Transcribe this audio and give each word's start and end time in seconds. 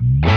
Bom 0.00 0.33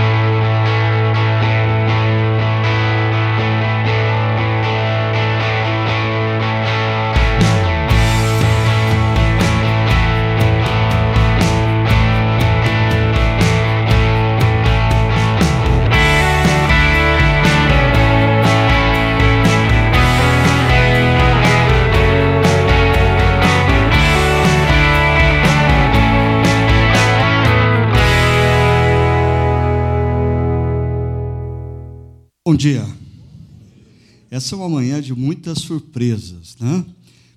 Essa 34.38 34.54
é 34.54 34.56
uma 34.56 34.70
manhã 34.70 35.02
de 35.02 35.16
muitas 35.16 35.58
surpresas, 35.58 36.58
né? 36.60 36.86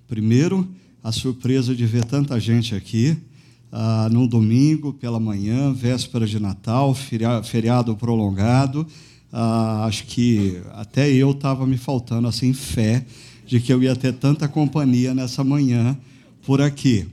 Primeiro, 0.07 0.69
a 1.03 1.11
surpresa 1.11 1.73
de 1.73 1.83
ver 1.83 2.05
tanta 2.05 2.39
gente 2.39 2.75
aqui 2.75 3.17
ah, 3.71 4.07
num 4.11 4.27
domingo 4.27 4.93
pela 4.93 5.19
manhã, 5.19 5.73
véspera 5.73 6.27
de 6.27 6.39
Natal, 6.39 6.93
feriado 6.93 7.97
prolongado. 7.97 8.85
Ah, 9.33 9.85
acho 9.87 10.05
que 10.05 10.61
até 10.73 11.11
eu 11.11 11.31
estava 11.31 11.65
me 11.65 11.75
faltando 11.75 12.27
assim 12.27 12.53
fé 12.53 13.03
de 13.47 13.59
que 13.59 13.73
eu 13.73 13.81
ia 13.81 13.95
ter 13.95 14.13
tanta 14.13 14.47
companhia 14.47 15.15
nessa 15.15 15.43
manhã 15.43 15.97
por 16.45 16.61
aqui. 16.61 17.07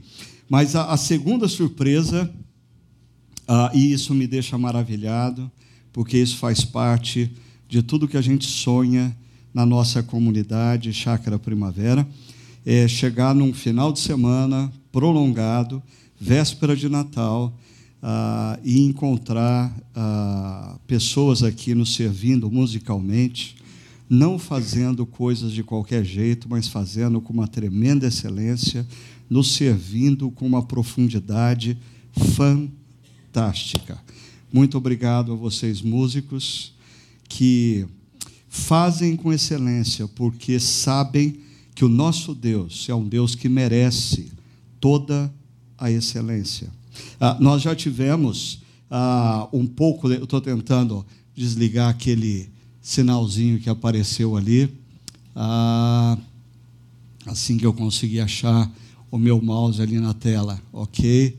Mas 0.47 0.75
a, 0.75 0.91
a 0.91 0.97
segunda 0.97 1.47
surpresa, 1.47 2.31
ah, 3.47 3.71
e 3.73 3.91
isso 3.91 4.13
me 4.13 4.27
deixa 4.27 4.55
maravilhado, 4.55 5.49
porque 5.91 6.15
isso 6.15 6.37
faz 6.37 6.63
parte 6.63 7.31
de 7.67 7.81
tudo 7.81 8.07
que 8.07 8.17
a 8.17 8.21
gente 8.21 8.45
sonha 8.45 9.17
na 9.53 9.65
nossa 9.65 10.03
comunidade 10.03 10.93
Chácara 10.93 11.39
Primavera, 11.39 12.07
é 12.65 12.87
chegar 12.87 13.33
num 13.33 13.53
final 13.53 13.91
de 13.91 13.99
semana 13.99 14.71
prolongado, 14.91 15.81
véspera 16.19 16.75
de 16.75 16.89
Natal, 16.89 17.53
ah, 18.01 18.59
e 18.63 18.79
encontrar 18.79 19.75
ah, 19.95 20.77
pessoas 20.87 21.43
aqui 21.43 21.75
nos 21.75 21.95
servindo 21.95 22.49
musicalmente, 22.49 23.57
não 24.09 24.39
fazendo 24.39 25.05
coisas 25.05 25.51
de 25.51 25.63
qualquer 25.63 26.03
jeito, 26.03 26.47
mas 26.49 26.67
fazendo 26.67 27.21
com 27.21 27.33
uma 27.33 27.47
tremenda 27.47 28.07
excelência, 28.07 28.87
nos 29.29 29.53
servindo 29.53 30.31
com 30.31 30.45
uma 30.47 30.63
profundidade 30.63 31.77
fantástica. 32.37 33.99
Muito 34.51 34.77
obrigado 34.77 35.33
a 35.33 35.35
vocês, 35.35 35.81
músicos 35.81 36.73
que 37.27 37.85
fazem 38.49 39.15
com 39.15 39.31
excelência, 39.31 40.07
porque 40.07 40.59
sabem 40.59 41.39
que 41.75 41.85
o 41.85 41.89
nosso 41.89 42.33
Deus 42.33 42.87
é 42.89 42.95
um 42.95 43.07
Deus 43.07 43.35
que 43.35 43.47
merece 43.47 44.31
toda 44.79 45.31
a 45.77 45.89
excelência. 45.89 46.67
Ah, 47.19 47.37
nós 47.39 47.61
já 47.61 47.75
tivemos 47.75 48.61
ah, 48.89 49.47
um 49.53 49.65
pouco, 49.65 50.11
eu 50.11 50.23
estou 50.23 50.41
tentando 50.41 51.05
desligar 51.33 51.89
aquele 51.89 52.49
sinalzinho 52.81 53.59
que 53.59 53.69
apareceu 53.69 54.35
ali. 54.35 54.69
Ah, 55.35 56.17
assim 57.25 57.57
que 57.57 57.65
eu 57.65 57.73
conseguir 57.73 58.19
achar 58.19 58.69
o 59.11 59.17
meu 59.17 59.41
mouse 59.41 59.81
ali 59.81 59.99
na 59.99 60.13
tela, 60.13 60.59
ok? 60.73 61.37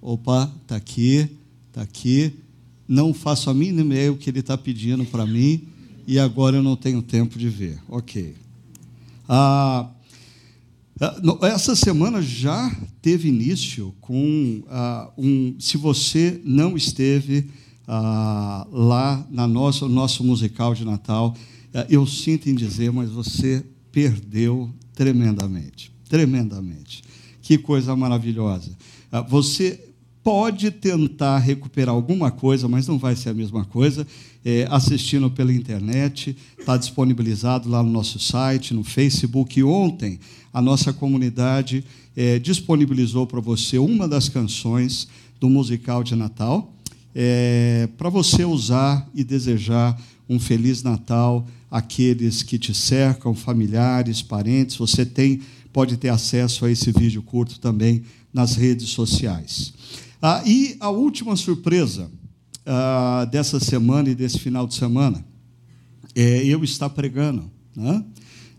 Opa, 0.00 0.52
está 0.62 0.76
aqui, 0.76 1.28
está 1.70 1.82
aqui 1.82 2.34
não 2.92 3.14
faço 3.14 3.48
a 3.48 3.54
mínima 3.54 3.94
ideia 3.94 4.12
o 4.12 4.16
que 4.16 4.28
ele 4.28 4.40
está 4.40 4.58
pedindo 4.58 5.04
para 5.06 5.26
mim 5.26 5.62
e 6.06 6.18
agora 6.18 6.56
eu 6.56 6.62
não 6.62 6.76
tenho 6.76 7.02
tempo 7.02 7.38
de 7.38 7.48
ver. 7.48 7.78
Ok. 7.88 8.34
Ah, 9.28 9.88
ah 11.00 11.20
essa 11.42 11.74
semana 11.74 12.20
já 12.22 12.74
teve 13.00 13.28
início 13.28 13.94
com 14.00 14.62
ah, 14.68 15.10
um. 15.16 15.54
Se 15.58 15.76
você 15.76 16.40
não 16.44 16.76
esteve 16.76 17.48
ah, 17.86 18.66
lá 18.70 19.26
na 19.30 19.46
nossa, 19.46 19.86
no 19.86 19.94
nosso 19.94 20.24
musical 20.24 20.74
de 20.74 20.84
Natal, 20.84 21.36
ah, 21.74 21.86
eu 21.88 22.06
sinto 22.06 22.48
em 22.48 22.54
dizer, 22.54 22.92
mas 22.92 23.10
você 23.10 23.64
perdeu 23.90 24.70
tremendamente. 24.94 25.92
Tremendamente. 26.08 27.02
Que 27.40 27.58
coisa 27.58 27.96
maravilhosa. 27.96 28.70
Ah, 29.10 29.20
você 29.20 29.91
pode 30.22 30.70
tentar 30.70 31.38
recuperar 31.38 31.94
alguma 31.94 32.30
coisa, 32.30 32.68
mas 32.68 32.86
não 32.86 32.98
vai 32.98 33.16
ser 33.16 33.30
a 33.30 33.34
mesma 33.34 33.64
coisa. 33.64 34.06
É, 34.44 34.66
assistindo 34.70 35.30
pela 35.30 35.52
internet, 35.52 36.36
está 36.58 36.76
disponibilizado 36.76 37.68
lá 37.68 37.82
no 37.82 37.90
nosso 37.90 38.18
site, 38.18 38.74
no 38.74 38.82
Facebook. 38.82 39.62
Ontem, 39.62 40.18
a 40.52 40.60
nossa 40.60 40.92
comunidade 40.92 41.84
é, 42.16 42.38
disponibilizou 42.38 43.26
para 43.26 43.40
você 43.40 43.78
uma 43.78 44.08
das 44.08 44.28
canções 44.28 45.08
do 45.40 45.48
musical 45.48 46.02
de 46.04 46.14
Natal, 46.14 46.72
é, 47.14 47.88
para 47.98 48.08
você 48.08 48.44
usar 48.44 49.08
e 49.14 49.22
desejar 49.24 50.00
um 50.28 50.38
Feliz 50.38 50.82
Natal 50.82 51.46
àqueles 51.70 52.42
que 52.42 52.58
te 52.58 52.74
cercam, 52.74 53.34
familiares, 53.34 54.22
parentes. 54.22 54.76
Você 54.76 55.04
tem, 55.04 55.40
pode 55.72 55.96
ter 55.96 56.08
acesso 56.08 56.64
a 56.64 56.70
esse 56.70 56.90
vídeo 56.92 57.22
curto 57.22 57.58
também 57.58 58.02
nas 58.32 58.56
redes 58.56 58.90
sociais. 58.90 59.72
Ah, 60.24 60.40
e 60.46 60.76
a 60.78 60.88
última 60.88 61.34
surpresa 61.34 62.08
ah, 62.64 63.26
dessa 63.28 63.58
semana 63.58 64.08
e 64.08 64.14
desse 64.14 64.38
final 64.38 64.68
de 64.68 64.74
semana 64.74 65.24
é 66.14 66.44
eu 66.44 66.62
estar 66.62 66.88
pregando. 66.90 67.50
Né? 67.74 68.04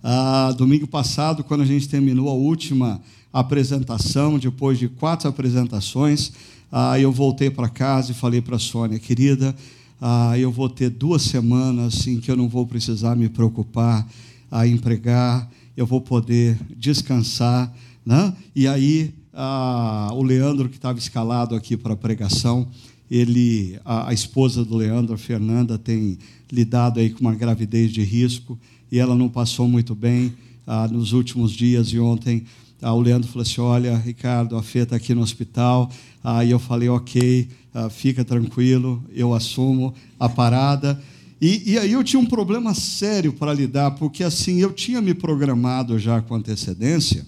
Ah, 0.03 0.53
domingo 0.57 0.85
passado, 0.85 1.41
quando 1.41 1.61
a 1.61 1.65
gente 1.65 1.87
terminou 1.87 2.27
a 2.27 2.33
última 2.33 3.01
apresentação, 3.31 4.37
depois 4.37 4.77
de 4.77 4.89
quatro 4.89 5.29
apresentações, 5.29 6.33
ah, 6.69 6.99
eu 6.99 7.13
voltei 7.13 7.49
para 7.49 7.69
casa 7.69 8.11
e 8.11 8.13
falei 8.13 8.41
para 8.41 8.57
a 8.57 8.59
Sônia, 8.59 8.99
querida, 8.99 9.55
ah, 10.01 10.37
eu 10.37 10.51
vou 10.51 10.67
ter 10.67 10.89
duas 10.89 11.21
semanas 11.21 12.05
em 12.05 12.19
que 12.19 12.29
eu 12.29 12.35
não 12.35 12.49
vou 12.49 12.67
precisar 12.67 13.15
me 13.15 13.29
preocupar 13.29 14.05
a 14.51 14.67
empregar, 14.67 15.49
eu 15.77 15.85
vou 15.85 16.01
poder 16.01 16.59
descansar. 16.75 17.73
Né? 18.05 18.35
E 18.53 18.67
aí 18.67 19.13
ah, 19.33 20.09
o 20.13 20.21
Leandro, 20.21 20.69
que 20.69 20.75
estava 20.75 20.99
escalado 20.99 21.55
aqui 21.55 21.75
para 21.75 21.93
a 21.93 21.97
pregação, 21.97 22.67
ele, 23.09 23.79
a, 23.83 24.09
a, 24.09 24.13
esposa 24.13 24.63
do 24.63 24.75
Leandro, 24.75 25.13
a 25.13 25.17
Fernanda, 25.17 25.77
tem 25.77 26.17
lidado 26.51 26.99
aí 26.99 27.09
com 27.09 27.21
uma 27.21 27.35
gravidez 27.35 27.91
de 27.91 28.03
risco 28.03 28.57
e 28.91 28.99
ela 28.99 29.15
não 29.15 29.27
passou 29.27 29.67
muito 29.67 29.95
bem 29.95 30.33
ah, 30.65 30.87
nos 30.87 31.13
últimos 31.13 31.51
dias 31.51 31.87
e 31.87 31.99
ontem 31.99 32.45
ah, 32.81 32.93
o 32.93 32.99
Leandro 32.99 33.29
falou 33.29 33.43
assim, 33.43 33.61
olha, 33.61 33.97
Ricardo, 33.97 34.57
a 34.57 34.61
Fê 34.61 34.79
está 34.79 34.97
aqui 34.97 35.15
no 35.15 35.21
hospital. 35.21 35.89
Aí 36.23 36.51
eu 36.51 36.59
falei, 36.59 36.89
ok, 36.89 37.47
ah, 37.73 37.89
fica 37.89 38.25
tranquilo, 38.25 39.03
eu 39.13 39.33
assumo 39.33 39.93
a 40.19 40.27
parada. 40.27 41.01
E, 41.41 41.71
e 41.71 41.77
aí 41.77 41.91
eu 41.91 42.03
tinha 42.03 42.19
um 42.19 42.25
problema 42.25 42.73
sério 42.73 43.33
para 43.33 43.53
lidar, 43.53 43.91
porque 43.91 44.23
assim, 44.23 44.59
eu 44.59 44.71
tinha 44.71 45.01
me 45.01 45.13
programado 45.13 45.97
já 45.97 46.21
com 46.21 46.35
antecedência, 46.35 47.25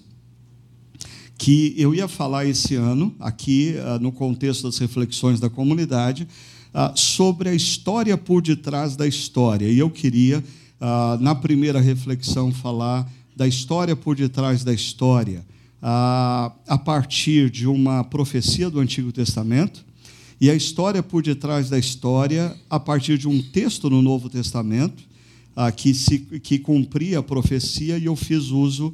que 1.38 1.74
eu 1.76 1.94
ia 1.94 2.08
falar 2.08 2.46
esse 2.46 2.74
ano, 2.74 3.14
aqui 3.20 3.74
ah, 3.78 3.98
no 3.98 4.10
contexto 4.10 4.62
das 4.64 4.78
reflexões 4.78 5.38
da 5.38 5.50
comunidade, 5.50 6.26
ah, 6.72 6.92
sobre 6.94 7.48
a 7.48 7.54
história 7.54 8.16
por 8.16 8.40
detrás 8.42 8.96
da 8.96 9.06
história. 9.06 9.66
E 9.66 9.78
eu 9.78 9.90
queria, 9.90 10.42
ah, 10.80 11.18
na 11.20 11.34
primeira 11.34 11.80
reflexão, 11.80 12.52
falar 12.52 13.10
da 13.34 13.46
história 13.46 13.94
por 13.94 14.16
detrás 14.16 14.64
da 14.64 14.72
história, 14.72 15.44
a 15.82 16.80
partir 16.84 17.50
de 17.50 17.66
uma 17.66 18.02
profecia 18.02 18.70
do 18.70 18.80
Antigo 18.80 19.12
Testamento, 19.12 19.84
e 20.40 20.50
a 20.50 20.54
história 20.54 21.02
por 21.02 21.22
detrás 21.22 21.68
da 21.68 21.78
história, 21.78 22.56
a 22.68 22.80
partir 22.80 23.18
de 23.18 23.28
um 23.28 23.40
texto 23.42 23.90
no 23.90 24.00
Novo 24.00 24.30
Testamento, 24.30 25.04
que, 25.76 25.92
se, 25.92 26.18
que 26.18 26.58
cumpria 26.58 27.18
a 27.18 27.22
profecia, 27.22 27.98
e 27.98 28.06
eu 28.06 28.16
fiz 28.16 28.46
uso 28.46 28.92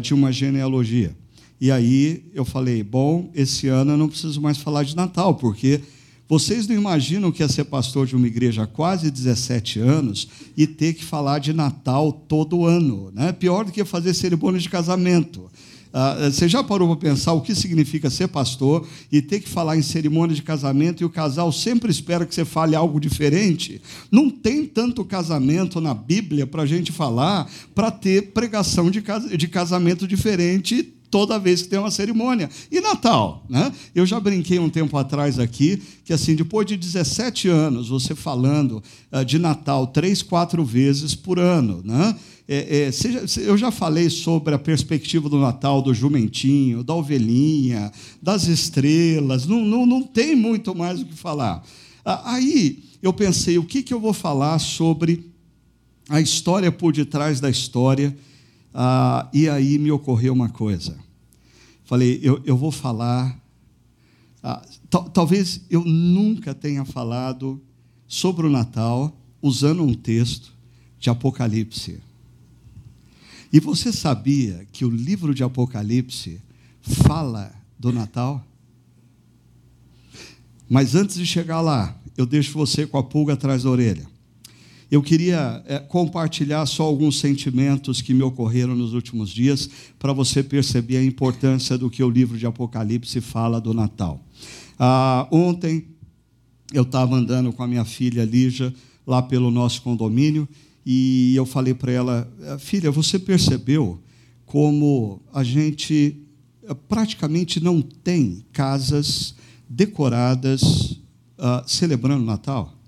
de 0.00 0.14
uma 0.14 0.32
genealogia. 0.32 1.14
E 1.62 1.70
aí 1.70 2.24
eu 2.34 2.44
falei: 2.44 2.82
bom, 2.82 3.30
esse 3.32 3.68
ano 3.68 3.92
eu 3.92 3.96
não 3.96 4.08
preciso 4.08 4.40
mais 4.40 4.58
falar 4.58 4.82
de 4.82 4.96
Natal, 4.96 5.36
porque 5.36 5.80
vocês 6.28 6.66
não 6.66 6.74
imaginam 6.74 7.30
que 7.30 7.40
é 7.40 7.46
ser 7.46 7.62
pastor 7.62 8.04
de 8.04 8.16
uma 8.16 8.26
igreja 8.26 8.64
há 8.64 8.66
quase 8.66 9.12
17 9.12 9.78
anos 9.78 10.26
e 10.56 10.66
ter 10.66 10.92
que 10.92 11.04
falar 11.04 11.38
de 11.38 11.52
Natal 11.52 12.10
todo 12.10 12.66
ano. 12.66 13.12
Né? 13.14 13.30
Pior 13.30 13.64
do 13.64 13.70
que 13.70 13.84
fazer 13.84 14.12
cerimônia 14.12 14.58
de 14.58 14.68
casamento. 14.68 15.48
Uh, 15.92 16.32
você 16.32 16.48
já 16.48 16.64
parou 16.64 16.88
para 16.96 17.10
pensar 17.10 17.32
o 17.34 17.42
que 17.42 17.54
significa 17.54 18.10
ser 18.10 18.26
pastor 18.26 18.84
e 19.12 19.22
ter 19.22 19.38
que 19.38 19.48
falar 19.48 19.76
em 19.76 19.82
cerimônia 19.82 20.34
de 20.34 20.42
casamento 20.42 21.02
e 21.02 21.04
o 21.04 21.10
casal 21.10 21.52
sempre 21.52 21.92
espera 21.92 22.26
que 22.26 22.34
você 22.34 22.44
fale 22.44 22.74
algo 22.74 22.98
diferente? 22.98 23.80
Não 24.10 24.28
tem 24.28 24.66
tanto 24.66 25.04
casamento 25.04 25.80
na 25.80 25.94
Bíblia 25.94 26.44
para 26.44 26.62
a 26.62 26.66
gente 26.66 26.90
falar 26.90 27.48
para 27.72 27.88
ter 27.92 28.32
pregação 28.32 28.90
de, 28.90 29.00
de 29.36 29.46
casamento 29.46 30.08
diferente 30.08 30.94
toda 31.12 31.38
vez 31.38 31.60
que 31.60 31.68
tem 31.68 31.78
uma 31.78 31.90
cerimônia. 31.90 32.48
E 32.70 32.80
Natal, 32.80 33.44
né? 33.46 33.70
Eu 33.94 34.06
já 34.06 34.18
brinquei 34.18 34.58
um 34.58 34.70
tempo 34.70 34.96
atrás 34.96 35.38
aqui 35.38 35.80
que 36.04 36.12
assim, 36.12 36.34
depois 36.34 36.66
de 36.66 36.74
17 36.74 37.48
anos, 37.48 37.90
você 37.90 38.14
falando 38.14 38.82
uh, 39.12 39.22
de 39.22 39.38
Natal 39.38 39.86
três, 39.86 40.22
quatro 40.22 40.64
vezes 40.64 41.14
por 41.14 41.38
ano, 41.38 41.82
né? 41.84 42.16
É, 42.48 42.88
é, 42.88 43.40
eu 43.46 43.56
já 43.56 43.70
falei 43.70 44.10
sobre 44.10 44.54
a 44.54 44.58
perspectiva 44.58 45.28
do 45.28 45.38
Natal, 45.38 45.80
do 45.82 45.94
jumentinho, 45.94 46.82
da 46.82 46.94
ovelhinha, 46.94 47.92
das 48.20 48.46
estrelas, 48.46 49.46
não, 49.46 49.64
não, 49.64 49.86
não 49.86 50.02
tem 50.02 50.34
muito 50.34 50.74
mais 50.74 51.00
o 51.00 51.04
que 51.04 51.14
falar. 51.14 51.62
Ah, 52.04 52.34
aí 52.34 52.82
eu 53.02 53.12
pensei, 53.12 53.58
o 53.58 53.64
que, 53.64 53.82
que 53.82 53.92
eu 53.92 54.00
vou 54.00 54.12
falar 54.12 54.58
sobre 54.58 55.30
a 56.08 56.20
história 56.20 56.72
por 56.72 56.92
detrás 56.92 57.38
da 57.38 57.50
história? 57.50 58.16
Ah, 58.74 59.28
e 59.32 59.48
aí 59.48 59.78
me 59.78 59.90
ocorreu 59.90 60.32
uma 60.32 60.48
coisa. 60.48 60.98
Falei, 61.84 62.20
eu, 62.22 62.42
eu 62.44 62.56
vou 62.56 62.70
falar. 62.70 63.38
Ah, 64.42 64.64
talvez 65.12 65.60
eu 65.70 65.84
nunca 65.84 66.54
tenha 66.54 66.84
falado 66.84 67.60
sobre 68.08 68.46
o 68.46 68.50
Natal 68.50 69.16
usando 69.40 69.82
um 69.82 69.94
texto 69.94 70.52
de 70.98 71.10
Apocalipse. 71.10 72.00
E 73.52 73.60
você 73.60 73.92
sabia 73.92 74.66
que 74.72 74.84
o 74.84 74.90
livro 74.90 75.34
de 75.34 75.44
Apocalipse 75.44 76.40
fala 76.80 77.52
do 77.78 77.92
Natal? 77.92 78.44
Mas 80.68 80.94
antes 80.94 81.16
de 81.16 81.26
chegar 81.26 81.60
lá, 81.60 81.96
eu 82.16 82.24
deixo 82.24 82.52
você 82.54 82.86
com 82.86 82.96
a 82.96 83.02
pulga 83.02 83.34
atrás 83.34 83.64
da 83.64 83.70
orelha 83.70 84.11
eu 84.92 85.02
queria 85.02 85.62
é, 85.66 85.78
compartilhar 85.78 86.66
só 86.66 86.82
alguns 86.82 87.18
sentimentos 87.18 88.02
que 88.02 88.12
me 88.12 88.22
ocorreram 88.22 88.74
nos 88.74 88.92
últimos 88.92 89.30
dias, 89.30 89.70
para 89.98 90.12
você 90.12 90.42
perceber 90.42 90.98
a 90.98 91.02
importância 91.02 91.78
do 91.78 91.88
que 91.88 92.04
o 92.04 92.10
livro 92.10 92.36
de 92.36 92.44
Apocalipse 92.44 93.18
fala 93.22 93.58
do 93.58 93.72
Natal. 93.72 94.22
Ah, 94.78 95.26
ontem, 95.32 95.86
eu 96.74 96.82
estava 96.82 97.16
andando 97.16 97.54
com 97.54 97.62
a 97.62 97.66
minha 97.66 97.86
filha 97.86 98.22
Lígia, 98.22 98.70
lá 99.06 99.22
pelo 99.22 99.50
nosso 99.50 99.80
condomínio, 99.80 100.46
e 100.84 101.34
eu 101.34 101.46
falei 101.46 101.72
para 101.72 101.90
ela: 101.90 102.30
eh, 102.42 102.58
Filha, 102.58 102.90
você 102.90 103.18
percebeu 103.18 103.98
como 104.44 105.22
a 105.32 105.42
gente 105.42 106.18
eh, 106.64 106.74
praticamente 106.86 107.60
não 107.60 107.80
tem 107.80 108.44
casas 108.52 109.34
decoradas 109.66 111.00
uh, 111.38 111.62
celebrando 111.66 112.22
o 112.22 112.26
Natal? 112.26 112.81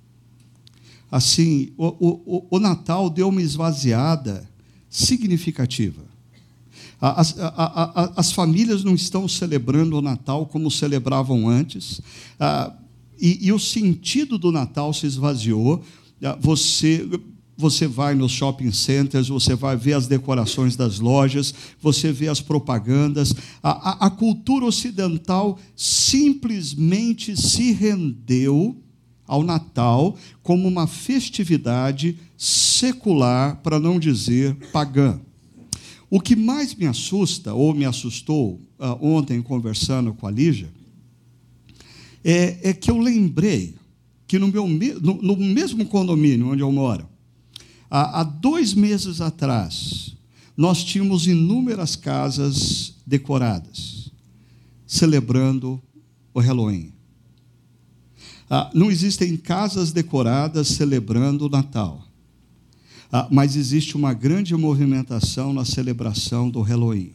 Assim, 1.15 1.71
o, 1.77 1.87
o, 1.87 2.47
o 2.51 2.59
Natal 2.59 3.09
deu 3.09 3.29
uma 3.29 3.41
esvaziada 3.41 4.51
significativa. 4.91 6.03
As, 7.01 7.39
a, 7.39 7.47
a, 7.47 8.13
as, 8.17 8.33
famílias 8.33 8.83
não 8.83 8.97
estão 8.97 9.29
celebrando 9.29 9.97
o 9.97 10.03
Natal 10.03 10.45
como 10.45 10.69
celebravam 10.73 11.49
antes, 11.49 12.01
ah, 12.41 12.75
e, 13.17 13.47
e, 13.47 13.53
o 13.53 13.61
sentido 13.61 14.37
do 14.37 14.51
Natal 14.51 14.93
se 14.93 15.07
esvaziou. 15.07 15.85
Ah, 16.21 16.37
você, 16.41 17.09
você 17.57 17.87
vai 17.87 18.17
nos 18.17 18.33
shopping 18.33 18.73
centers, 18.73 19.29
você 19.29 19.55
vai 19.55 19.77
ver 19.77 19.93
as 19.93 20.09
decorações 20.09 20.75
das 20.75 20.99
lojas, 20.99 21.55
você 21.81 22.11
vê 22.11 22.27
as 22.27 22.41
propagandas. 22.41 23.33
A, 23.63 24.07
a 24.07 24.11
cultura 24.11 24.65
ocidental 24.65 25.61
simplesmente 25.77 27.37
se 27.37 27.71
rendeu 27.71 28.84
ao 29.27 29.43
Natal 29.43 30.17
como 30.43 30.69
uma 30.69 30.87
festividade 30.87 32.19
secular, 32.37 33.57
para 33.63 33.79
não 33.79 33.99
dizer 33.99 34.55
pagã. 34.73 35.21
O 36.11 36.21
que 36.21 36.37
mais 36.37 36.75
me 36.75 36.87
assusta, 36.87 37.55
ou 37.55 37.75
me 37.75 37.85
assustou 37.85 38.61
uh, 38.79 38.99
ontem 39.01 39.43
conversando 39.43 40.15
com 40.15 40.27
a 40.27 40.31
Lígia, 40.31 40.71
é, 42.23 42.71
é, 42.71 42.73
que 42.73 42.91
eu 42.91 42.99
lembrei 42.99 43.75
que 44.27 44.39
no, 44.39 44.49
meu, 44.49 44.67
no, 44.67 45.15
no 45.21 45.37
mesmo 45.37 45.85
condomínio 45.87 46.51
onde 46.51 46.63
eu 46.63 46.73
moro, 46.73 47.09
há, 47.91 48.21
há 48.21 48.23
dois 48.23 48.73
meses 48.73 49.21
atrás, 49.21 50.17
nós 50.57 50.85
tínhamos 50.85 51.27
inúmeras 51.27 51.97
casas 51.97 52.95
decoradas, 53.07 54.11
celebrando 54.87 55.83
o 56.33 56.41
Halloween. 56.41 56.94
Ah, 58.49 58.71
não 58.75 58.91
existem 58.91 59.37
casas 59.37 59.93
decoradas 59.93 60.69
celebrando 60.69 61.47
o 61.47 61.49
Natal, 61.49 62.07
ah, 63.11 63.29
mas 63.31 63.57
existe 63.57 63.97
uma 63.97 64.13
grande 64.13 64.55
movimentação 64.57 65.53
na 65.53 65.65
celebração 65.65 66.51
do 66.51 66.61
Halloween. 66.61 67.13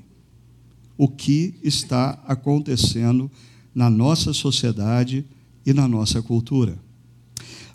O 0.98 1.08
que 1.08 1.56
está 1.64 2.22
acontecendo 2.28 3.30
na 3.74 3.90
nossa 3.90 4.34
sociedade 4.34 5.26
e 5.66 5.74
na 5.74 5.88
nossa 5.88 6.22
cultura? 6.22 6.78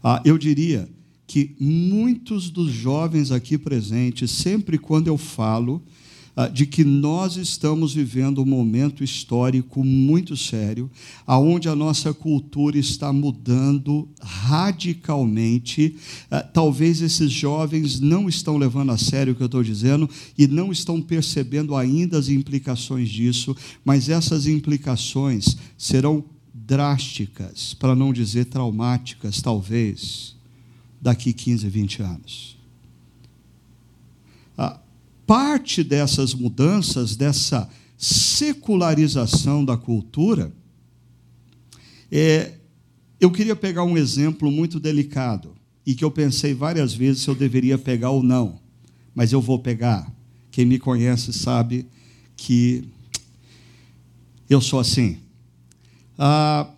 Ah, 0.02 0.20
eu 0.24 0.36
diria 0.36 0.88
que 1.26 1.56
muitos 1.58 2.50
dos 2.50 2.70
jovens 2.70 3.30
aqui 3.30 3.56
presentes, 3.56 4.30
sempre 4.30 4.78
quando 4.78 5.08
eu 5.08 5.16
falo 5.16 5.82
de 6.52 6.66
que 6.66 6.82
nós 6.82 7.36
estamos 7.36 7.94
vivendo 7.94 8.42
um 8.42 8.46
momento 8.46 9.04
histórico 9.04 9.84
muito 9.84 10.36
sério, 10.36 10.90
aonde 11.24 11.68
a 11.68 11.76
nossa 11.76 12.12
cultura 12.12 12.76
está 12.76 13.12
mudando 13.12 14.08
radicalmente. 14.20 15.96
Ah, 16.28 16.42
talvez 16.42 17.00
esses 17.00 17.30
jovens 17.30 18.00
não 18.00 18.28
estão 18.28 18.56
levando 18.56 18.90
a 18.90 18.98
sério 18.98 19.32
o 19.32 19.36
que 19.36 19.42
eu 19.42 19.46
estou 19.46 19.62
dizendo 19.62 20.10
e 20.36 20.48
não 20.48 20.72
estão 20.72 21.00
percebendo 21.00 21.76
ainda 21.76 22.18
as 22.18 22.28
implicações 22.28 23.08
disso, 23.08 23.56
mas 23.84 24.08
essas 24.08 24.48
implicações 24.48 25.56
serão 25.78 26.24
drásticas, 26.52 27.74
para 27.74 27.94
não 27.94 28.12
dizer 28.12 28.46
traumáticas, 28.46 29.40
talvez, 29.40 30.34
daqui 31.00 31.32
15, 31.32 31.68
20 31.68 32.02
anos. 32.02 32.56
Ah, 34.56 34.78
parte 35.26 35.82
dessas 35.82 36.34
mudanças, 36.34 37.16
dessa 37.16 37.68
secularização 37.96 39.64
da 39.64 39.76
cultura, 39.76 40.52
é, 42.10 42.52
eu 43.20 43.30
queria 43.30 43.56
pegar 43.56 43.84
um 43.84 43.96
exemplo 43.96 44.50
muito 44.50 44.78
delicado 44.78 45.54
e 45.86 45.94
que 45.94 46.04
eu 46.04 46.10
pensei 46.10 46.54
várias 46.54 46.94
vezes 46.94 47.22
se 47.22 47.28
eu 47.28 47.34
deveria 47.34 47.78
pegar 47.78 48.10
ou 48.10 48.22
não, 48.22 48.60
mas 49.14 49.32
eu 49.32 49.40
vou 49.40 49.58
pegar. 49.58 50.12
Quem 50.50 50.64
me 50.64 50.78
conhece 50.78 51.32
sabe 51.32 51.86
que 52.36 52.84
eu 54.48 54.60
sou 54.60 54.78
assim. 54.78 55.18
Ah, 56.18 56.68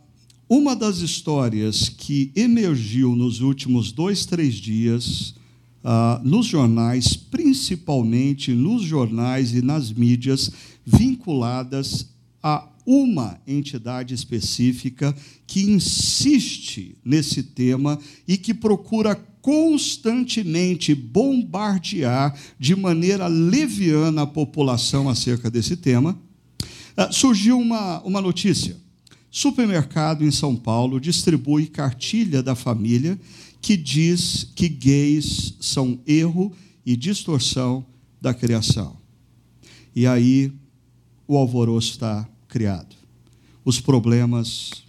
uma 0.48 0.76
das 0.76 0.98
histórias 0.98 1.88
que 1.88 2.31
emergiu 2.34 3.16
nos 3.16 3.40
últimos 3.40 3.91
dois, 3.91 4.24
três 4.24 4.55
dias 4.55 5.34
ah, 5.88 6.20
nos 6.24 6.46
jornais, 6.46 7.14
principalmente 7.16 8.52
nos 8.52 8.82
jornais 8.82 9.55
e 9.55 9.62
nas 9.62 9.93
mídias 9.93 10.50
vinculadas 10.84 12.08
a 12.43 12.69
uma 12.84 13.40
entidade 13.46 14.12
específica 14.12 15.14
que 15.46 15.62
insiste 15.62 16.98
nesse 17.05 17.40
tema 17.40 18.00
e 18.26 18.36
que 18.36 18.52
procura 18.52 19.14
constantemente 19.40 20.93
bombardear 20.93 22.36
de 22.58 22.74
maneira 22.74 23.28
leviana 23.28 24.22
a 24.22 24.26
população 24.26 25.08
acerca 25.08 25.48
desse 25.48 25.76
tema, 25.76 26.19
ah, 26.96 27.12
surgiu 27.12 27.60
uma, 27.60 28.02
uma 28.02 28.20
notícia. 28.20 28.76
Supermercado 29.31 30.24
em 30.24 30.32
São 30.32 30.56
Paulo 30.56 30.98
distribui 30.98 31.66
cartilha 31.66 32.43
da 32.43 32.56
família 32.56 33.16
que 33.60 33.77
diz 33.77 34.46
que 34.55 34.69
gays 34.69 35.55
são 35.60 35.98
erro 36.06 36.53
e 36.84 36.96
distorção 36.96 37.84
da 38.20 38.32
criação. 38.32 38.96
E 39.94 40.06
aí 40.06 40.53
o 41.27 41.36
alvoroço 41.36 41.93
está 41.93 42.29
criado. 42.48 42.94
Os 43.65 43.81
problemas 43.81 44.84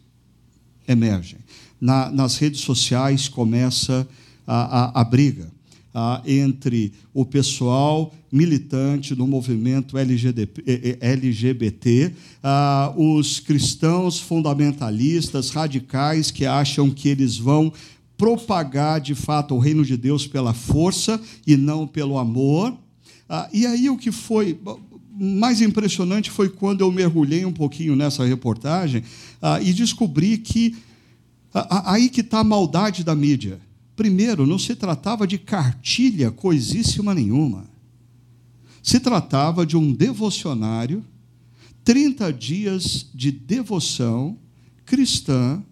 emergem. 0.87 1.39
Na, 1.79 2.11
nas 2.11 2.37
redes 2.37 2.61
sociais 2.61 3.27
começa 3.27 4.07
a, 4.45 4.99
a, 4.99 5.01
a 5.01 5.03
briga 5.03 5.51
a, 5.93 6.21
entre 6.27 6.93
o 7.11 7.25
pessoal 7.25 8.13
militante 8.31 9.15
do 9.15 9.25
movimento 9.25 9.97
LGBT, 9.97 10.97
LGBT 11.01 12.13
os 12.95 13.39
cristãos 13.39 14.19
fundamentalistas, 14.19 15.49
radicais, 15.49 16.29
que 16.29 16.45
acham 16.45 16.91
que 16.91 17.09
eles 17.09 17.37
vão 17.37 17.73
propagar 18.17 18.99
de 18.99 19.13
fato 19.13 19.53
o 19.55 19.59
reino 19.59 19.85
de 19.85 19.95
Deus 19.95 20.25
pela 20.25 20.53
força 20.53 21.21
e 21.45 21.55
não 21.55 21.85
pelo 21.85 22.17
amor. 22.17 22.75
Ah, 23.29 23.47
e 23.53 23.65
aí 23.65 23.89
o 23.89 23.97
que 23.97 24.11
foi 24.11 24.59
mais 25.19 25.61
impressionante 25.61 26.29
foi 26.29 26.49
quando 26.49 26.81
eu 26.81 26.91
mergulhei 26.91 27.45
um 27.45 27.51
pouquinho 27.51 27.95
nessa 27.95 28.25
reportagem 28.25 29.03
ah, 29.41 29.61
e 29.61 29.73
descobri 29.73 30.37
que 30.37 30.75
ah, 31.53 31.93
aí 31.93 32.09
que 32.09 32.21
está 32.21 32.39
a 32.39 32.43
maldade 32.43 33.03
da 33.03 33.15
mídia. 33.15 33.59
Primeiro, 33.95 34.45
não 34.45 34.59
se 34.59 34.75
tratava 34.75 35.25
de 35.25 35.37
cartilha 35.37 36.29
coisíssima 36.29 37.15
nenhuma. 37.15 37.65
Se 38.83 38.99
tratava 38.99 39.65
de 39.65 39.75
um 39.75 39.91
devocionário 39.91 41.03
30 41.83 42.31
dias 42.33 43.09
de 43.13 43.31
devoção 43.31 44.37
cristã 44.85 45.63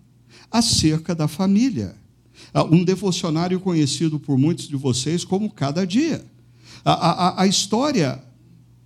acerca 0.50 1.14
da 1.14 1.28
família. 1.28 1.96
Ah, 2.54 2.63
um 2.63 2.84
devocionário 2.84 3.60
conhecido 3.60 4.20
por 4.20 4.38
muitos 4.38 4.68
de 4.68 4.75
vocês 4.75 5.24
como 5.24 5.51
Cada 5.51 5.86
Dia. 5.86 6.25
A, 6.84 6.94
a, 6.94 7.42
a 7.44 7.48
história 7.48 8.22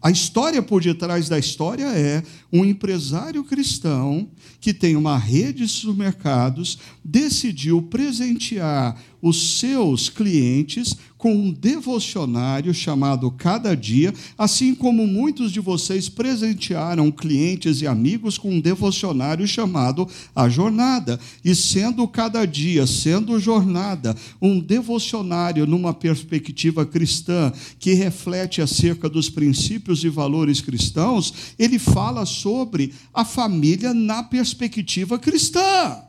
a 0.02 0.10
história 0.10 0.62
por 0.62 0.82
detrás 0.82 1.28
da 1.28 1.38
história 1.38 1.86
é 1.88 2.24
um 2.54 2.64
empresário 2.64 3.44
cristão 3.44 4.30
que 4.62 4.74
tem 4.74 4.96
uma 4.96 5.18
rede 5.18 5.66
de 5.66 5.68
supermercados 5.68 6.80
decidiu 7.04 7.82
presentear 7.82 8.98
os 9.22 9.60
seus 9.60 10.10
clientes 10.10 10.96
com 11.20 11.34
um 11.36 11.52
devocionário 11.52 12.74
chamado 12.74 13.30
Cada 13.30 13.76
Dia, 13.76 14.14
assim 14.38 14.74
como 14.74 15.06
muitos 15.06 15.52
de 15.52 15.60
vocês 15.60 16.08
presentearam 16.08 17.12
clientes 17.12 17.82
e 17.82 17.88
amigos 17.88 18.38
com 18.38 18.52
um 18.52 18.62
devocionário 18.62 19.46
chamado 19.46 20.08
A 20.34 20.48
Jornada. 20.48 21.20
E 21.44 21.54
sendo 21.54 22.08
cada 22.08 22.46
dia, 22.46 22.88
sendo 22.88 23.38
jornada, 23.38 24.16
um 24.42 24.62
devocionário 24.62 25.68
numa 25.68 25.94
perspectiva 25.94 26.86
cristã 26.86 27.52
que 27.78 27.94
reflete 27.94 28.62
acerca 28.62 29.10
dos 29.10 29.30
princípios 29.30 30.06
e 30.06 30.10
valores 30.10 30.62
cristãos, 30.62 31.34
ele 31.60 31.78
fala 31.78 32.26
sobre 32.26 32.94
a 33.14 33.26
família 33.26 33.94
na 33.94 34.24
perspectiva 34.24 35.20
cristã. 35.20 36.02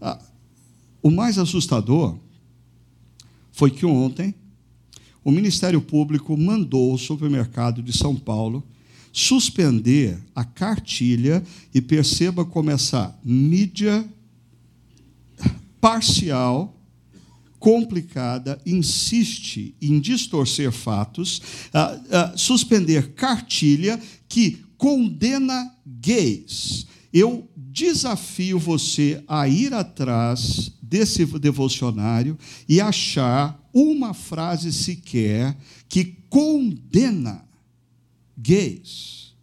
Ah, 0.00 0.18
o 1.02 1.10
mais 1.10 1.38
assustador 1.38 2.16
foi 3.52 3.70
que 3.70 3.86
ontem 3.86 4.34
o 5.24 5.30
Ministério 5.30 5.80
Público 5.80 6.36
mandou 6.36 6.94
o 6.94 6.98
supermercado 6.98 7.82
de 7.82 7.92
São 7.92 8.16
Paulo 8.16 8.64
suspender 9.12 10.18
a 10.34 10.44
cartilha 10.44 11.42
e 11.74 11.80
perceba 11.80 12.44
como 12.44 12.70
essa 12.70 13.18
mídia 13.24 14.08
parcial, 15.80 16.74
complicada, 17.58 18.60
insiste 18.64 19.74
em 19.82 19.98
distorcer 19.98 20.70
fatos, 20.70 21.38
uh, 21.74 22.34
uh, 22.34 22.38
suspender 22.38 23.12
cartilha 23.14 24.00
que 24.28 24.64
condena 24.76 25.74
gays. 25.84 26.86
Eu 27.12 27.48
desafio 27.56 28.58
você 28.58 29.22
a 29.26 29.48
ir 29.48 29.74
atrás 29.74 30.72
desse 30.88 31.24
devocionário 31.26 32.38
e 32.68 32.80
achar 32.80 33.60
uma 33.72 34.14
frase 34.14 34.72
sequer 34.72 35.56
que 35.88 36.16
condena 36.30 37.46
gays, 38.36 39.34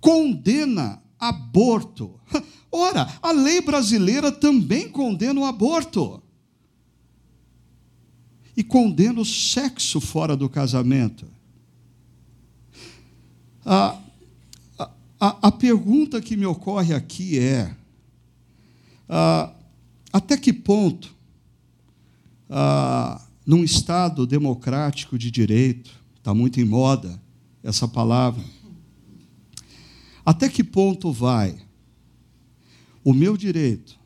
condena 0.00 1.02
aborto. 1.18 2.18
Ora, 2.72 3.06
a 3.22 3.32
lei 3.32 3.60
brasileira 3.60 4.32
também 4.32 4.88
condena 4.88 5.40
o 5.40 5.44
aborto. 5.44 6.22
E 8.56 8.62
condena 8.62 9.20
o 9.20 9.24
sexo 9.24 10.00
fora 10.00 10.34
do 10.34 10.48
casamento. 10.48 11.26
A, 13.64 13.98
a, 15.20 15.48
a 15.48 15.52
pergunta 15.52 16.22
que 16.22 16.36
me 16.36 16.46
ocorre 16.46 16.94
aqui 16.94 17.38
é: 17.38 17.74
a, 19.08 19.52
até 20.16 20.34
que 20.34 20.50
ponto, 20.50 21.14
ah, 22.48 23.22
num 23.44 23.62
Estado 23.62 24.26
democrático 24.26 25.18
de 25.18 25.30
direito, 25.30 25.90
está 26.16 26.32
muito 26.32 26.58
em 26.58 26.64
moda 26.64 27.22
essa 27.62 27.86
palavra, 27.86 28.42
até 30.24 30.48
que 30.48 30.64
ponto 30.64 31.12
vai 31.12 31.54
o 33.04 33.12
meu 33.12 33.36
direito 33.36 33.98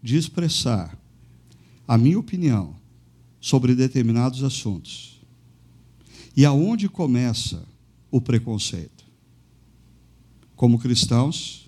de 0.00 0.16
expressar 0.16 0.96
a 1.88 1.98
minha 1.98 2.18
opinião 2.20 2.76
sobre 3.40 3.74
determinados 3.74 4.44
assuntos 4.44 5.20
e 6.36 6.44
aonde 6.44 6.88
começa 6.88 7.66
o 8.08 8.20
preconceito? 8.20 9.04
Como 10.54 10.78
cristãos, 10.78 11.65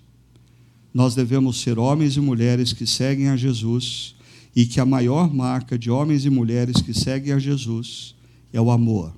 nós 0.93 1.15
devemos 1.15 1.61
ser 1.61 1.77
homens 1.77 2.15
e 2.17 2.21
mulheres 2.21 2.73
que 2.73 2.85
seguem 2.85 3.29
a 3.29 3.37
Jesus 3.37 4.15
e 4.55 4.65
que 4.65 4.79
a 4.79 4.85
maior 4.85 5.33
marca 5.33 5.77
de 5.77 5.91
homens 5.91 6.25
e 6.25 6.29
mulheres 6.29 6.81
que 6.81 6.93
seguem 6.93 7.33
a 7.33 7.39
Jesus 7.39 8.15
é 8.51 8.59
o 8.59 8.71
amor. 8.71 9.13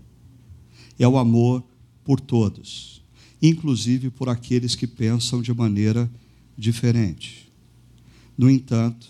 É 1.00 1.08
o 1.08 1.18
amor 1.18 1.64
por 2.04 2.20
todos, 2.20 3.02
inclusive 3.42 4.10
por 4.10 4.28
aqueles 4.30 4.76
que 4.76 4.86
pensam 4.86 5.42
de 5.42 5.54
maneira 5.54 6.10
diferente. 6.58 7.50
No 8.38 8.50
entanto, 8.50 9.08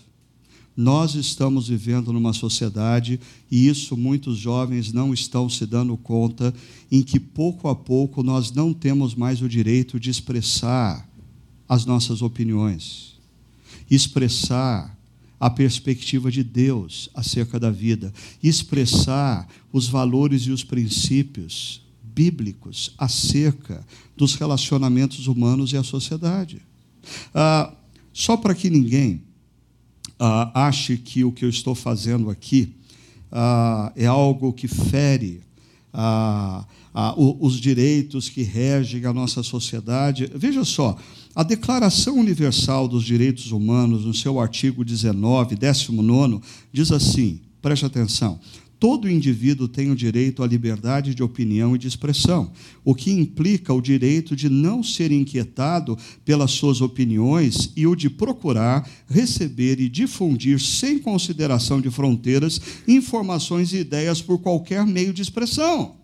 nós 0.76 1.14
estamos 1.14 1.68
vivendo 1.68 2.12
numa 2.12 2.32
sociedade, 2.32 3.20
e 3.50 3.68
isso 3.68 3.96
muitos 3.96 4.38
jovens 4.38 4.92
não 4.92 5.12
estão 5.12 5.48
se 5.48 5.66
dando 5.66 5.96
conta, 5.96 6.54
em 6.90 7.02
que 7.02 7.20
pouco 7.20 7.68
a 7.68 7.74
pouco 7.74 8.22
nós 8.22 8.52
não 8.52 8.72
temos 8.72 9.14
mais 9.14 9.42
o 9.42 9.48
direito 9.48 10.00
de 10.00 10.08
expressar 10.08 11.06
as 11.72 11.86
nossas 11.86 12.20
opiniões, 12.20 13.14
expressar 13.90 14.94
a 15.40 15.48
perspectiva 15.48 16.30
de 16.30 16.44
Deus 16.44 17.08
acerca 17.14 17.58
da 17.58 17.70
vida, 17.70 18.12
expressar 18.42 19.48
os 19.72 19.88
valores 19.88 20.42
e 20.42 20.50
os 20.50 20.62
princípios 20.62 21.80
bíblicos 22.02 22.92
acerca 22.98 23.82
dos 24.14 24.34
relacionamentos 24.34 25.26
humanos 25.26 25.72
e 25.72 25.78
a 25.78 25.82
sociedade. 25.82 26.60
Ah, 27.34 27.72
só 28.12 28.36
para 28.36 28.54
que 28.54 28.68
ninguém 28.68 29.22
ah, 30.18 30.66
ache 30.66 30.98
que 30.98 31.24
o 31.24 31.32
que 31.32 31.42
eu 31.42 31.48
estou 31.48 31.74
fazendo 31.74 32.28
aqui 32.28 32.74
ah, 33.30 33.90
é 33.96 34.04
algo 34.04 34.52
que 34.52 34.68
fere 34.68 35.40
ah, 35.90 36.66
ah, 36.94 37.14
os 37.16 37.60
direitos 37.60 38.28
que 38.28 38.42
regem 38.42 39.04
a 39.04 39.12
nossa 39.12 39.42
sociedade. 39.42 40.30
Veja 40.34 40.64
só, 40.64 40.96
a 41.34 41.42
Declaração 41.42 42.18
Universal 42.18 42.86
dos 42.86 43.04
Direitos 43.04 43.52
Humanos, 43.52 44.04
no 44.04 44.12
seu 44.12 44.38
artigo 44.38 44.84
19, 44.84 45.56
19, 45.56 46.40
diz 46.72 46.92
assim: 46.92 47.40
preste 47.60 47.86
atenção. 47.86 48.38
Todo 48.82 49.08
indivíduo 49.08 49.68
tem 49.68 49.92
o 49.92 49.94
direito 49.94 50.42
à 50.42 50.46
liberdade 50.46 51.14
de 51.14 51.22
opinião 51.22 51.76
e 51.76 51.78
de 51.78 51.86
expressão, 51.86 52.50
o 52.84 52.96
que 52.96 53.12
implica 53.12 53.72
o 53.72 53.80
direito 53.80 54.34
de 54.34 54.48
não 54.48 54.82
ser 54.82 55.12
inquietado 55.12 55.96
pelas 56.24 56.50
suas 56.50 56.80
opiniões 56.80 57.70
e 57.76 57.86
o 57.86 57.94
de 57.94 58.10
procurar, 58.10 58.84
receber 59.08 59.80
e 59.80 59.88
difundir, 59.88 60.60
sem 60.60 60.98
consideração 60.98 61.80
de 61.80 61.92
fronteiras, 61.92 62.60
informações 62.88 63.72
e 63.72 63.76
ideias 63.76 64.20
por 64.20 64.40
qualquer 64.40 64.84
meio 64.84 65.12
de 65.12 65.22
expressão. 65.22 66.01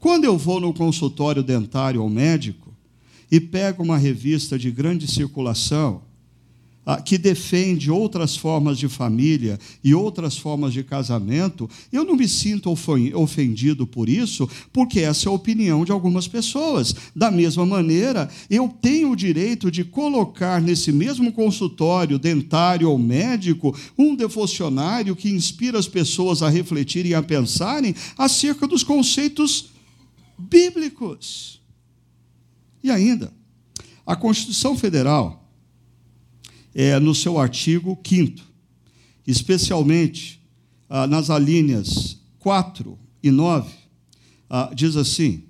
Quando 0.00 0.24
eu 0.24 0.38
vou 0.38 0.60
no 0.60 0.72
consultório 0.72 1.42
dentário 1.42 2.02
ou 2.02 2.08
médico, 2.08 2.68
e 3.30 3.40
pega 3.40 3.82
uma 3.82 3.96
revista 3.96 4.58
de 4.58 4.70
grande 4.70 5.06
circulação 5.06 6.02
ah, 6.86 7.02
que 7.02 7.18
defende 7.18 7.90
outras 7.90 8.34
formas 8.34 8.78
de 8.78 8.88
família 8.88 9.58
e 9.84 9.94
outras 9.94 10.38
formas 10.38 10.72
de 10.72 10.82
casamento, 10.82 11.68
eu 11.92 12.02
não 12.02 12.16
me 12.16 12.26
sinto 12.26 12.74
ofendido 13.14 13.86
por 13.86 14.08
isso, 14.08 14.48
porque 14.72 15.00
essa 15.00 15.28
é 15.28 15.30
a 15.30 15.34
opinião 15.34 15.84
de 15.84 15.92
algumas 15.92 16.26
pessoas. 16.26 16.94
Da 17.14 17.30
mesma 17.30 17.66
maneira, 17.66 18.30
eu 18.48 18.74
tenho 18.80 19.10
o 19.10 19.16
direito 19.16 19.70
de 19.70 19.84
colocar 19.84 20.62
nesse 20.62 20.90
mesmo 20.90 21.30
consultório 21.30 22.18
dentário 22.18 22.88
ou 22.88 22.98
médico 22.98 23.78
um 23.98 24.16
devocionário 24.16 25.14
que 25.14 25.28
inspira 25.28 25.78
as 25.78 25.86
pessoas 25.86 26.42
a 26.42 26.48
refletirem 26.48 27.10
e 27.10 27.14
a 27.14 27.22
pensarem 27.22 27.94
acerca 28.16 28.66
dos 28.66 28.82
conceitos 28.82 29.77
bíblicos. 30.38 31.60
E 32.82 32.90
ainda, 32.90 33.32
a 34.06 34.14
Constituição 34.14 34.76
Federal, 34.76 35.52
é, 36.74 36.98
no 36.98 37.14
seu 37.14 37.38
artigo 37.38 37.98
5, 38.06 38.40
especialmente 39.26 40.40
ah, 40.88 41.06
nas 41.06 41.28
alíneas 41.28 42.18
4 42.38 42.98
e 43.22 43.30
9, 43.30 43.70
ah, 44.48 44.70
diz 44.74 44.96
assim: 44.96 45.44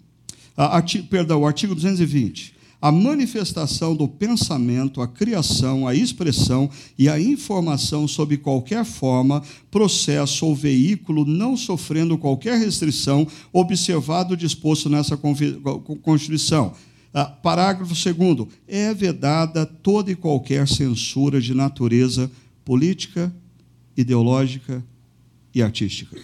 ah, 0.56 0.76
artigo, 0.76 1.06
perdão, 1.06 1.42
o 1.42 1.46
artigo 1.46 1.74
220. 1.74 2.57
A 2.80 2.92
manifestação 2.92 3.96
do 3.96 4.06
pensamento, 4.06 5.02
a 5.02 5.08
criação, 5.08 5.86
a 5.86 5.94
expressão 5.94 6.70
e 6.96 7.08
a 7.08 7.20
informação 7.20 8.06
sob 8.06 8.36
qualquer 8.36 8.84
forma, 8.84 9.42
processo 9.68 10.46
ou 10.46 10.54
veículo, 10.54 11.24
não 11.24 11.56
sofrendo 11.56 12.16
qualquer 12.16 12.56
restrição, 12.56 13.26
observado 13.52 14.34
o 14.34 14.36
disposto 14.36 14.88
nessa 14.88 15.16
Constituição 15.16 16.72
ah, 17.12 17.24
parágrafo 17.24 17.94
2. 17.94 18.48
É 18.66 18.94
vedada 18.94 19.66
toda 19.66 20.12
e 20.12 20.16
qualquer 20.16 20.68
censura 20.68 21.40
de 21.40 21.54
natureza 21.54 22.30
política, 22.64 23.34
ideológica 23.96 24.84
e 25.54 25.62
artística. 25.62 26.16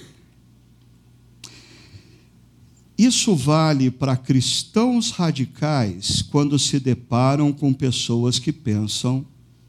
Isso 2.96 3.34
vale 3.34 3.90
para 3.90 4.16
cristãos 4.16 5.10
radicais 5.10 6.22
quando 6.22 6.58
se 6.58 6.78
deparam 6.78 7.52
com 7.52 7.72
pessoas 7.72 8.38
que 8.38 8.52
pensam 8.52 9.26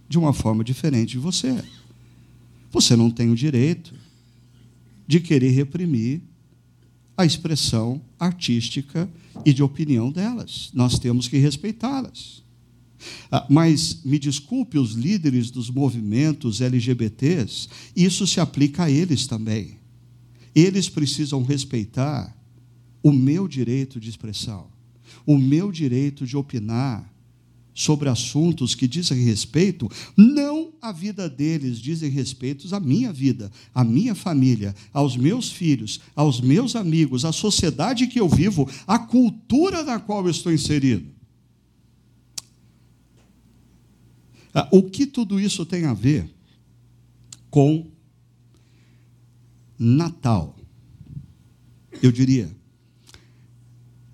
de 0.07 0.17
uma 0.17 0.31
forma 0.31 0.63
diferente 0.63 1.11
de 1.11 1.17
você. 1.17 1.63
Você 2.71 2.95
não 2.95 3.09
tem 3.09 3.31
o 3.31 3.35
direito 3.35 3.95
de 5.07 5.19
querer 5.19 5.49
reprimir 5.51 6.21
a 7.17 7.25
expressão 7.25 8.01
artística 8.19 9.09
e 9.43 9.53
de 9.53 9.63
opinião 9.63 10.11
delas. 10.11 10.69
Nós 10.73 10.99
temos 10.99 11.27
que 11.27 11.37
respeitá-las. 11.37 12.43
Ah, 13.31 13.45
mas 13.49 14.01
me 14.03 14.19
desculpe 14.19 14.77
os 14.77 14.93
líderes 14.93 15.51
dos 15.51 15.69
movimentos 15.69 16.61
LGBTs, 16.61 17.67
isso 17.95 18.25
se 18.25 18.39
aplica 18.39 18.85
a 18.85 18.91
eles 18.91 19.27
também. 19.27 19.77
Eles 20.53 20.89
precisam 20.89 21.43
respeitar 21.43 22.35
o 23.05 23.13
meu 23.13 23.47
direito 23.47 23.99
de 23.99 24.09
expressão, 24.09 24.65
o 25.27 25.37
meu 25.37 25.71
direito 25.71 26.25
de 26.25 26.35
opinar 26.35 27.07
sobre 27.71 28.09
assuntos 28.09 28.73
que 28.73 28.87
dizem 28.87 29.23
respeito, 29.23 29.87
não 30.17 30.73
à 30.81 30.91
vida 30.91 31.29
deles, 31.29 31.77
dizem 31.77 32.09
respeito 32.09 32.73
à 32.73 32.79
minha 32.79 33.13
vida, 33.13 33.51
à 33.75 33.83
minha 33.83 34.15
família, 34.15 34.73
aos 34.91 35.15
meus 35.15 35.51
filhos, 35.51 35.99
aos 36.15 36.41
meus 36.41 36.75
amigos, 36.75 37.25
à 37.25 37.31
sociedade 37.31 38.07
que 38.07 38.19
eu 38.19 38.27
vivo, 38.27 38.67
à 38.87 38.97
cultura 38.97 39.83
na 39.83 39.99
qual 39.99 40.23
eu 40.23 40.31
estou 40.31 40.51
inserido. 40.51 41.05
Ah, 44.51 44.67
o 44.71 44.81
que 44.81 45.05
tudo 45.05 45.39
isso 45.39 45.63
tem 45.63 45.85
a 45.85 45.93
ver 45.93 46.27
com 47.51 47.85
Natal? 49.77 50.57
Eu 52.01 52.11
diria, 52.11 52.49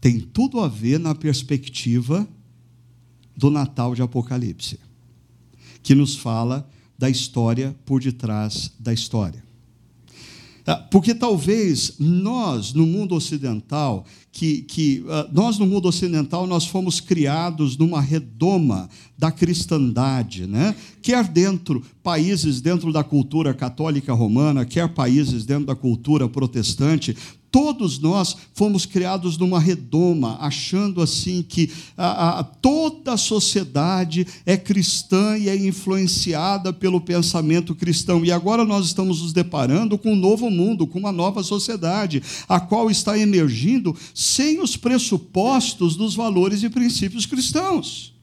tem 0.01 0.19
tudo 0.19 0.59
a 0.59 0.67
ver 0.67 0.99
na 0.99 1.13
perspectiva 1.13 2.27
do 3.37 3.51
Natal 3.51 3.93
de 3.93 4.01
Apocalipse, 4.01 4.79
que 5.83 5.93
nos 5.95 6.15
fala 6.15 6.67
da 6.97 7.09
história 7.09 7.75
por 7.85 8.01
detrás 8.01 8.71
da 8.79 8.91
história. 8.91 9.43
Ah, 10.65 10.75
porque 10.75 11.15
talvez 11.15 11.95
nós, 11.99 12.73
no 12.73 12.85
mundo 12.85 13.15
ocidental, 13.15 14.05
que, 14.31 14.61
que 14.61 15.01
uh, 15.01 15.27
nós 15.33 15.57
no 15.57 15.65
mundo 15.65 15.87
ocidental 15.87 16.47
nós 16.47 16.65
fomos 16.65 17.01
criados 17.01 17.77
numa 17.77 17.99
redoma 17.99 18.89
da 19.17 19.31
cristandade, 19.31 20.47
né? 20.47 20.75
quer 21.01 21.27
dentro 21.27 21.83
países 22.01 22.61
dentro 22.61 22.93
da 22.93 23.03
cultura 23.03 23.53
católica 23.53 24.13
romana, 24.13 24.63
quer 24.63 24.87
países 24.93 25.45
dentro 25.45 25.65
da 25.65 25.75
cultura 25.75 26.29
protestante, 26.29 27.17
Todos 27.51 27.99
nós 27.99 28.37
fomos 28.53 28.85
criados 28.85 29.37
numa 29.37 29.59
redoma, 29.59 30.37
achando 30.39 31.01
assim 31.01 31.43
que 31.47 31.69
a, 31.97 32.39
a, 32.39 32.43
toda 32.43 33.13
a 33.13 33.17
sociedade 33.17 34.25
é 34.45 34.55
cristã 34.55 35.37
e 35.37 35.49
é 35.49 35.55
influenciada 35.55 36.71
pelo 36.71 37.01
pensamento 37.01 37.75
cristão. 37.75 38.23
E 38.23 38.31
agora 38.31 38.63
nós 38.63 38.85
estamos 38.85 39.21
nos 39.21 39.33
deparando 39.33 39.97
com 39.97 40.13
um 40.13 40.15
novo 40.15 40.49
mundo, 40.49 40.87
com 40.87 40.97
uma 40.97 41.11
nova 41.11 41.43
sociedade, 41.43 42.23
a 42.47 42.57
qual 42.57 42.89
está 42.89 43.19
emergindo 43.19 43.93
sem 44.15 44.61
os 44.61 44.77
pressupostos 44.77 45.97
dos 45.97 46.15
valores 46.15 46.63
e 46.63 46.69
princípios 46.69 47.25
cristãos. 47.25 48.13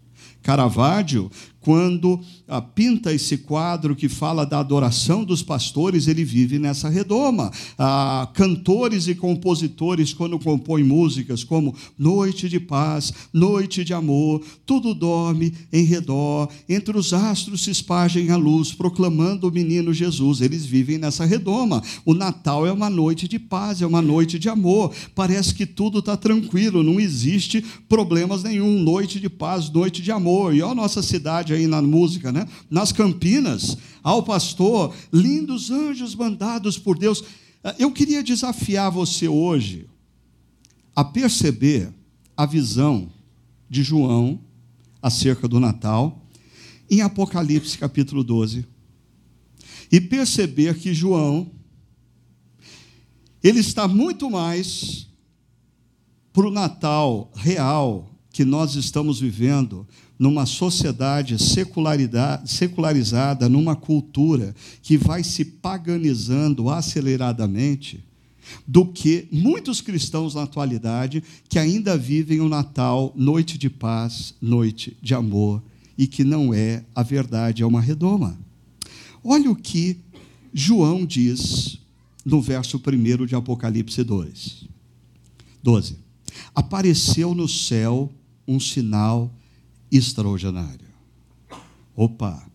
Caravaggio 0.42 1.30
quando 1.68 2.18
ah, 2.48 2.62
pinta 2.62 3.12
esse 3.12 3.36
quadro 3.36 3.94
que 3.94 4.08
fala 4.08 4.46
da 4.46 4.58
adoração 4.58 5.22
dos 5.22 5.42
pastores, 5.42 6.08
ele 6.08 6.24
vive 6.24 6.58
nessa 6.58 6.88
redoma. 6.88 7.52
Ah, 7.78 8.26
cantores 8.32 9.06
e 9.06 9.14
compositores, 9.14 10.14
quando 10.14 10.38
compõem 10.38 10.82
músicas 10.82 11.44
como 11.44 11.74
Noite 11.98 12.48
de 12.48 12.58
Paz, 12.58 13.12
Noite 13.34 13.84
de 13.84 13.92
Amor, 13.92 14.42
tudo 14.64 14.94
dorme 14.94 15.52
em 15.70 15.84
redor, 15.84 16.48
entre 16.66 16.96
os 16.96 17.12
astros 17.12 17.64
se 17.64 17.70
espagem 17.70 18.30
a 18.30 18.36
luz, 18.38 18.72
proclamando 18.72 19.46
o 19.46 19.52
menino 19.52 19.92
Jesus. 19.92 20.40
Eles 20.40 20.64
vivem 20.64 20.96
nessa 20.96 21.26
redoma. 21.26 21.82
O 22.02 22.14
Natal 22.14 22.66
é 22.66 22.72
uma 22.72 22.88
noite 22.88 23.28
de 23.28 23.38
paz, 23.38 23.82
é 23.82 23.86
uma 23.86 24.00
noite 24.00 24.38
de 24.38 24.48
amor. 24.48 24.90
Parece 25.14 25.54
que 25.54 25.66
tudo 25.66 25.98
está 25.98 26.16
tranquilo, 26.16 26.82
não 26.82 26.98
existe 26.98 27.62
problemas 27.86 28.42
nenhum. 28.42 28.82
Noite 28.82 29.20
de 29.20 29.28
paz, 29.28 29.68
noite 29.68 30.00
de 30.00 30.10
amor. 30.10 30.54
E 30.54 30.62
a 30.62 30.74
nossa 30.74 31.02
cidade 31.02 31.57
aí 31.57 31.57
na 31.66 31.82
música, 31.82 32.30
né? 32.30 32.46
Nas 32.70 32.92
Campinas, 32.92 33.76
ao 34.02 34.22
pastor, 34.22 34.94
lindos 35.12 35.70
anjos 35.70 36.14
mandados 36.14 36.78
por 36.78 36.98
Deus. 36.98 37.24
Ah, 37.62 37.74
eu 37.78 37.90
queria 37.90 38.22
desafiar 38.22 38.90
você 38.90 39.26
hoje 39.26 39.86
a 40.94 41.04
perceber 41.04 41.92
a 42.36 42.46
visão 42.46 43.10
de 43.68 43.82
João 43.82 44.40
acerca 45.02 45.46
do 45.48 45.60
Natal 45.60 46.24
em 46.90 47.02
Apocalipse 47.02 47.76
capítulo 47.76 48.24
12 48.24 48.66
e 49.90 50.00
perceber 50.00 50.78
que 50.78 50.94
João 50.94 51.50
ele 53.42 53.60
está 53.60 53.86
muito 53.86 54.30
mais 54.30 55.06
para 56.32 56.46
o 56.46 56.50
Natal 56.50 57.30
real 57.34 58.10
que 58.30 58.44
nós 58.44 58.74
estamos 58.74 59.20
vivendo 59.20 59.86
numa 60.18 60.46
sociedade 60.46 61.36
secularizada, 61.38 63.48
numa 63.48 63.76
cultura 63.76 64.54
que 64.82 64.96
vai 64.96 65.22
se 65.22 65.44
paganizando 65.44 66.68
aceleradamente, 66.68 68.04
do 68.66 68.86
que 68.86 69.28
muitos 69.30 69.80
cristãos 69.80 70.34
na 70.34 70.42
atualidade 70.42 71.22
que 71.48 71.58
ainda 71.58 71.96
vivem 71.96 72.40
o 72.40 72.48
Natal 72.48 73.12
noite 73.14 73.58
de 73.58 73.70
paz, 73.70 74.34
noite 74.40 74.96
de 75.02 75.14
amor, 75.14 75.62
e 75.96 76.06
que 76.06 76.24
não 76.24 76.54
é 76.54 76.84
a 76.94 77.02
verdade, 77.02 77.62
é 77.62 77.66
uma 77.66 77.80
redoma. 77.80 78.38
Olha 79.22 79.50
o 79.50 79.56
que 79.56 79.98
João 80.52 81.04
diz 81.04 81.78
no 82.24 82.40
verso 82.40 82.78
1 82.78 83.26
de 83.26 83.34
Apocalipse 83.34 84.02
2. 84.02 84.64
12. 85.62 85.96
Apareceu 86.54 87.34
no 87.34 87.48
céu 87.48 88.10
um 88.46 88.58
sinal 88.58 89.30
extraordinário. 89.90 90.88
Opa, 91.94 92.48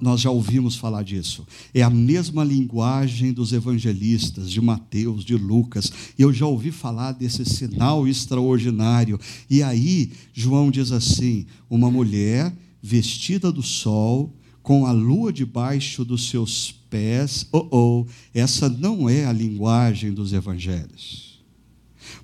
nós 0.00 0.20
já 0.20 0.30
ouvimos 0.30 0.76
falar 0.76 1.02
disso. 1.02 1.44
É 1.72 1.82
a 1.82 1.90
mesma 1.90 2.44
linguagem 2.44 3.32
dos 3.32 3.52
evangelistas, 3.52 4.48
de 4.50 4.60
Mateus, 4.60 5.24
de 5.24 5.36
Lucas. 5.36 5.92
Eu 6.16 6.32
já 6.32 6.46
ouvi 6.46 6.70
falar 6.70 7.12
desse 7.12 7.44
sinal 7.44 8.06
extraordinário. 8.06 9.18
E 9.50 9.62
aí, 9.62 10.12
João 10.32 10.70
diz 10.70 10.92
assim: 10.92 11.46
uma 11.68 11.90
mulher 11.90 12.54
vestida 12.80 13.50
do 13.50 13.62
sol, 13.62 14.32
com 14.62 14.86
a 14.86 14.92
lua 14.92 15.32
debaixo 15.32 16.04
dos 16.04 16.28
seus 16.28 16.70
pés. 16.88 17.46
Oh, 17.50 17.66
oh, 17.70 18.06
essa 18.32 18.68
não 18.68 19.08
é 19.08 19.26
a 19.26 19.32
linguagem 19.32 20.12
dos 20.12 20.32
evangelhos. 20.32 21.42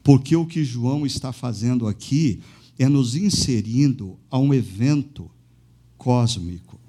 Porque 0.05 0.37
o 0.37 0.47
que 0.47 0.65
João 0.65 1.05
está 1.05 1.33
fazendo 1.33 1.89
aqui 1.89 2.41
é 2.83 2.89
nos 2.89 3.15
inserindo 3.15 4.19
a 4.31 4.39
um 4.39 4.55
evento 4.55 5.31
cósmico. 5.99 6.81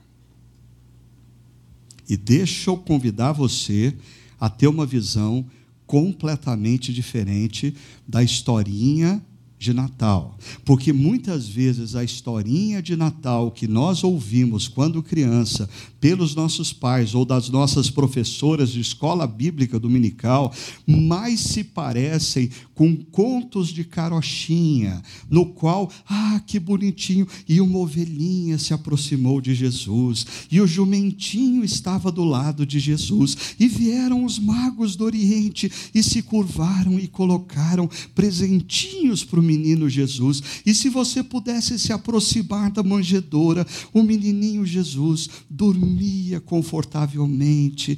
E 2.08 2.16
deixa 2.16 2.70
eu 2.70 2.78
convidar 2.78 3.34
você 3.34 3.94
a 4.40 4.50
ter 4.50 4.68
uma 4.68 4.86
visão 4.86 5.46
completamente 5.86 6.94
diferente 6.94 7.76
da 8.08 8.24
historinha 8.24 9.22
de 9.62 9.76
Natal. 9.76 10.36
Porque 10.66 10.92
muitas 10.92 11.48
vezes 11.48 11.96
a 11.96 12.04
historinha 12.04 12.82
de 12.82 12.96
Natal 12.96 13.52
que 13.52 13.68
nós 13.68 14.04
ouvimos 14.04 14.68
quando 14.68 15.04
criança, 15.04 15.70
pelos 16.00 16.34
nossos 16.34 16.74
pais 16.74 17.14
ou 17.14 17.24
das 17.24 17.48
nossas 17.48 17.88
professoras 17.88 18.72
de 18.72 18.82
escola 18.82 19.28
bíblica 19.28 19.80
dominical, 19.80 20.52
mais 20.88 21.42
se 21.42 21.64
parecem 21.64 22.50
com 22.74 22.96
contos 22.96 23.68
de 23.68 23.84
carochinha, 23.84 25.00
no 25.30 25.46
qual, 25.46 25.92
ah, 26.10 26.42
que 26.48 26.60
bonitinho, 26.60 27.28
e 27.48 27.62
uma 27.62 27.78
ovelhinha 27.78 28.58
se 28.58 28.74
aproximou 28.74 29.40
de 29.40 29.54
Jesus, 29.54 30.26
e 30.50 30.60
o 30.60 30.66
jumentinho 30.66 31.64
estava 31.64 32.12
do 32.12 32.24
lado 32.24 32.66
de 32.66 32.80
Jesus, 32.80 33.38
e 33.60 33.68
vieram 33.68 34.26
os 34.26 34.40
magos 34.40 34.96
do 34.96 35.06
Oriente 35.06 35.72
e 35.94 36.02
se 36.02 36.24
curvaram 36.24 36.98
e 36.98 37.08
colocaram 37.08 37.88
presentinhos 38.16 39.24
para 39.24 39.40
o 39.40 39.44
menino 39.52 39.90
Jesus. 39.90 40.42
E 40.66 40.74
se 40.74 40.90
você 40.90 41.22
pudesse 41.22 41.78
se 41.78 41.92
aproximar 41.92 42.72
da 42.72 42.82
manjedoura, 42.82 43.68
o 43.94 44.02
menininho 44.02 44.66
Jesus 44.66 45.30
dormia 45.50 46.40
confortavelmente, 46.40 47.98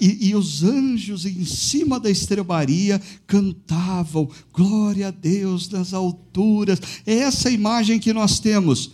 e, 0.00 0.34
os 0.34 0.62
anjos 0.62 1.26
em 1.26 1.44
cima 1.44 2.00
da 2.00 2.10
estrebaria 2.10 3.00
cantavam, 3.26 4.30
glória 4.52 5.08
a 5.08 5.10
Deus 5.10 5.68
nas 5.68 5.92
alturas. 5.92 6.80
É 7.04 7.14
essa 7.14 7.50
imagem 7.50 7.98
que 7.98 8.12
nós 8.12 8.40
temos. 8.40 8.92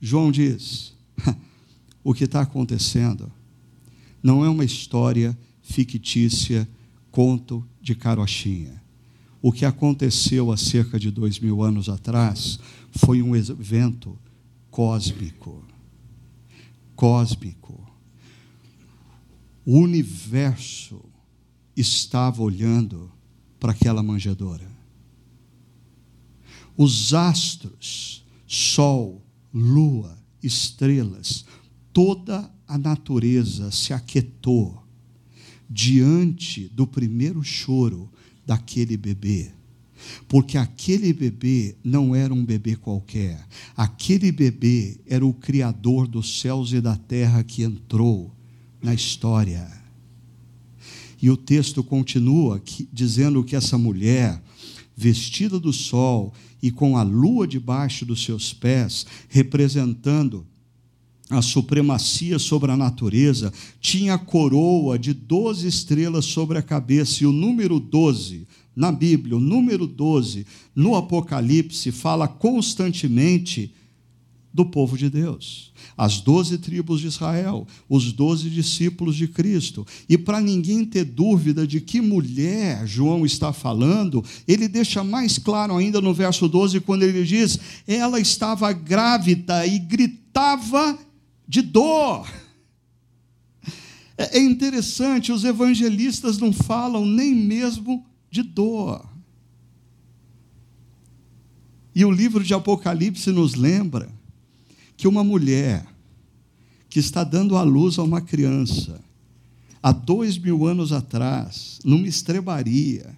João 0.00 0.30
diz: 0.30 0.92
o 2.04 2.14
que 2.14 2.24
está 2.24 2.42
acontecendo 2.42 3.30
não 4.22 4.44
é 4.44 4.48
uma 4.48 4.64
história 4.64 5.36
fictícia, 5.62 6.68
conto 7.10 7.64
de 7.80 7.94
carochinha 7.94 8.81
o 9.42 9.50
que 9.50 9.64
aconteceu 9.64 10.52
há 10.52 10.56
cerca 10.56 11.00
de 11.00 11.10
dois 11.10 11.40
mil 11.40 11.64
anos 11.64 11.88
atrás 11.88 12.60
foi 12.92 13.20
um 13.20 13.34
evento 13.34 14.16
cósmico. 14.70 15.64
Cósmico. 16.94 17.84
O 19.66 19.78
universo 19.78 21.04
estava 21.76 22.40
olhando 22.40 23.10
para 23.58 23.72
aquela 23.72 24.02
manjedoura. 24.02 24.70
Os 26.76 27.12
astros, 27.12 28.24
sol, 28.46 29.24
lua, 29.52 30.16
estrelas, 30.40 31.44
toda 31.92 32.48
a 32.66 32.78
natureza 32.78 33.72
se 33.72 33.92
aquietou 33.92 34.82
diante 35.68 36.68
do 36.68 36.86
primeiro 36.86 37.42
choro 37.42 38.11
daquele 38.46 38.96
bebê. 38.96 39.50
Porque 40.28 40.58
aquele 40.58 41.12
bebê 41.12 41.76
não 41.82 42.14
era 42.14 42.32
um 42.34 42.44
bebê 42.44 42.76
qualquer. 42.76 43.46
Aquele 43.76 44.32
bebê 44.32 44.98
era 45.06 45.24
o 45.24 45.32
Criador 45.32 46.06
dos 46.06 46.40
céus 46.40 46.72
e 46.72 46.80
da 46.80 46.96
terra 46.96 47.44
que 47.44 47.62
entrou 47.62 48.34
na 48.82 48.92
história. 48.92 49.70
E 51.20 51.30
o 51.30 51.36
texto 51.36 51.84
continua 51.84 52.58
que, 52.58 52.88
dizendo 52.92 53.44
que 53.44 53.54
essa 53.54 53.78
mulher, 53.78 54.42
vestida 54.96 55.60
do 55.60 55.72
sol 55.72 56.34
e 56.60 56.70
com 56.70 56.96
a 56.96 57.02
lua 57.02 57.46
debaixo 57.46 58.04
dos 58.04 58.24
seus 58.24 58.52
pés, 58.52 59.06
representando 59.28 60.44
a 61.32 61.42
supremacia 61.42 62.38
sobre 62.38 62.70
a 62.70 62.76
natureza, 62.76 63.52
tinha 63.80 64.14
a 64.14 64.18
coroa 64.18 64.98
de 64.98 65.12
doze 65.12 65.66
estrelas 65.66 66.24
sobre 66.26 66.58
a 66.58 66.62
cabeça, 66.62 67.24
e 67.24 67.26
o 67.26 67.32
número 67.32 67.80
doze, 67.80 68.46
na 68.74 68.90
Bíblia, 68.90 69.36
o 69.36 69.40
número 69.40 69.86
doze, 69.86 70.46
no 70.74 70.94
Apocalipse, 70.94 71.90
fala 71.92 72.26
constantemente 72.26 73.72
do 74.52 74.66
povo 74.66 74.98
de 74.98 75.08
Deus. 75.08 75.72
As 75.96 76.20
doze 76.20 76.58
tribos 76.58 77.00
de 77.00 77.06
Israel, 77.06 77.66
os 77.88 78.12
doze 78.12 78.50
discípulos 78.50 79.16
de 79.16 79.26
Cristo. 79.26 79.86
E 80.08 80.18
para 80.18 80.40
ninguém 80.40 80.84
ter 80.84 81.04
dúvida 81.04 81.66
de 81.66 81.80
que 81.80 82.00
mulher 82.00 82.86
João 82.86 83.24
está 83.24 83.52
falando, 83.52 84.22
ele 84.46 84.68
deixa 84.68 85.02
mais 85.02 85.38
claro 85.38 85.76
ainda 85.76 86.00
no 86.00 86.12
verso 86.12 86.48
12, 86.48 86.80
quando 86.80 87.02
ele 87.02 87.24
diz: 87.24 87.58
ela 87.86 88.20
estava 88.20 88.72
grávida 88.72 89.66
e 89.66 89.78
gritava 89.78 90.98
de 91.52 91.60
dor. 91.60 92.26
É, 94.16 94.38
é 94.38 94.40
interessante, 94.40 95.30
os 95.30 95.44
evangelistas 95.44 96.38
não 96.38 96.50
falam 96.50 97.04
nem 97.04 97.34
mesmo 97.34 98.06
de 98.30 98.42
dor. 98.42 99.06
E 101.94 102.06
o 102.06 102.10
livro 102.10 102.42
de 102.42 102.54
Apocalipse 102.54 103.30
nos 103.30 103.54
lembra 103.54 104.08
que 104.96 105.06
uma 105.06 105.22
mulher 105.22 105.86
que 106.88 106.98
está 106.98 107.22
dando 107.22 107.54
à 107.58 107.62
luz 107.62 107.98
a 107.98 108.02
uma 108.02 108.22
criança, 108.22 108.98
há 109.82 109.92
dois 109.92 110.38
mil 110.38 110.66
anos 110.66 110.90
atrás, 110.90 111.78
numa 111.84 112.08
estrebaria, 112.08 113.14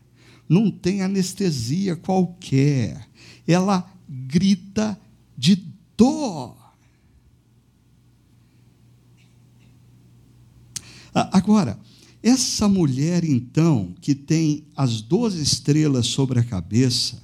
não 0.48 0.72
tem 0.72 1.02
anestesia 1.02 1.94
qualquer, 1.94 3.08
ela 3.46 3.88
grita 4.08 4.98
de 5.38 5.54
dor. 5.96 6.63
Agora, 11.14 11.78
essa 12.22 12.66
mulher, 12.66 13.22
então, 13.22 13.94
que 14.00 14.14
tem 14.14 14.64
as 14.74 15.00
doze 15.02 15.42
estrelas 15.42 16.06
sobre 16.06 16.38
a 16.38 16.42
cabeça, 16.42 17.22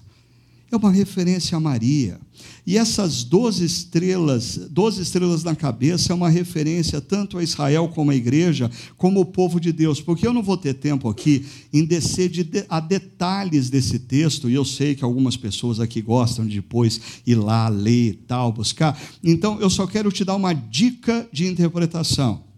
é 0.71 0.77
uma 0.77 0.93
referência 0.93 1.57
a 1.57 1.61
Maria. 1.61 2.21
E 2.67 2.77
essas 2.77 3.25
doze 3.25 3.65
estrelas, 3.65 4.57
doze 4.71 5.03
estrelas 5.03 5.43
na 5.43 5.57
cabeça, 5.57 6.13
é 6.13 6.15
uma 6.15 6.29
referência 6.29 7.01
tanto 7.01 7.39
a 7.39 7.43
Israel 7.43 7.89
como 7.89 8.13
a 8.13 8.15
igreja, 8.15 8.71
como 8.97 9.21
o 9.21 9.25
povo 9.25 9.59
de 9.59 9.73
Deus. 9.73 10.01
Porque 10.01 10.27
eu 10.27 10.33
não 10.33 10.43
vou 10.43 10.57
ter 10.57 10.75
tempo 10.75 11.09
aqui 11.09 11.45
em 11.73 11.85
descer 11.85 12.29
de, 12.29 12.47
a 12.69 12.79
detalhes 12.79 13.69
desse 13.69 13.99
texto, 13.99 14.49
e 14.49 14.55
eu 14.55 14.65
sei 14.65 14.95
que 14.95 15.03
algumas 15.03 15.37
pessoas 15.37 15.81
aqui 15.81 16.01
gostam 16.01 16.47
de 16.47 16.57
depois 16.57 17.01
ir 17.27 17.35
lá, 17.35 17.69
ler 17.69 18.11
e 18.11 18.13
tal, 18.13 18.53
buscar. 18.53 19.01
Então, 19.25 19.59
eu 19.61 19.71
só 19.71 19.87
quero 19.87 20.13
te 20.13 20.25
dar 20.25 20.37
uma 20.37 20.53
dica 20.53 21.27
de 21.33 21.47
interpretação. 21.47 22.50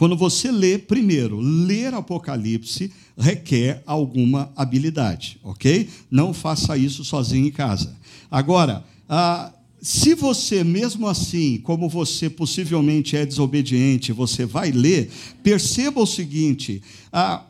Quando 0.00 0.16
você 0.16 0.50
lê, 0.50 0.78
primeiro, 0.78 1.38
ler 1.38 1.92
Apocalipse 1.92 2.90
requer 3.18 3.82
alguma 3.84 4.50
habilidade, 4.56 5.38
ok? 5.44 5.90
Não 6.10 6.32
faça 6.32 6.74
isso 6.74 7.04
sozinho 7.04 7.48
em 7.48 7.50
casa. 7.50 7.94
Agora, 8.30 8.82
ah, 9.06 9.52
se 9.78 10.14
você, 10.14 10.64
mesmo 10.64 11.06
assim, 11.06 11.58
como 11.58 11.86
você 11.86 12.30
possivelmente 12.30 13.14
é 13.14 13.26
desobediente, 13.26 14.10
você 14.10 14.46
vai 14.46 14.70
ler, 14.70 15.10
perceba 15.42 16.00
o 16.00 16.06
seguinte: 16.06 16.82
ah, 17.12 17.44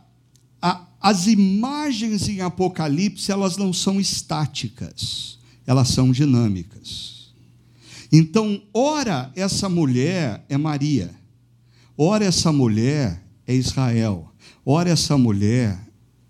as 1.00 1.28
imagens 1.28 2.28
em 2.28 2.40
Apocalipse 2.40 3.30
elas 3.30 3.56
não 3.56 3.72
são 3.72 4.00
estáticas, 4.00 5.38
elas 5.64 5.86
são 5.86 6.10
dinâmicas. 6.10 7.30
Então, 8.10 8.60
ora, 8.74 9.30
essa 9.36 9.68
mulher 9.68 10.44
é 10.48 10.58
Maria. 10.58 11.19
Ora, 12.02 12.24
essa 12.24 12.50
mulher 12.50 13.22
é 13.46 13.54
Israel. 13.54 14.32
Ora, 14.64 14.88
essa 14.88 15.18
mulher 15.18 15.78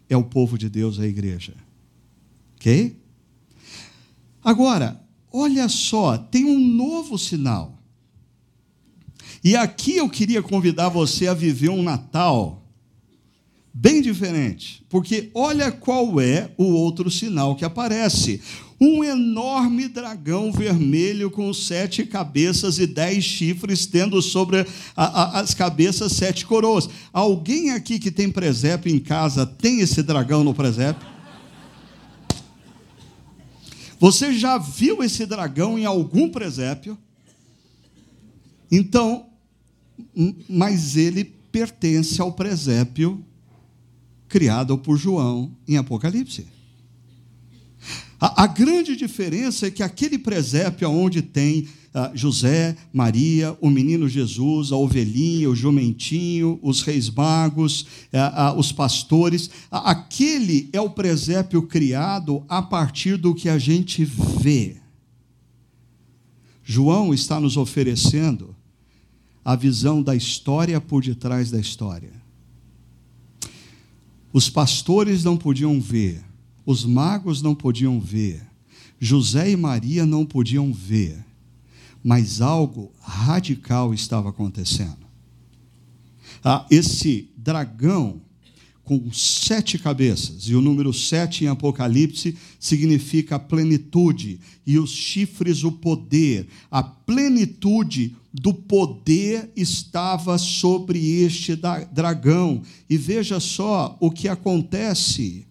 é 0.09 0.16
o 0.16 0.24
povo 0.24 0.59
de 0.59 0.68
Deus, 0.68 0.98
a 0.98 1.06
igreja. 1.06 1.54
Ok? 2.56 2.96
Agora, 4.42 5.00
olha 5.33 5.68
só, 5.68 6.18
tem 6.18 6.44
um 6.44 6.59
novo 6.59 7.16
sinal. 7.16 7.78
E 9.44 9.54
aqui 9.54 9.98
eu 9.98 10.11
queria 10.11 10.42
convidar 10.42 10.88
você 10.88 11.28
a 11.28 11.35
viver 11.35 11.70
um 11.70 11.85
Natal 11.85 12.66
bem 13.72 14.02
diferente, 14.02 14.85
porque 14.88 15.30
olha 15.33 15.70
qual 15.70 16.20
é 16.20 16.50
o 16.59 16.64
outro 16.64 17.09
sinal 17.09 17.54
que 17.54 17.64
aparece 17.64 18.42
um 18.81 19.05
enorme 19.05 19.88
dragão 19.88 20.51
vermelho 20.51 21.31
com 21.31 21.53
sete 21.53 22.07
cabeças 22.07 22.79
e 22.79 22.87
dez 22.87 23.23
chifres, 23.23 23.85
tendo 23.85 24.23
sobre 24.23 24.66
a, 24.97 25.05
a, 25.05 25.40
as 25.40 25.53
cabeças 25.53 26.12
sete 26.12 26.47
coroas. 26.47 26.88
Alguém 27.12 27.73
aqui 27.73 27.99
que 27.99 28.11
tem 28.11 28.31
presépio 28.31 28.95
em 28.95 28.99
casa 28.99 29.45
tem 29.45 29.81
esse 29.81 30.03
dragão 30.03 30.43
no 30.43 30.55
presépio? 30.55 31.07
Você 33.99 34.33
já 34.33 34.57
viu 34.57 35.03
esse 35.03 35.27
dragão 35.27 35.79
em 35.79 35.85
algum 35.85 36.31
presépio? 36.31 36.97
Então, 38.73 39.27
mas 40.49 40.97
ele 40.97 41.25
pertence 41.25 42.19
ao 42.19 42.33
presépio 42.33 43.23
criado 44.27 44.79
por 44.79 44.97
João 44.97 45.55
em 45.69 45.77
Apocalipse. 45.77 46.47
A, 48.20 48.44
a 48.44 48.46
grande 48.46 48.94
diferença 48.94 49.66
é 49.66 49.70
que 49.70 49.83
aquele 49.83 50.18
presépio 50.18 50.90
onde 50.90 51.22
tem 51.22 51.68
uh, 51.94 52.14
José, 52.14 52.76
Maria, 52.92 53.56
o 53.61 53.70
menino 53.70 54.06
Jesus, 54.09 54.72
a 54.72 54.76
ovelhinha, 54.76 55.48
o 55.48 55.56
jumentinho, 55.56 56.59
os 56.62 56.83
reis 56.83 57.09
magos, 57.09 57.83
uh, 58.12 58.54
uh, 58.54 58.59
os 58.59 58.70
pastores, 58.70 59.48
aquele 59.70 60.68
é 60.72 60.80
o 60.80 60.90
presépio 60.90 61.62
criado 61.62 62.44
a 62.46 62.61
partir 62.61 63.16
do 63.16 63.35
que 63.35 63.48
a 63.48 63.59
gente 63.59 64.04
vê. 64.04 64.76
João 66.62 67.14
está 67.14 67.40
nos 67.40 67.56
oferecendo 67.56 68.54
a 69.42 69.56
visão 69.56 70.02
da 70.02 70.14
história 70.14 70.80
por 70.80 71.02
detrás 71.02 71.50
da 71.50 71.59
história. 71.59 72.12
Os 74.33 74.48
pastores 74.48 75.24
não 75.24 75.37
podiam 75.37 75.80
ver, 75.80 76.22
os 76.70 76.85
magos 76.85 77.42
não 77.42 77.54
podiam 77.54 77.98
ver, 78.00 78.42
José 79.00 79.50
e 79.50 79.56
Maria 79.56 80.06
não 80.06 80.24
podiam 80.24 80.72
ver, 80.72 81.24
mas 82.02 82.40
algo 82.40 82.92
radical 83.00 83.92
estava 83.92 84.28
acontecendo. 84.28 84.98
Ah, 86.44 86.64
esse 86.70 87.28
dragão 87.37 88.20
com 88.85 89.12
sete 89.12 89.78
cabeças, 89.78 90.48
e 90.48 90.54
o 90.54 90.61
número 90.61 90.92
sete 90.92 91.44
em 91.44 91.48
Apocalipse 91.48 92.37
significa 92.59 93.37
a 93.37 93.38
plenitude, 93.38 94.40
e 94.66 94.78
os 94.78 94.90
chifres, 94.90 95.64
o 95.64 95.72
poder. 95.72 96.48
A 96.70 96.83
plenitude 96.83 98.16
do 98.33 98.54
poder 98.54 99.50
estava 99.56 100.38
sobre 100.38 101.22
este 101.22 101.56
dragão. 101.92 102.62
E 102.88 102.96
veja 102.96 103.40
só 103.40 103.96
o 104.00 104.11
que 104.11 104.28
acontece 104.28 105.46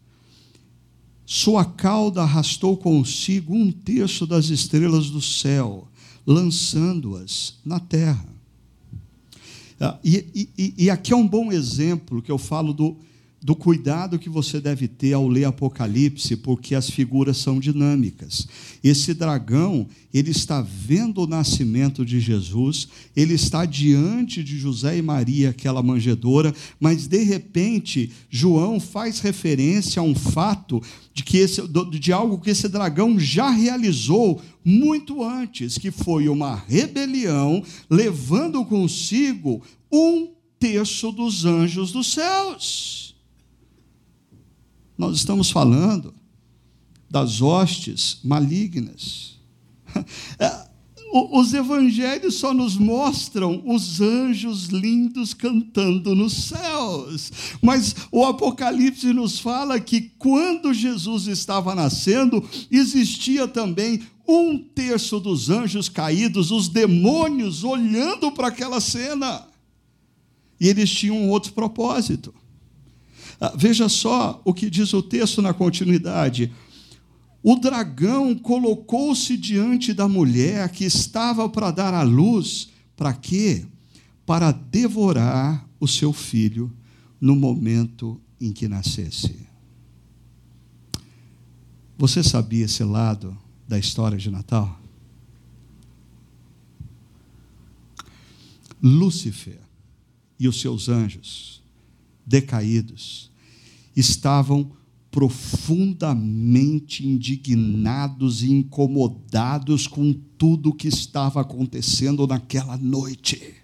sua 1.31 1.63
cauda 1.63 2.23
arrastou 2.23 2.75
consigo 2.75 3.53
um 3.53 3.71
terço 3.71 4.25
das 4.25 4.49
estrelas 4.49 5.11
do 5.11 5.21
céu, 5.21 5.87
lançando-as 6.25 7.59
na 7.63 7.79
terra. 7.79 8.25
Ah, 9.79 9.95
e, 10.03 10.49
e, 10.57 10.73
e, 10.75 10.89
aqui 10.89 11.13
é 11.13 11.15
um 11.15 11.27
bom 11.27 11.51
exemplo 11.51 12.19
que 12.19 12.31
eu 12.31 12.39
falo 12.39 12.73
do, 12.73 12.97
do 13.41 13.55
cuidado 13.55 14.19
que 14.19 14.29
você 14.29 14.59
deve 14.59 14.87
ter 14.87 15.13
ao 15.13 15.27
ler 15.27 15.45
Apocalipse, 15.45 16.35
porque 16.35 16.75
as 16.75 16.89
figuras 16.89 17.37
são 17.37 17.59
dinâmicas. 17.59 18.47
Esse 18.83 19.13
dragão, 19.13 19.87
ele 20.13 20.31
está 20.31 20.61
vendo 20.61 21.21
o 21.21 21.27
nascimento 21.27 22.05
de 22.05 22.19
Jesus, 22.19 22.89
ele 23.15 23.33
está 23.35 23.63
diante 23.65 24.43
de 24.43 24.57
José 24.57 24.97
e 24.97 25.01
Maria, 25.01 25.51
aquela 25.51 25.81
manjedora, 25.81 26.53
mas 26.79 27.07
de 27.07 27.23
repente 27.23 28.11
João 28.29 28.79
faz 28.79 29.19
referência 29.19 30.01
a 30.01 30.03
um 30.03 30.15
fato 30.15 30.81
de 31.13 31.23
que 31.23 31.37
esse, 31.37 31.61
de 31.97 32.11
algo 32.11 32.39
que 32.39 32.49
esse 32.49 32.67
dragão 32.67 33.17
já 33.17 33.49
realizou 33.49 34.41
muito 34.65 35.23
antes, 35.23 35.77
que 35.77 35.91
foi 35.91 36.27
uma 36.27 36.55
rebelião, 36.55 37.63
levando 37.89 38.65
consigo 38.65 39.61
um 39.91 40.29
terço 40.59 41.11
dos 41.11 41.45
anjos 41.45 41.91
dos 41.93 42.11
céus. 42.11 43.08
Nós 44.99 45.15
estamos 45.15 45.49
falando 45.49 46.13
das 47.09 47.41
hostes 47.41 48.19
malignas. 48.21 49.39
É, 50.37 50.69
os 51.11 51.53
evangelhos 51.55 52.35
só 52.35 52.53
nos 52.53 52.77
mostram 52.77 53.63
os 53.65 53.99
anjos 53.99 54.65
lindos 54.65 55.33
cantando 55.33 56.13
nos 56.13 56.33
céus, 56.49 57.31
mas 57.59 57.95
o 58.11 58.23
Apocalipse 58.23 59.11
nos 59.11 59.39
fala 59.39 59.79
que 59.79 60.11
quando 60.19 60.71
Jesus 60.71 61.25
estava 61.25 61.73
nascendo, 61.73 62.47
existia 62.69 63.47
também 63.47 64.01
um 64.27 64.59
terço 64.59 65.19
dos 65.19 65.49
anjos 65.49 65.89
caídos, 65.89 66.51
os 66.51 66.69
demônios 66.69 67.63
olhando 67.63 68.31
para 68.31 68.49
aquela 68.49 68.79
cena, 68.79 69.47
e 70.61 70.67
eles 70.67 70.91
tinham 70.91 71.17
um 71.17 71.29
outro 71.29 71.53
propósito. 71.53 72.31
Ah, 73.39 73.53
veja 73.55 73.87
só 73.87 74.41
o 74.43 74.53
que 74.53 74.69
diz 74.69 74.93
o 74.93 75.01
texto 75.01 75.41
na 75.41 75.53
continuidade. 75.53 76.51
O 77.41 77.55
dragão 77.55 78.35
colocou-se 78.35 79.37
diante 79.37 79.93
da 79.93 80.07
mulher 80.09 80.69
que 80.69 80.83
estava 80.83 81.47
para 81.47 81.71
dar 81.71 81.93
à 81.93 82.03
luz, 82.03 82.69
para 82.97 83.13
quê? 83.13 83.65
Para 84.25 84.51
devorar 84.51 85.65
o 85.79 85.87
seu 85.87 86.11
filho 86.11 86.71
no 87.19 87.35
momento 87.35 88.19
em 88.41 88.51
que 88.51 88.67
nascesse. 88.67 89.47
Você 91.97 92.21
sabia 92.21 92.65
esse 92.65 92.83
lado 92.83 93.37
da 93.67 93.79
história 93.79 94.17
de 94.17 94.29
Natal? 94.29 94.79
Lúcifer 98.81 99.59
e 100.39 100.47
os 100.47 100.59
seus 100.59 100.87
anjos 100.87 101.61
decaídos 102.25 103.28
estavam 103.99 104.71
profundamente 105.11 107.05
indignados 107.07 108.43
e 108.43 108.51
incomodados 108.51 109.87
com 109.87 110.13
tudo 110.37 110.69
o 110.69 110.73
que 110.73 110.87
estava 110.87 111.41
acontecendo 111.41 112.27
naquela 112.27 112.77
noite. 112.77 113.55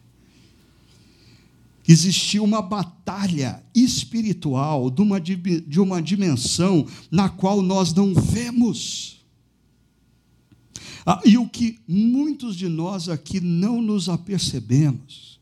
Existia 1.88 2.42
uma 2.42 2.64
batalha 2.64 3.64
espiritual 3.76 4.90
de 4.90 5.02
uma, 5.04 5.22
de 5.22 5.80
uma 5.80 6.02
dimensão 6.02 6.88
na 7.12 7.30
qual 7.30 7.62
nós 7.62 7.94
não 7.94 8.12
vemos. 8.14 9.24
Ah, 11.06 11.22
e 11.24 11.38
o 11.38 11.48
que 11.48 11.78
muitos 11.88 12.56
de 12.56 12.68
nós 12.68 13.08
aqui 13.08 13.40
não 13.40 13.80
nos 13.80 14.10
apercebemos 14.10 15.40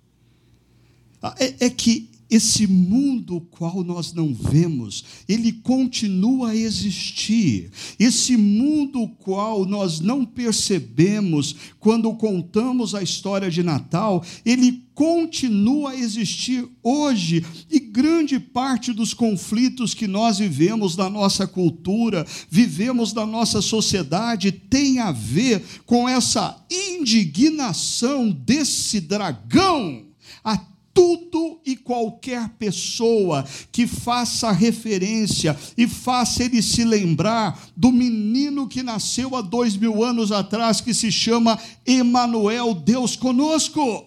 ah, 1.21 1.33
é, 1.39 1.67
é 1.67 1.69
que 1.69 2.09
esse 2.29 2.67
mundo 2.67 3.41
qual 3.51 3.83
nós 3.83 4.13
não 4.13 4.33
vemos, 4.33 5.03
ele 5.27 5.51
continua 5.51 6.49
a 6.49 6.55
existir. 6.55 7.71
Esse 7.99 8.35
mundo 8.37 9.07
qual 9.19 9.65
nós 9.65 9.99
não 9.99 10.25
percebemos 10.25 11.55
quando 11.79 12.13
contamos 12.15 12.95
a 12.95 13.01
história 13.01 13.49
de 13.49 13.61
Natal, 13.61 14.23
ele 14.45 14.83
continua 14.93 15.91
a 15.91 15.95
existir 15.95 16.67
hoje 16.81 17.43
e 17.69 17.79
grande 17.79 18.39
parte 18.39 18.93
dos 18.93 19.13
conflitos 19.13 19.93
que 19.93 20.07
nós 20.07 20.37
vivemos 20.37 20.95
na 20.95 21.09
nossa 21.09 21.47
cultura, 21.47 22.25
vivemos 22.49 23.13
na 23.13 23.25
nossa 23.25 23.61
sociedade, 23.61 24.51
tem 24.51 24.99
a 24.99 25.11
ver 25.11 25.63
com 25.85 26.07
essa 26.07 26.63
indignação 26.69 28.29
desse 28.29 28.99
dragão. 28.99 30.05
A 30.43 30.57
tudo 30.93 31.59
e 31.65 31.75
qualquer 31.75 32.49
pessoa 32.49 33.43
que 33.71 33.87
faça 33.87 34.51
referência 34.51 35.57
e 35.77 35.87
faça 35.87 36.43
ele 36.43 36.61
se 36.61 36.83
lembrar 36.83 37.59
do 37.75 37.91
menino 37.91 38.67
que 38.67 38.83
nasceu 38.83 39.35
há 39.35 39.41
dois 39.41 39.75
mil 39.75 40.03
anos 40.03 40.31
atrás, 40.31 40.79
que 40.79 40.93
se 40.93 41.11
chama 41.11 41.59
Emanuel, 41.85 42.75
Deus 42.75 43.15
conosco. 43.15 44.05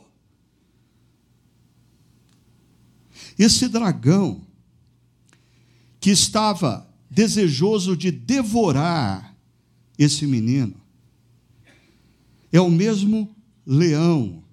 Esse 3.39 3.69
dragão 3.69 4.41
que 6.01 6.11
estava 6.11 6.89
desejoso 7.11 7.97
de 7.97 8.11
devorar 8.11 9.37
esse 9.99 10.27
menino 10.27 10.75
é 12.53 12.61
o 12.61 12.71
mesmo 12.71 13.35
leão 13.67 14.46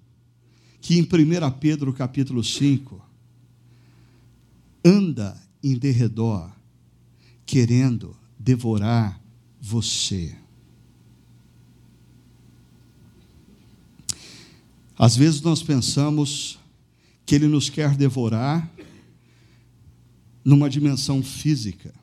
que 0.84 0.98
em 0.98 1.00
1 1.00 1.50
Pedro 1.58 1.94
capítulo 1.94 2.44
5 2.44 3.00
anda 4.84 5.34
em 5.62 5.78
derredor 5.78 6.52
querendo 7.46 8.14
devorar 8.38 9.18
você. 9.58 10.36
Às 14.94 15.16
vezes 15.16 15.40
nós 15.40 15.62
pensamos 15.62 16.58
que 17.24 17.34
ele 17.34 17.46
nos 17.48 17.70
quer 17.70 17.96
devorar 17.96 18.70
numa 20.44 20.68
dimensão 20.68 21.22
física. 21.22 21.94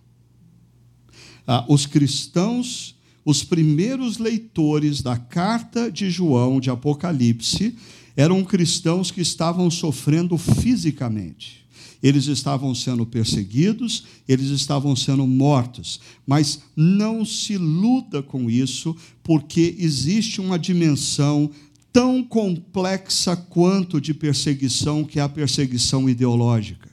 Ah, 1.46 1.68
os 1.70 1.86
cristãos, 1.86 2.96
os 3.24 3.44
primeiros 3.44 4.18
leitores 4.18 5.04
da 5.04 5.20
carta 5.20 5.92
de 5.92 6.10
João 6.10 6.60
de 6.60 6.72
Apocalipse, 6.72 7.78
eram 8.16 8.44
cristãos 8.44 9.12
que 9.12 9.22
estavam 9.22 9.70
sofrendo 9.70 10.38
fisicamente. 10.38 11.62
Eles 12.02 12.26
estavam 12.26 12.74
sendo 12.74 13.06
perseguidos, 13.06 14.06
eles 14.28 14.50
estavam 14.50 14.96
sendo 14.96 15.26
mortos. 15.28 16.00
Mas 16.26 16.62
não 16.76 17.24
se 17.24 17.58
luta 17.58 18.24
com 18.24 18.50
isso, 18.50 18.96
porque 19.24 19.76
existe 19.78 20.42
uma 20.42 20.58
dimensão 20.58 21.50
tão 21.94 22.24
complexa 22.24 23.36
quanto 23.36 24.02
de 24.02 24.14
perseguição, 24.14 25.04
que 25.04 25.20
é 25.20 25.22
a 25.22 25.30
perseguição 25.30 26.10
ideológica 26.10 26.91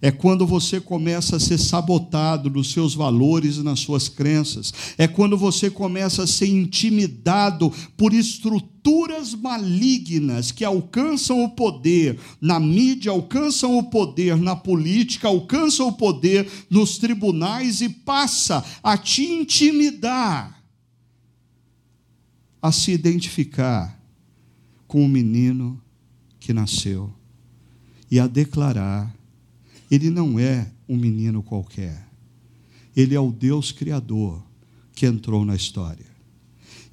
é 0.00 0.10
quando 0.10 0.46
você 0.46 0.78
começa 0.78 1.36
a 1.36 1.40
ser 1.40 1.58
sabotado 1.58 2.50
nos 2.50 2.70
seus 2.72 2.94
valores 2.94 3.56
e 3.56 3.62
nas 3.62 3.80
suas 3.80 4.08
crenças, 4.08 4.72
é 4.98 5.08
quando 5.08 5.38
você 5.38 5.70
começa 5.70 6.24
a 6.24 6.26
ser 6.26 6.48
intimidado 6.48 7.72
por 7.96 8.12
estruturas 8.12 9.34
malignas 9.34 10.52
que 10.52 10.64
alcançam 10.64 11.42
o 11.42 11.48
poder 11.48 12.18
na 12.40 12.60
mídia, 12.60 13.10
alcançam 13.10 13.78
o 13.78 13.84
poder 13.84 14.36
na 14.36 14.54
política, 14.54 15.28
alcançam 15.28 15.88
o 15.88 15.92
poder 15.92 16.46
nos 16.68 16.98
tribunais 16.98 17.80
e 17.80 17.88
passa 17.88 18.62
a 18.82 18.98
te 18.98 19.24
intimidar, 19.24 20.62
a 22.60 22.70
se 22.70 22.92
identificar 22.92 23.98
com 24.86 25.04
o 25.04 25.08
menino 25.08 25.80
que 26.38 26.52
nasceu 26.52 27.12
e 28.10 28.20
a 28.20 28.26
declarar 28.26 29.16
ele 29.90 30.10
não 30.10 30.38
é 30.38 30.70
um 30.88 30.96
menino 30.96 31.42
qualquer. 31.42 32.06
Ele 32.94 33.14
é 33.14 33.20
o 33.20 33.30
Deus 33.30 33.72
Criador 33.72 34.42
que 34.94 35.06
entrou 35.06 35.44
na 35.44 35.54
história. 35.54 36.06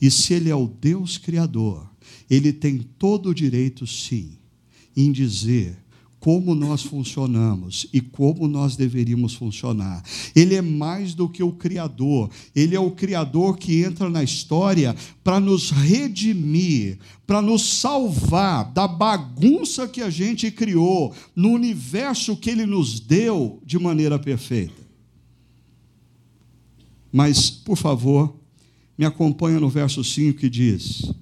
E 0.02 0.12
se 0.12 0.34
ele 0.34 0.50
é 0.50 0.56
o 0.56 0.68
Deus 0.68 1.18
Criador, 1.18 1.90
ele 2.30 2.52
tem 2.52 2.80
todo 2.80 3.30
o 3.30 3.34
direito, 3.34 3.88
sim, 3.88 4.38
em 4.96 5.12
dizer 5.12 5.83
como 6.24 6.56
nós 6.56 6.84
funcionamos 6.84 7.86
e 7.92 8.00
como 8.00 8.48
nós 8.48 8.78
deveríamos 8.78 9.34
funcionar. 9.34 10.02
Ele 10.34 10.56
é 10.56 10.62
mais 10.62 11.14
do 11.14 11.28
que 11.28 11.44
o 11.44 11.52
Criador, 11.52 12.30
ele 12.56 12.74
é 12.74 12.80
o 12.80 12.92
Criador 12.92 13.58
que 13.58 13.84
entra 13.84 14.10
na 14.10 14.24
história 14.24 14.96
para 15.22 15.38
nos 15.42 15.70
redimir, 15.70 16.98
para 17.28 17.42
nos 17.42 17.66
salvar 17.78 18.72
da 18.72 18.88
bagunça 18.88 19.86
que 19.86 20.02
a 20.02 20.10
gente 20.10 20.50
criou 20.50 21.14
no 21.36 21.50
universo 21.50 22.38
que 22.38 22.50
ele 22.50 22.66
nos 22.66 23.02
deu 23.02 23.62
de 23.66 23.78
maneira 23.78 24.18
perfeita. 24.18 24.82
Mas, 27.12 27.50
por 27.50 27.76
favor, 27.76 28.34
me 28.98 29.04
acompanha 29.04 29.60
no 29.60 29.68
verso 29.68 30.02
5 30.02 30.40
que 30.40 30.50
diz: 30.50 31.14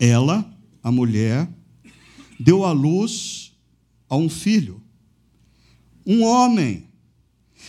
Ela, 0.00 0.50
a 0.82 0.90
mulher, 0.90 1.46
deu 2.40 2.64
à 2.64 2.72
luz 2.72 3.43
a 4.14 4.16
um 4.16 4.28
filho, 4.28 4.80
um 6.06 6.22
homem. 6.22 6.86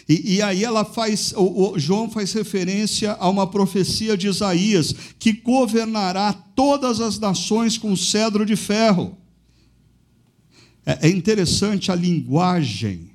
E, 0.08 0.36
e, 0.36 0.42
aí 0.42 0.64
ela 0.64 0.86
faz, 0.86 1.34
o, 1.36 1.74
o, 1.74 1.80
João 1.80 2.10
faz 2.10 2.34
referência 2.34 3.14
a 3.14 3.30
uma 3.30 3.48
profecia 3.48 4.16
de 4.16 4.28
Isaías, 4.28 4.94
que 5.18 5.34
governará 5.34 6.34
todas 6.34 7.00
as 7.00 7.18
nações 7.18 7.78
com 7.78 7.96
cedro 7.96 8.46
de 8.46 8.56
ferro. 8.56 9.18
É, 10.86 11.08
é 11.08 11.10
interessante 11.10 11.92
a 11.92 11.96
linguagem, 11.96 13.10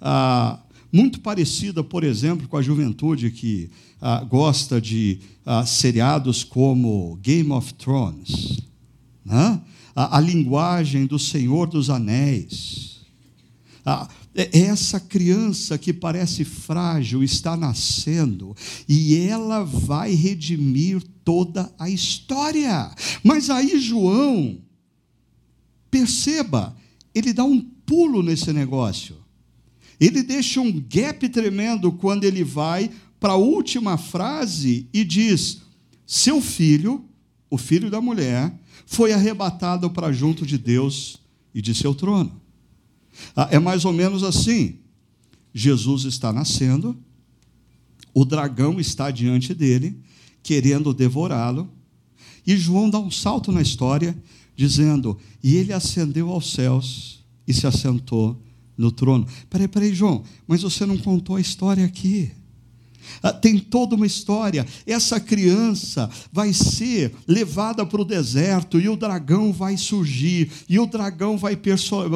ah, 0.00 0.58
muito 0.92 1.20
parecida, 1.20 1.82
por 1.82 2.04
exemplo, 2.04 2.48
com 2.48 2.56
a 2.56 2.62
juventude 2.62 3.30
que 3.30 3.70
ah, 4.00 4.22
gosta 4.24 4.80
de 4.80 5.20
ah, 5.46 5.64
seriados 5.64 6.44
como 6.44 7.18
Game 7.22 7.50
of 7.52 7.72
Thrones. 7.74 8.58
Né? 9.24 9.60
A, 9.94 10.18
a, 10.18 10.20
linguagem 10.20 11.06
do 11.06 11.18
Senhor 11.18 11.68
dos 11.68 11.90
Anéis. 11.90 13.00
Ah, 13.84 14.08
é, 14.34 14.58
é 14.58 14.62
essa 14.66 15.00
criança 15.00 15.76
que 15.76 15.92
parece 15.92 16.44
frágil 16.44 17.22
está 17.22 17.56
nascendo 17.56 18.54
e 18.88 19.16
ela 19.16 19.64
vai 19.64 20.12
redimir 20.14 21.02
toda 21.24 21.72
a 21.78 21.88
história. 21.88 22.90
Mas 23.24 23.50
aí 23.50 23.78
João, 23.78 24.58
perceba, 25.90 26.76
ele 27.14 27.32
dá 27.32 27.44
um 27.44 27.60
pulo 27.60 28.22
nesse 28.22 28.52
negócio. 28.52 29.16
Ele 29.98 30.22
deixa 30.22 30.60
um 30.60 30.72
gap 30.72 31.28
tremendo 31.28 31.92
quando 31.92 32.24
ele 32.24 32.42
vai 32.42 32.90
para 33.18 33.34
a 33.34 33.36
última 33.36 33.98
frase 33.98 34.88
e 34.92 35.04
diz: 35.04 35.60
Seu 36.06 36.40
filho, 36.40 37.04
o 37.50 37.58
filho 37.58 37.90
da 37.90 38.00
mulher, 38.00 38.52
foi 38.90 39.12
arrebatado 39.12 39.88
para 39.88 40.12
junto 40.12 40.44
de 40.44 40.58
Deus 40.58 41.16
e 41.54 41.62
de 41.62 41.72
seu 41.72 41.94
trono. 41.94 42.40
Ah, 43.36 43.48
é 43.52 43.58
mais 43.60 43.84
ou 43.84 43.92
menos 43.92 44.24
assim: 44.24 44.80
Jesus 45.54 46.04
está 46.04 46.32
nascendo, 46.32 46.98
o 48.12 48.24
dragão 48.24 48.80
está 48.80 49.12
diante 49.12 49.54
dele, 49.54 49.96
querendo 50.42 50.92
devorá-lo, 50.92 51.70
e 52.44 52.56
João 52.56 52.90
dá 52.90 52.98
um 52.98 53.12
salto 53.12 53.52
na 53.52 53.62
história, 53.62 54.20
dizendo: 54.56 55.16
E 55.40 55.54
ele 55.54 55.72
ascendeu 55.72 56.28
aos 56.28 56.52
céus 56.52 57.24
e 57.46 57.54
se 57.54 57.68
assentou 57.68 58.42
no 58.76 58.90
trono. 58.90 59.24
Peraí, 59.48 59.68
peraí, 59.68 59.94
João, 59.94 60.24
mas 60.48 60.62
você 60.62 60.84
não 60.84 60.98
contou 60.98 61.36
a 61.36 61.40
história 61.40 61.86
aqui. 61.86 62.32
Ah, 63.22 63.32
tem 63.32 63.58
toda 63.58 63.94
uma 63.94 64.06
história. 64.06 64.66
Essa 64.86 65.20
criança 65.20 66.10
vai 66.32 66.52
ser 66.52 67.12
levada 67.26 67.84
para 67.84 68.00
o 68.00 68.04
deserto 68.04 68.80
e 68.80 68.88
o 68.88 68.96
dragão 68.96 69.52
vai 69.52 69.76
surgir, 69.76 70.50
e 70.68 70.78
o 70.78 70.86
dragão 70.86 71.36
vai, 71.36 71.58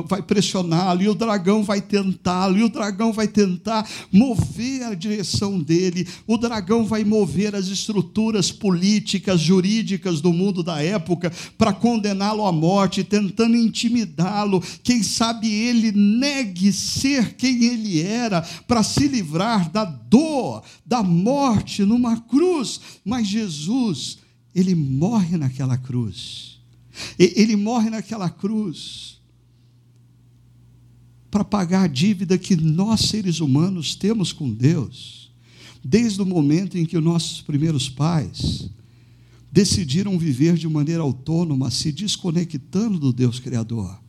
vai 0.06 0.22
pressioná-lo, 0.22 1.02
e 1.02 1.08
o 1.08 1.14
dragão 1.14 1.62
vai 1.62 1.80
tentá-lo, 1.80 2.58
e 2.58 2.62
o 2.62 2.68
dragão 2.68 3.12
vai 3.12 3.28
tentar 3.28 3.88
mover 4.12 4.82
a 4.84 4.94
direção 4.94 5.58
dele, 5.58 6.06
o 6.26 6.36
dragão 6.36 6.84
vai 6.84 7.04
mover 7.04 7.54
as 7.54 7.66
estruturas 7.66 8.50
políticas, 8.50 9.40
jurídicas 9.40 10.20
do 10.20 10.32
mundo 10.32 10.62
da 10.62 10.82
época 10.82 11.32
para 11.58 11.72
condená-lo 11.72 12.46
à 12.46 12.52
morte, 12.52 13.04
tentando 13.04 13.56
intimidá-lo. 13.56 14.62
Quem 14.82 15.02
sabe 15.02 15.52
ele 15.52 15.92
negue 15.92 16.72
ser 16.72 17.34
quem 17.34 17.64
ele 17.64 18.00
era 18.00 18.42
para 18.66 18.82
se 18.82 19.06
livrar 19.08 19.70
da 19.70 19.84
dor 19.84 20.62
da 20.84 21.02
morte 21.02 21.84
numa 21.84 22.20
cruz, 22.20 22.80
mas 23.04 23.26
Jesus, 23.26 24.18
ele 24.54 24.74
morre 24.74 25.36
naquela 25.36 25.76
cruz. 25.76 26.60
Ele 27.18 27.56
morre 27.56 27.90
naquela 27.90 28.30
cruz 28.30 29.14
para 31.34 31.42
pagar 31.42 31.82
a 31.82 31.88
dívida 31.88 32.38
que 32.38 32.54
nós 32.54 33.00
seres 33.00 33.40
humanos 33.40 33.96
temos 33.96 34.32
com 34.32 34.54
Deus, 34.54 35.32
desde 35.82 36.22
o 36.22 36.26
momento 36.26 36.78
em 36.78 36.86
que 36.86 36.96
os 36.96 37.02
nossos 37.02 37.40
primeiros 37.40 37.88
pais 37.88 38.70
decidiram 39.50 40.16
viver 40.16 40.54
de 40.54 40.68
maneira 40.68 41.02
autônoma, 41.02 41.72
se 41.72 41.90
desconectando 41.90 43.00
do 43.00 43.12
Deus 43.12 43.40
Criador. 43.40 44.03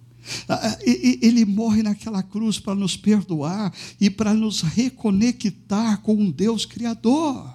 Ah, 0.48 0.70
ah, 0.70 0.78
ele 0.86 1.46
morre 1.46 1.84
naquela 1.84 2.24
cruz 2.24 2.60
para 2.60 2.76
nos 2.76 2.98
perdoar 2.98 3.74
e 4.00 4.10
para 4.10 4.34
nos 4.34 4.62
reconectar 4.62 6.02
com 6.02 6.16
um 6.16 6.32
Deus 6.32 6.66
Criador. 6.66 7.54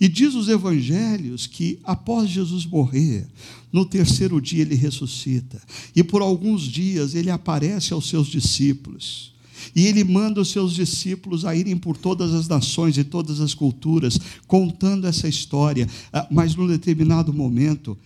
E 0.00 0.08
diz 0.08 0.34
os 0.34 0.48
evangelhos 0.48 1.46
que 1.46 1.78
após 1.84 2.28
Jesus 2.28 2.66
morrer, 2.66 3.26
no 3.72 3.86
terceiro 3.86 4.40
dia 4.40 4.62
ele 4.62 4.74
ressuscita. 4.74 5.62
E 5.94 6.02
por 6.02 6.20
alguns 6.20 6.62
dias 6.62 7.14
ele 7.14 7.30
aparece 7.30 7.92
aos 7.92 8.08
seus 8.08 8.26
discípulos. 8.26 9.32
E 9.74 9.86
ele 9.86 10.02
manda 10.04 10.40
os 10.40 10.50
seus 10.50 10.74
discípulos 10.74 11.44
a 11.44 11.54
irem 11.54 11.76
por 11.76 11.96
todas 11.96 12.34
as 12.34 12.48
nações 12.48 12.98
e 12.98 13.04
todas 13.04 13.40
as 13.40 13.54
culturas, 13.54 14.18
contando 14.46 15.06
essa 15.06 15.28
história. 15.28 15.88
Ah, 16.12 16.26
mas 16.30 16.56
num 16.56 16.66
determinado 16.66 17.32
momento, 17.32 17.96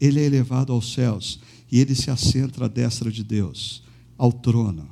ele 0.00 0.20
é 0.20 0.24
elevado 0.24 0.72
aos 0.72 0.92
céus 0.92 1.38
e 1.70 1.80
ele 1.80 1.94
se 1.94 2.10
assenta 2.10 2.64
à 2.64 2.68
destra 2.68 3.10
de 3.10 3.22
Deus, 3.22 3.82
ao 4.16 4.32
trono, 4.32 4.88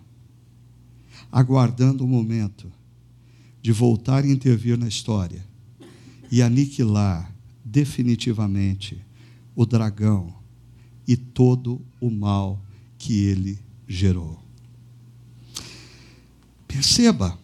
aguardando 1.32 2.04
o 2.04 2.08
momento 2.08 2.70
de 3.62 3.72
voltar 3.72 4.24
e 4.24 4.30
intervir 4.30 4.78
na 4.78 4.86
história 4.86 5.44
e 6.30 6.42
aniquilar 6.42 7.34
definitivamente 7.64 9.00
o 9.54 9.64
dragão 9.66 10.34
e 11.06 11.16
todo 11.16 11.80
o 12.00 12.10
mal 12.10 12.62
que 12.98 13.24
ele 13.24 13.58
gerou. 13.88 14.40
Perceba, 16.66 17.38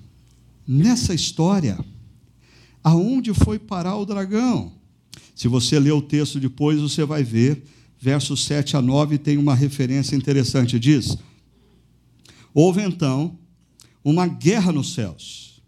nessa 0.67 1.15
história, 1.15 1.83
aonde 2.85 3.33
foi 3.33 3.59
parar 3.59 3.97
o 3.97 4.05
dragão? 4.05 4.73
Se 5.35 5.49
você 5.49 5.79
ler 5.79 5.93
o 5.93 6.03
texto 6.03 6.39
depois, 6.39 6.81
você 6.81 7.05
vai 7.05 7.25
ver 7.25 7.65
versos 8.03 8.45
7 8.47 8.77
a 8.77 8.83
9, 8.83 9.17
tem 9.17 9.39
uma 9.39 9.55
referência 9.55 10.17
interessante. 10.17 10.77
Diz: 10.77 11.17
Houve 12.53 12.83
então 12.83 13.39
uma 14.05 14.27
guerra 14.27 14.73
nos 14.73 14.93
céus. 14.93 15.63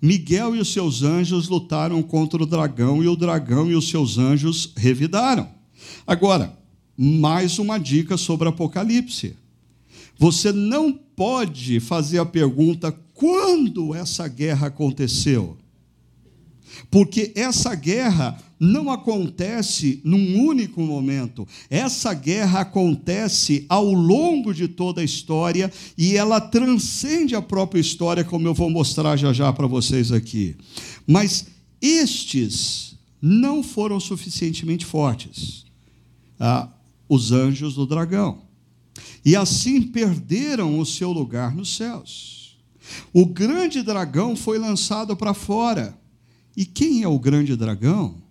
Miguel 0.00 0.54
e 0.54 0.60
os 0.60 0.70
seus 0.70 1.02
anjos 1.02 1.48
lutaram 1.48 2.02
contra 2.02 2.42
o 2.42 2.46
dragão, 2.46 3.02
e 3.02 3.08
o 3.08 3.16
dragão 3.16 3.70
e 3.70 3.74
os 3.74 3.88
seus 3.88 4.18
anjos 4.18 4.74
revidaram. 4.76 5.48
Agora, 6.06 6.58
mais 6.94 7.58
uma 7.58 7.78
dica 7.78 8.18
sobre 8.18 8.48
Apocalipse. 8.48 9.34
Você 10.18 10.52
não 10.52 10.92
pode 10.92 11.80
fazer 11.80 12.18
a 12.18 12.26
pergunta 12.26 12.92
quando 13.14 13.94
essa 13.94 14.28
guerra 14.28 14.66
aconteceu. 14.66 15.56
Porque 16.90 17.32
essa 17.34 17.74
guerra 17.74 18.38
não 18.58 18.90
acontece 18.90 20.00
num 20.04 20.40
único 20.46 20.80
momento. 20.82 21.46
Essa 21.68 22.14
guerra 22.14 22.60
acontece 22.60 23.66
ao 23.68 23.92
longo 23.92 24.54
de 24.54 24.68
toda 24.68 25.00
a 25.00 25.04
história 25.04 25.72
e 25.98 26.16
ela 26.16 26.40
transcende 26.40 27.34
a 27.34 27.42
própria 27.42 27.80
história, 27.80 28.24
como 28.24 28.46
eu 28.46 28.54
vou 28.54 28.70
mostrar 28.70 29.16
já 29.16 29.32
já 29.32 29.52
para 29.52 29.66
vocês 29.66 30.12
aqui. 30.12 30.56
Mas 31.06 31.46
estes 31.80 32.96
não 33.20 33.62
foram 33.62 33.98
suficientemente 33.98 34.86
fortes. 34.86 35.64
Ah, 36.38 36.68
os 37.08 37.32
anjos 37.32 37.74
do 37.74 37.86
dragão. 37.86 38.42
E 39.24 39.36
assim 39.36 39.82
perderam 39.82 40.78
o 40.78 40.86
seu 40.86 41.12
lugar 41.12 41.54
nos 41.54 41.76
céus. 41.76 42.58
O 43.12 43.26
grande 43.26 43.82
dragão 43.82 44.34
foi 44.36 44.58
lançado 44.58 45.16
para 45.16 45.34
fora. 45.34 45.96
E 46.56 46.64
quem 46.64 47.02
é 47.02 47.08
o 47.08 47.18
grande 47.18 47.56
dragão? 47.56 48.22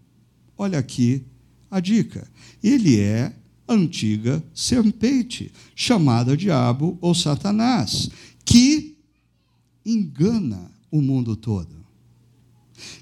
Olha 0.57 0.79
aqui 0.79 1.23
a 1.69 1.79
dica. 1.79 2.29
Ele 2.63 2.99
é 2.99 3.35
a 3.67 3.73
antiga 3.73 4.43
serpente, 4.53 5.51
chamada 5.75 6.35
diabo 6.35 6.97
ou 7.01 7.15
Satanás, 7.15 8.09
que 8.45 8.97
engana 9.85 10.71
o 10.91 11.01
mundo 11.01 11.35
todo, 11.35 11.85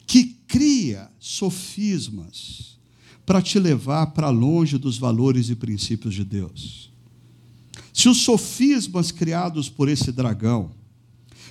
que 0.05 0.37
cria 0.47 1.09
sofismas 1.19 2.77
para 3.25 3.41
te 3.41 3.59
levar 3.59 4.07
para 4.07 4.29
longe 4.29 4.77
dos 4.77 4.97
valores 4.97 5.49
e 5.49 5.55
princípios 5.55 6.15
de 6.15 6.23
Deus. 6.23 6.91
Se 7.93 8.07
os 8.07 8.17
sofismas 8.21 9.11
criados 9.11 9.69
por 9.69 9.89
esse 9.89 10.11
dragão 10.11 10.71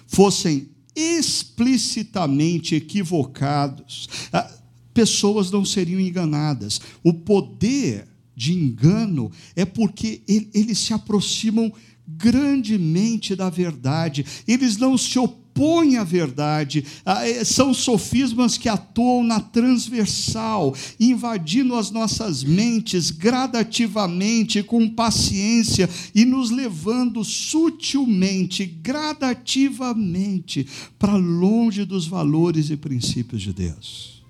fossem 0.06 0.68
explicitamente 0.98 2.74
equivocados, 2.74 4.08
ah, 4.32 4.50
pessoas 4.92 5.50
não 5.50 5.64
seriam 5.64 6.00
enganadas. 6.00 6.80
O 7.04 7.14
poder 7.14 8.08
de 8.34 8.52
engano 8.52 9.30
é 9.54 9.64
porque 9.64 10.22
eles 10.26 10.78
se 10.78 10.92
aproximam 10.92 11.72
grandemente 12.06 13.36
da 13.36 13.50
verdade, 13.50 14.24
eles 14.46 14.76
não 14.76 14.96
se 14.96 15.18
opõem 15.18 15.37
opõem 15.58 15.96
à 15.96 16.04
verdade, 16.04 16.84
ah, 17.04 17.28
é, 17.28 17.44
são 17.44 17.74
sofismas 17.74 18.56
que 18.56 18.68
atuam 18.68 19.24
na 19.24 19.40
transversal, 19.40 20.72
invadindo 21.00 21.74
as 21.74 21.90
nossas 21.90 22.44
mentes 22.44 23.10
gradativamente, 23.10 24.62
com 24.62 24.88
paciência 24.88 25.90
e 26.14 26.24
nos 26.24 26.50
levando 26.50 27.24
sutilmente, 27.24 28.64
gradativamente, 28.64 30.64
para 30.98 31.16
longe 31.16 31.84
dos 31.84 32.06
valores 32.06 32.70
e 32.70 32.76
princípios 32.76 33.42
de 33.42 33.52
Deus. 33.52 34.22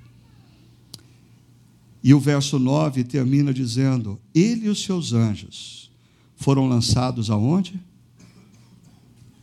E 2.02 2.14
o 2.14 2.20
verso 2.20 2.58
9 2.58 3.04
termina 3.04 3.52
dizendo: 3.52 4.18
Ele 4.34 4.64
e 4.66 4.70
os 4.70 4.82
seus 4.82 5.12
anjos 5.12 5.90
foram 6.36 6.66
lançados 6.68 7.30
aonde? 7.30 7.78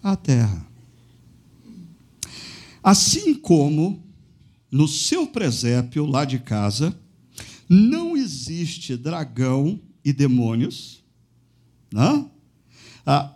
À 0.01 0.15
terra. 0.15 0.74
Assim 2.86 3.33
como 3.33 4.05
no 4.69 4.88
seu 4.88 5.25
presépio 5.25 6.05
lá 6.05 6.23
de 6.23 6.38
casa 6.38 6.95
não 7.67 8.15
existe 8.15 8.95
dragão 8.95 9.81
e 10.03 10.13
demônios, 10.13 11.03
não? 11.91 12.29
Ah, 13.03 13.33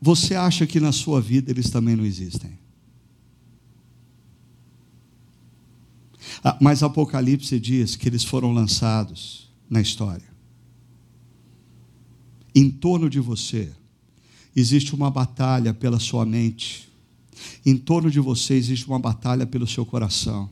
você 0.00 0.34
acha 0.34 0.66
que 0.66 0.80
na 0.80 0.92
sua 0.92 1.20
vida 1.20 1.50
eles 1.50 1.68
também 1.68 1.94
não 1.94 2.06
existem? 2.06 2.58
Ah, 6.42 6.56
mas 6.58 6.82
Apocalipse 6.82 7.60
diz 7.60 7.96
que 7.96 8.08
eles 8.08 8.24
foram 8.24 8.50
lançados 8.50 9.52
na 9.68 9.82
história. 9.82 10.32
Em 12.54 12.70
torno 12.70 13.10
de 13.10 13.20
você 13.20 13.70
existe 14.56 14.94
uma 14.94 15.10
batalha 15.10 15.74
pela 15.74 16.00
sua 16.00 16.24
mente. 16.24 16.91
Em 17.64 17.76
torno 17.76 18.10
de 18.10 18.20
você 18.20 18.54
existe 18.54 18.86
uma 18.86 18.98
batalha 18.98 19.46
pelo 19.46 19.66
seu 19.66 19.84
coração. 19.84 20.50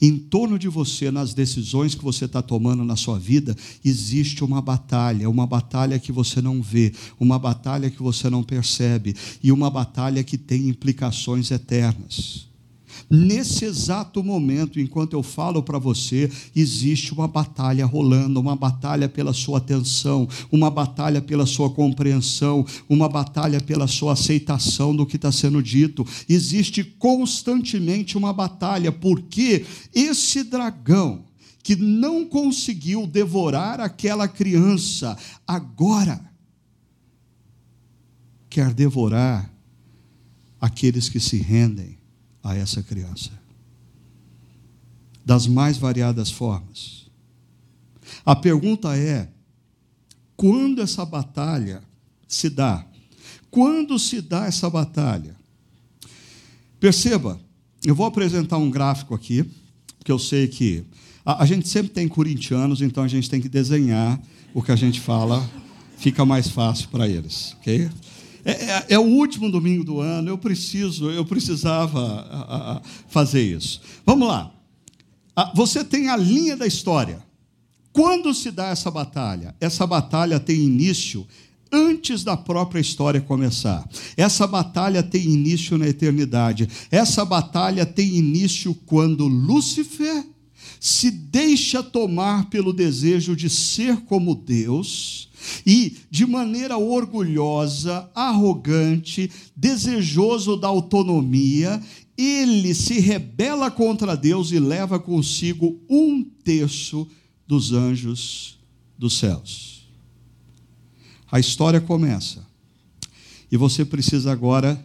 Em 0.00 0.16
torno 0.16 0.58
de 0.58 0.68
você, 0.68 1.10
nas 1.10 1.34
decisões 1.34 1.94
que 1.94 2.04
você 2.04 2.24
está 2.24 2.40
tomando 2.40 2.84
na 2.84 2.96
sua 2.96 3.18
vida, 3.18 3.56
existe 3.84 4.44
uma 4.44 4.60
batalha, 4.62 5.28
uma 5.28 5.46
batalha 5.46 5.98
que 5.98 6.12
você 6.12 6.40
não 6.40 6.62
vê, 6.62 6.92
uma 7.18 7.38
batalha 7.38 7.90
que 7.90 8.02
você 8.02 8.30
não 8.30 8.42
percebe, 8.42 9.14
e 9.42 9.50
uma 9.50 9.70
batalha 9.70 10.22
que 10.22 10.38
tem 10.38 10.68
implicações 10.68 11.50
eternas. 11.50 12.47
Nesse 13.10 13.64
exato 13.64 14.22
momento, 14.22 14.80
enquanto 14.80 15.14
eu 15.14 15.22
falo 15.22 15.62
para 15.62 15.78
você, 15.78 16.30
existe 16.54 17.12
uma 17.12 17.28
batalha 17.28 17.84
rolando, 17.86 18.40
uma 18.40 18.56
batalha 18.56 19.08
pela 19.08 19.32
sua 19.32 19.58
atenção, 19.58 20.28
uma 20.50 20.70
batalha 20.70 21.20
pela 21.20 21.46
sua 21.46 21.70
compreensão, 21.70 22.64
uma 22.88 23.08
batalha 23.08 23.60
pela 23.60 23.86
sua 23.86 24.12
aceitação 24.12 24.94
do 24.94 25.06
que 25.06 25.16
está 25.16 25.32
sendo 25.32 25.62
dito. 25.62 26.06
Existe 26.28 26.84
constantemente 26.84 28.16
uma 28.16 28.32
batalha, 28.32 28.92
porque 28.92 29.64
esse 29.94 30.44
dragão 30.44 31.24
que 31.62 31.76
não 31.76 32.24
conseguiu 32.24 33.06
devorar 33.06 33.80
aquela 33.80 34.26
criança, 34.26 35.16
agora 35.46 36.18
quer 38.48 38.72
devorar 38.72 39.52
aqueles 40.58 41.08
que 41.08 41.20
se 41.20 41.36
rendem 41.36 41.97
a 42.42 42.56
essa 42.56 42.82
criança. 42.82 43.30
Das 45.24 45.46
mais 45.46 45.76
variadas 45.76 46.30
formas. 46.30 47.06
A 48.24 48.34
pergunta 48.34 48.96
é: 48.96 49.28
quando 50.36 50.80
essa 50.80 51.04
batalha 51.04 51.82
se 52.26 52.48
dá? 52.48 52.84
Quando 53.50 53.98
se 53.98 54.20
dá 54.20 54.46
essa 54.46 54.68
batalha? 54.68 55.36
Perceba, 56.80 57.40
eu 57.84 57.94
vou 57.94 58.06
apresentar 58.06 58.58
um 58.58 58.70
gráfico 58.70 59.14
aqui, 59.14 59.44
porque 59.98 60.12
eu 60.12 60.18
sei 60.18 60.46
que 60.46 60.84
a, 61.24 61.42
a 61.42 61.46
gente 61.46 61.68
sempre 61.68 61.90
tem 61.90 62.08
corintianos, 62.08 62.80
então 62.80 63.02
a 63.02 63.08
gente 63.08 63.28
tem 63.28 63.40
que 63.40 63.48
desenhar 63.48 64.20
o 64.54 64.62
que 64.62 64.72
a 64.72 64.76
gente 64.76 65.00
fala, 65.00 65.48
fica 65.96 66.24
mais 66.24 66.48
fácil 66.48 66.88
para 66.88 67.08
eles, 67.08 67.54
ok? 67.58 67.90
É, 68.48 68.52
é, 68.52 68.84
é, 68.94 68.98
o 68.98 69.02
último 69.02 69.50
domingo 69.50 69.84
do 69.84 70.00
ano, 70.00 70.30
eu 70.30 70.38
preciso, 70.38 71.10
eu 71.10 71.22
precisava 71.22 72.00
a, 72.30 72.76
a, 72.78 72.82
fazer 73.06 73.42
isso. 73.42 73.78
Vamos 74.06 74.26
lá. 74.26 74.50
Você 75.54 75.84
tem 75.84 76.08
a 76.08 76.16
linha 76.16 76.56
da 76.56 76.66
história. 76.66 77.22
Quando 77.92 78.32
se 78.32 78.50
dá 78.50 78.68
essa 78.68 78.90
batalha? 78.90 79.54
Essa 79.60 79.86
batalha 79.86 80.40
tem 80.40 80.56
início 80.60 81.26
antes 81.70 82.24
da 82.24 82.38
própria 82.38 82.80
história 82.80 83.20
começar. 83.20 83.86
Essa 84.16 84.46
batalha 84.46 85.02
tem 85.02 85.24
início 85.24 85.76
na 85.76 85.86
eternidade. 85.86 86.66
Essa 86.90 87.26
batalha 87.26 87.84
tem 87.84 88.16
início 88.16 88.74
quando 88.86 89.26
Lúcifer 89.26 90.24
se 90.80 91.10
deixa 91.10 91.82
tomar 91.82 92.48
pelo 92.50 92.72
desejo 92.72 93.34
de 93.34 93.50
ser 93.50 93.96
como 94.02 94.34
Deus 94.34 95.28
e, 95.66 95.96
de 96.10 96.26
maneira 96.26 96.76
orgulhosa, 96.76 98.10
arrogante, 98.14 99.30
desejoso 99.56 100.56
da 100.56 100.68
autonomia, 100.68 101.80
ele 102.16 102.74
se 102.74 102.98
rebela 102.98 103.70
contra 103.70 104.16
Deus 104.16 104.50
e 104.50 104.58
leva 104.58 104.98
consigo 104.98 105.80
um 105.88 106.22
terço 106.22 107.06
dos 107.46 107.72
anjos 107.72 108.58
dos 108.98 109.18
céus. 109.18 109.88
A 111.30 111.38
história 111.38 111.80
começa. 111.80 112.46
E 113.50 113.56
você 113.56 113.84
precisa 113.84 114.32
agora 114.32 114.82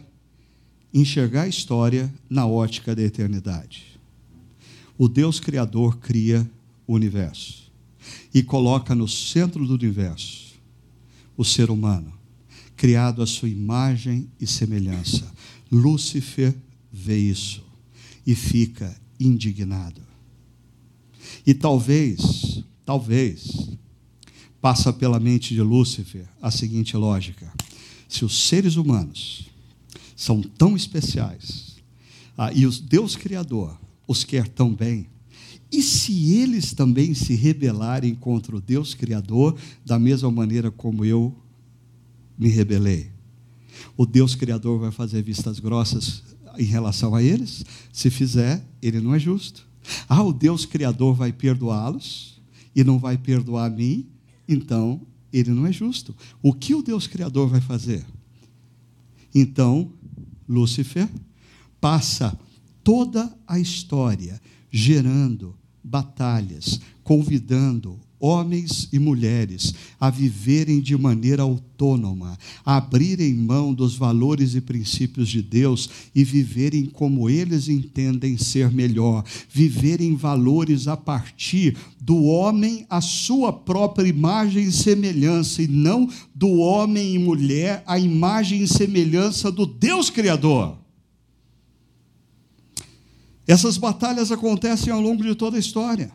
enxergar 0.92 1.42
a 1.42 1.48
história 1.48 2.12
na 2.30 2.46
ótica 2.46 2.94
da 2.94 3.02
eternidade. 3.02 3.93
O 4.96 5.08
Deus 5.08 5.40
Criador 5.40 5.98
cria 5.98 6.48
o 6.86 6.94
universo 6.94 7.70
e 8.32 8.42
coloca 8.42 8.94
no 8.94 9.08
centro 9.08 9.66
do 9.66 9.74
universo 9.74 10.54
o 11.36 11.44
ser 11.44 11.70
humano, 11.70 12.12
criado 12.76 13.22
à 13.22 13.26
sua 13.26 13.48
imagem 13.48 14.28
e 14.40 14.46
semelhança. 14.46 15.32
Lúcifer 15.70 16.54
vê 16.92 17.18
isso 17.18 17.64
e 18.24 18.34
fica 18.34 18.96
indignado. 19.18 20.00
E 21.44 21.52
talvez, 21.52 22.62
talvez, 22.84 23.70
passa 24.60 24.92
pela 24.92 25.18
mente 25.18 25.54
de 25.54 25.60
Lúcifer 25.60 26.26
a 26.40 26.50
seguinte 26.50 26.96
lógica: 26.96 27.52
se 28.08 28.24
os 28.24 28.46
seres 28.46 28.76
humanos 28.76 29.48
são 30.14 30.40
tão 30.40 30.76
especiais 30.76 31.76
ah, 32.38 32.52
e 32.52 32.64
o 32.66 32.70
Deus 32.70 33.16
Criador 33.16 33.76
os 34.06 34.24
quer 34.24 34.48
tão 34.48 34.74
bem, 34.74 35.08
e 35.74 35.82
se 35.82 36.36
eles 36.36 36.72
também 36.72 37.14
se 37.14 37.34
rebelarem 37.34 38.14
contra 38.14 38.54
o 38.54 38.60
Deus 38.60 38.94
Criador, 38.94 39.56
da 39.84 39.98
mesma 39.98 40.30
maneira 40.30 40.70
como 40.70 41.04
eu 41.04 41.36
me 42.38 42.48
rebelei? 42.48 43.10
O 43.96 44.06
Deus 44.06 44.36
Criador 44.36 44.78
vai 44.78 44.92
fazer 44.92 45.20
vistas 45.22 45.58
grossas 45.58 46.22
em 46.56 46.64
relação 46.64 47.12
a 47.12 47.20
eles? 47.20 47.64
Se 47.92 48.08
fizer, 48.08 48.64
ele 48.80 49.00
não 49.00 49.14
é 49.14 49.18
justo. 49.18 49.66
Ah, 50.08 50.22
o 50.22 50.32
Deus 50.32 50.64
Criador 50.64 51.12
vai 51.14 51.32
perdoá-los 51.32 52.40
e 52.74 52.84
não 52.84 52.98
vai 52.98 53.18
perdoar 53.18 53.66
a 53.66 53.70
mim? 53.70 54.06
Então, 54.48 55.00
ele 55.32 55.50
não 55.50 55.66
é 55.66 55.72
justo. 55.72 56.14
O 56.40 56.52
que 56.52 56.72
o 56.72 56.82
Deus 56.82 57.08
Criador 57.08 57.48
vai 57.48 57.60
fazer? 57.60 58.06
Então, 59.34 59.90
Lúcifer 60.48 61.08
passa 61.80 62.38
toda 62.84 63.34
a 63.48 63.58
história 63.58 64.40
gerando 64.70 65.56
batalhas, 65.82 66.80
convidando 67.02 67.98
homens 68.18 68.88
e 68.90 68.98
mulheres 68.98 69.74
a 70.00 70.08
viverem 70.08 70.80
de 70.80 70.96
maneira 70.96 71.42
autônoma, 71.42 72.38
a 72.64 72.78
abrirem 72.78 73.34
mão 73.34 73.74
dos 73.74 73.96
valores 73.96 74.54
e 74.54 74.62
princípios 74.62 75.28
de 75.28 75.42
Deus 75.42 75.90
e 76.14 76.24
viverem 76.24 76.86
como 76.86 77.28
eles 77.28 77.68
entendem 77.68 78.38
ser 78.38 78.70
melhor, 78.70 79.24
viverem 79.50 80.16
valores 80.16 80.88
a 80.88 80.96
partir 80.96 81.76
do 82.00 82.24
homem 82.24 82.86
a 82.88 83.02
sua 83.02 83.52
própria 83.52 84.08
imagem 84.08 84.64
e 84.64 84.72
semelhança 84.72 85.62
e 85.62 85.68
não 85.68 86.08
do 86.34 86.48
homem 86.54 87.14
e 87.14 87.18
mulher 87.18 87.82
a 87.86 87.98
imagem 87.98 88.62
e 88.62 88.68
semelhança 88.68 89.52
do 89.52 89.66
Deus 89.66 90.08
criador. 90.08 90.83
Essas 93.46 93.76
batalhas 93.76 94.32
acontecem 94.32 94.92
ao 94.92 95.00
longo 95.00 95.22
de 95.22 95.34
toda 95.34 95.56
a 95.56 95.60
história. 95.60 96.12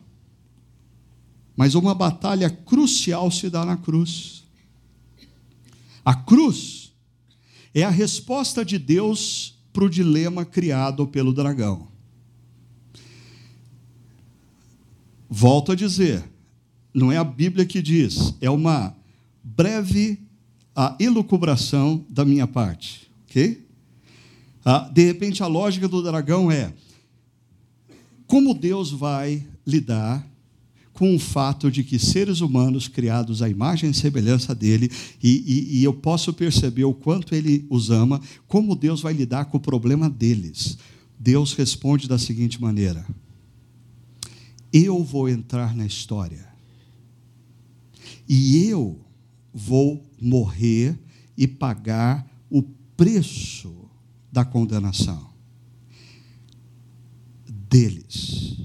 Mas 1.56 1.76
uma 1.76 1.94
batalha 1.94 2.50
crucial 2.50 3.30
se 3.30 3.50
dá 3.50 3.66
na 3.66 3.78
cruz. 3.78 4.44
A 6.04 6.16
cruz 6.16 6.92
é 7.74 7.84
a 7.84 7.90
resposta 7.90 8.66
de 8.66 8.80
Deus 8.80 9.60
para 9.72 9.84
o 9.84 9.90
dilema 9.90 10.46
criado 10.46 11.06
pelo 11.06 11.34
dragão. 11.34 11.88
Volto 15.30 15.72
a 15.72 15.76
dizer, 15.76 16.24
não 16.94 17.12
é 17.12 17.18
a 17.18 17.24
Bíblia 17.24 17.66
que 17.66 17.82
diz, 17.82 18.34
é 18.42 18.50
uma 18.50 18.96
breve 19.44 20.20
a 20.76 20.96
elucubração 21.00 22.06
da 22.10 22.24
minha 22.24 22.48
parte, 22.48 23.12
ok? 23.26 23.68
Ah, 24.64 24.90
de 24.92 25.06
repente, 25.06 25.44
a 25.44 25.48
lógica 25.48 25.88
do 25.88 26.02
dragão 26.02 26.50
é: 26.50 26.74
como 28.30 28.54
Deus 28.54 28.92
vai 28.92 29.44
lidar 29.66 30.24
com 30.94 31.16
o 31.16 31.20
fato 31.20 31.72
de 31.72 31.84
que 31.84 31.98
seres 31.98 32.42
humanos 32.42 32.88
criados 32.88 33.42
à 33.42 33.50
imagem 33.50 33.90
e 33.90 33.94
semelhança 33.94 34.54
dele, 34.54 34.92
e, 35.24 35.30
e, 35.30 35.80
e, 35.80 35.84
eu 35.84 35.94
posso 35.94 36.32
perceber 36.32 36.84
o 36.84 36.94
quanto 36.94 37.34
ele 37.34 37.66
os 37.72 37.90
ama, 37.90 38.22
como 38.48 38.76
Deus 38.76 39.02
vai 39.02 39.14
lidar 39.14 39.46
com 39.46 39.58
o 39.58 39.62
problema 39.62 40.08
deles. 40.08 40.78
Deus 41.18 41.54
responde 41.54 42.08
da 42.08 42.20
seguinte 42.20 42.62
maneira: 42.62 43.04
Eu 44.72 45.04
vou 45.04 45.28
entrar 45.28 45.76
na 45.76 45.88
história, 45.88 46.48
e 48.28 48.64
eu 48.68 49.00
vou 49.52 50.04
morrer 50.22 51.00
e 51.36 51.48
pagar 51.48 52.30
o 52.48 52.62
preço 52.96 53.74
da 54.32 54.46
condenação 54.46 55.29
deles. 57.70 58.58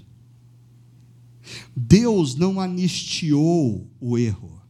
Deus 1.76 2.34
não 2.34 2.60
anistiou 2.60 3.90
o 4.00 4.16
erro, 4.16 4.62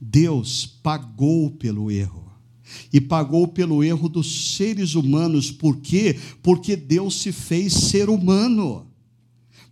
Deus 0.00 0.66
pagou 0.66 1.50
pelo 1.50 1.90
erro. 1.90 2.22
E 2.92 3.00
pagou 3.00 3.46
pelo 3.46 3.84
erro 3.84 4.08
dos 4.08 4.56
seres 4.56 4.94
humanos, 4.94 5.50
por 5.50 5.76
quê? 5.76 6.18
Porque 6.42 6.74
Deus 6.74 7.20
se 7.20 7.30
fez 7.30 7.72
ser 7.72 8.08
humano. 8.08 8.86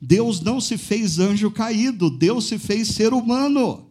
Deus 0.00 0.40
não 0.40 0.60
se 0.60 0.76
fez 0.76 1.18
anjo 1.18 1.50
caído, 1.50 2.10
Deus 2.10 2.46
se 2.46 2.58
fez 2.58 2.88
ser 2.88 3.12
humano. 3.12 3.86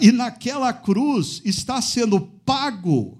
E 0.00 0.10
naquela 0.10 0.72
cruz 0.72 1.40
está 1.44 1.80
sendo 1.80 2.20
pago 2.20 3.18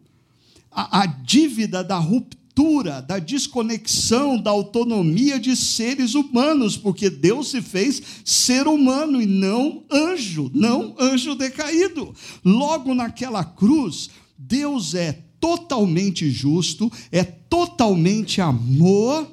a, 0.70 1.02
a 1.02 1.06
dívida 1.06 1.82
da 1.82 1.98
ruptura 1.98 2.38
ruptura, 2.58 3.00
da 3.00 3.18
desconexão, 3.18 4.40
da 4.40 4.50
autonomia 4.50 5.38
de 5.38 5.54
seres 5.54 6.14
humanos, 6.14 6.76
porque 6.76 7.08
Deus 7.08 7.50
se 7.50 7.62
fez 7.62 8.02
ser 8.24 8.66
humano 8.66 9.22
e 9.22 9.26
não 9.26 9.84
anjo, 9.90 10.50
não 10.52 10.94
anjo 10.98 11.36
decaído. 11.36 12.12
Logo 12.44 12.94
naquela 12.94 13.44
cruz, 13.44 14.10
Deus 14.36 14.94
é 14.94 15.12
totalmente 15.40 16.28
justo, 16.30 16.90
é 17.12 17.22
totalmente 17.22 18.40
amor, 18.40 19.30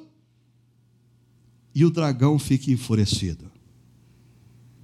e 1.74 1.84
o 1.84 1.90
dragão 1.90 2.38
fica 2.38 2.72
enfurecido. 2.72 3.52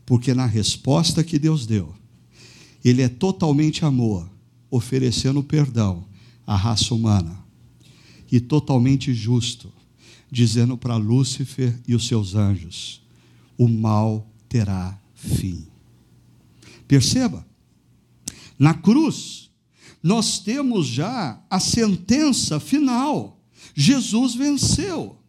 Porque 0.06 0.34
na 0.34 0.46
resposta 0.46 1.24
que 1.24 1.40
Deus 1.40 1.66
deu, 1.66 1.94
ele 2.84 3.02
é 3.02 3.08
totalmente 3.08 3.86
amor, 3.86 4.30
oferecendo 4.70 5.44
perdão 5.44 6.06
à 6.46 6.56
raça 6.56 6.94
humana 6.94 7.41
e 8.32 8.40
totalmente 8.40 9.14
justo, 9.14 9.72
dizendo 10.32 10.78
para 10.78 10.96
Lúcifer 10.96 11.80
e 11.88 11.94
os 11.94 12.08
seus 12.08 12.34
anjos: 12.36 13.02
o 13.58 13.68
mal 13.68 14.28
terá 14.48 15.00
fim. 15.14 15.68
Perceba, 16.88 17.46
na 18.58 18.74
cruz, 18.74 19.50
nós 20.02 20.40
temos 20.40 20.88
já 20.88 21.44
a 21.50 21.60
sentença 21.60 22.60
final. 22.60 23.40
Jesus 23.76 24.36
venceu. 24.36 25.21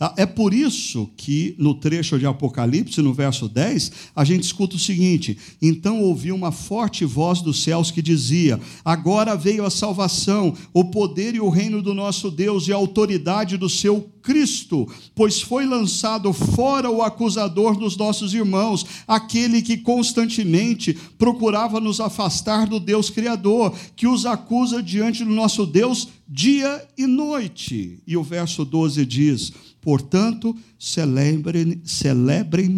Ah, 0.00 0.14
é 0.16 0.24
por 0.24 0.54
isso 0.54 1.10
que 1.16 1.56
no 1.58 1.74
trecho 1.74 2.20
de 2.20 2.26
Apocalipse, 2.26 3.02
no 3.02 3.12
verso 3.12 3.48
10, 3.48 3.90
a 4.14 4.24
gente 4.24 4.44
escuta 4.44 4.76
o 4.76 4.78
seguinte: 4.78 5.36
Então 5.60 6.02
ouvi 6.02 6.30
uma 6.30 6.52
forte 6.52 7.04
voz 7.04 7.42
dos 7.42 7.64
céus 7.64 7.90
que 7.90 8.00
dizia: 8.00 8.60
Agora 8.84 9.36
veio 9.36 9.64
a 9.64 9.70
salvação, 9.70 10.54
o 10.72 10.84
poder 10.84 11.34
e 11.34 11.40
o 11.40 11.48
reino 11.48 11.82
do 11.82 11.94
nosso 11.94 12.30
Deus 12.30 12.68
e 12.68 12.72
a 12.72 12.76
autoridade 12.76 13.56
do 13.56 13.68
seu 13.68 14.08
Cristo, 14.22 14.86
pois 15.14 15.40
foi 15.40 15.64
lançado 15.64 16.32
fora 16.32 16.90
o 16.90 17.02
acusador 17.02 17.76
dos 17.76 17.96
nossos 17.96 18.34
irmãos, 18.34 18.84
aquele 19.06 19.62
que 19.62 19.78
constantemente 19.78 20.96
procurava 21.16 21.80
nos 21.80 21.98
afastar 21.98 22.68
do 22.68 22.78
Deus 22.78 23.10
Criador, 23.10 23.74
que 23.96 24.06
os 24.06 24.26
acusa 24.26 24.82
diante 24.82 25.24
do 25.24 25.30
nosso 25.30 25.64
Deus 25.64 26.08
dia 26.28 26.86
e 26.96 27.06
noite. 27.06 28.00
E 28.06 28.16
o 28.16 28.22
verso 28.22 28.64
12 28.64 29.06
diz: 29.06 29.52
Portanto, 29.88 30.54
celebrem-no, 30.78 31.80
celebrem 31.82 32.76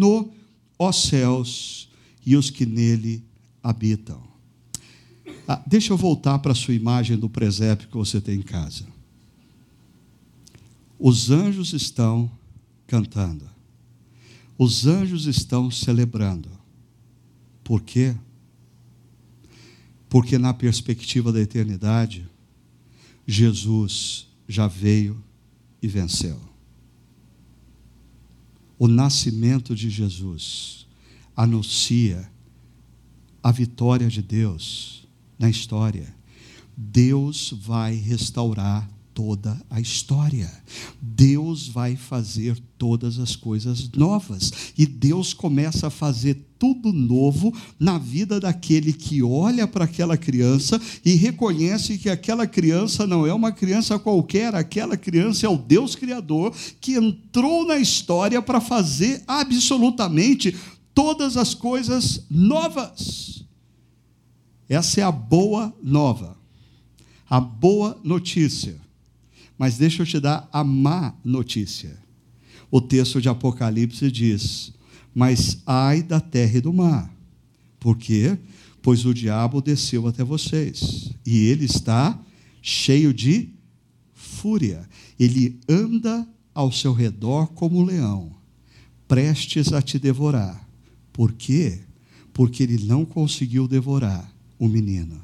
ó 0.79 0.91
céus, 0.93 1.89
e 2.25 2.37
os 2.37 2.49
que 2.49 2.65
nele 2.65 3.21
habitam. 3.61 4.23
Ah, 5.45 5.61
deixa 5.67 5.91
eu 5.91 5.97
voltar 5.97 6.39
para 6.39 6.53
a 6.53 6.55
sua 6.55 6.73
imagem 6.73 7.17
do 7.17 7.29
presépio 7.29 7.89
que 7.89 7.97
você 7.97 8.21
tem 8.21 8.39
em 8.39 8.41
casa. 8.41 8.87
Os 10.97 11.29
anjos 11.29 11.73
estão 11.73 12.31
cantando. 12.87 13.43
Os 14.57 14.87
anjos 14.87 15.25
estão 15.25 15.69
celebrando. 15.69 16.49
Por 17.61 17.81
quê? 17.81 18.15
Porque 20.07 20.37
na 20.37 20.53
perspectiva 20.53 21.29
da 21.29 21.41
eternidade, 21.41 22.25
Jesus 23.27 24.29
já 24.47 24.65
veio 24.65 25.21
e 25.81 25.89
venceu. 25.89 26.50
O 28.81 28.87
nascimento 28.87 29.75
de 29.75 29.91
Jesus 29.91 30.87
anuncia 31.35 32.27
a 33.43 33.51
vitória 33.51 34.07
de 34.07 34.23
Deus 34.23 35.07
na 35.37 35.47
história. 35.47 36.11
Deus 36.75 37.53
vai 37.61 37.93
restaurar 37.93 38.89
toda 39.13 39.59
a 39.69 39.79
história. 39.79 40.51
Deus 41.01 41.67
vai 41.67 41.95
fazer 41.95 42.57
todas 42.77 43.19
as 43.19 43.35
coisas 43.35 43.89
novas. 43.95 44.51
E 44.77 44.85
Deus 44.85 45.33
começa 45.33 45.87
a 45.87 45.91
fazer 45.91 46.47
tudo 46.57 46.91
novo 46.93 47.53
na 47.79 47.97
vida 47.97 48.39
daquele 48.39 48.93
que 48.93 49.23
olha 49.23 49.67
para 49.67 49.85
aquela 49.85 50.15
criança 50.17 50.79
e 51.03 51.15
reconhece 51.15 51.97
que 51.97 52.09
aquela 52.09 52.45
criança 52.45 53.07
não 53.07 53.25
é 53.25 53.33
uma 53.33 53.51
criança 53.51 53.97
qualquer, 53.97 54.53
aquela 54.53 54.95
criança 54.95 55.45
é 55.45 55.49
o 55.49 55.57
Deus 55.57 55.95
Criador 55.95 56.53
que 56.79 56.93
entrou 56.93 57.65
na 57.65 57.77
história 57.77 58.41
para 58.41 58.61
fazer 58.61 59.23
absolutamente 59.27 60.55
todas 60.93 61.37
as 61.37 61.53
coisas 61.53 62.25
novas. 62.29 63.43
Essa 64.69 65.01
é 65.01 65.03
a 65.03 65.11
boa 65.11 65.73
nova, 65.83 66.37
a 67.29 67.39
boa 67.39 67.99
notícia 68.03 68.80
mas 69.61 69.77
deixa 69.77 70.01
eu 70.01 70.07
te 70.07 70.19
dar 70.19 70.49
a 70.51 70.63
má 70.63 71.13
notícia. 71.23 71.95
O 72.71 72.81
texto 72.81 73.21
de 73.21 73.29
Apocalipse 73.29 74.11
diz: 74.11 74.73
Mas 75.13 75.59
ai 75.67 76.01
da 76.01 76.19
terra 76.19 76.57
e 76.57 76.61
do 76.61 76.73
mar. 76.73 77.15
Por 77.79 77.95
quê? 77.95 78.39
Pois 78.81 79.05
o 79.05 79.13
diabo 79.13 79.61
desceu 79.61 80.07
até 80.07 80.23
vocês, 80.23 81.11
e 81.23 81.45
ele 81.45 81.65
está 81.65 82.19
cheio 82.59 83.13
de 83.13 83.49
fúria. 84.15 84.89
Ele 85.19 85.59
anda 85.69 86.27
ao 86.55 86.71
seu 86.71 86.91
redor 86.91 87.45
como 87.49 87.81
um 87.81 87.85
leão, 87.85 88.35
prestes 89.07 89.71
a 89.73 89.79
te 89.79 89.99
devorar. 89.99 90.67
Por 91.13 91.33
quê? 91.33 91.81
Porque 92.33 92.63
ele 92.63 92.83
não 92.83 93.05
conseguiu 93.05 93.67
devorar 93.67 94.27
o 94.57 94.67
menino. 94.67 95.23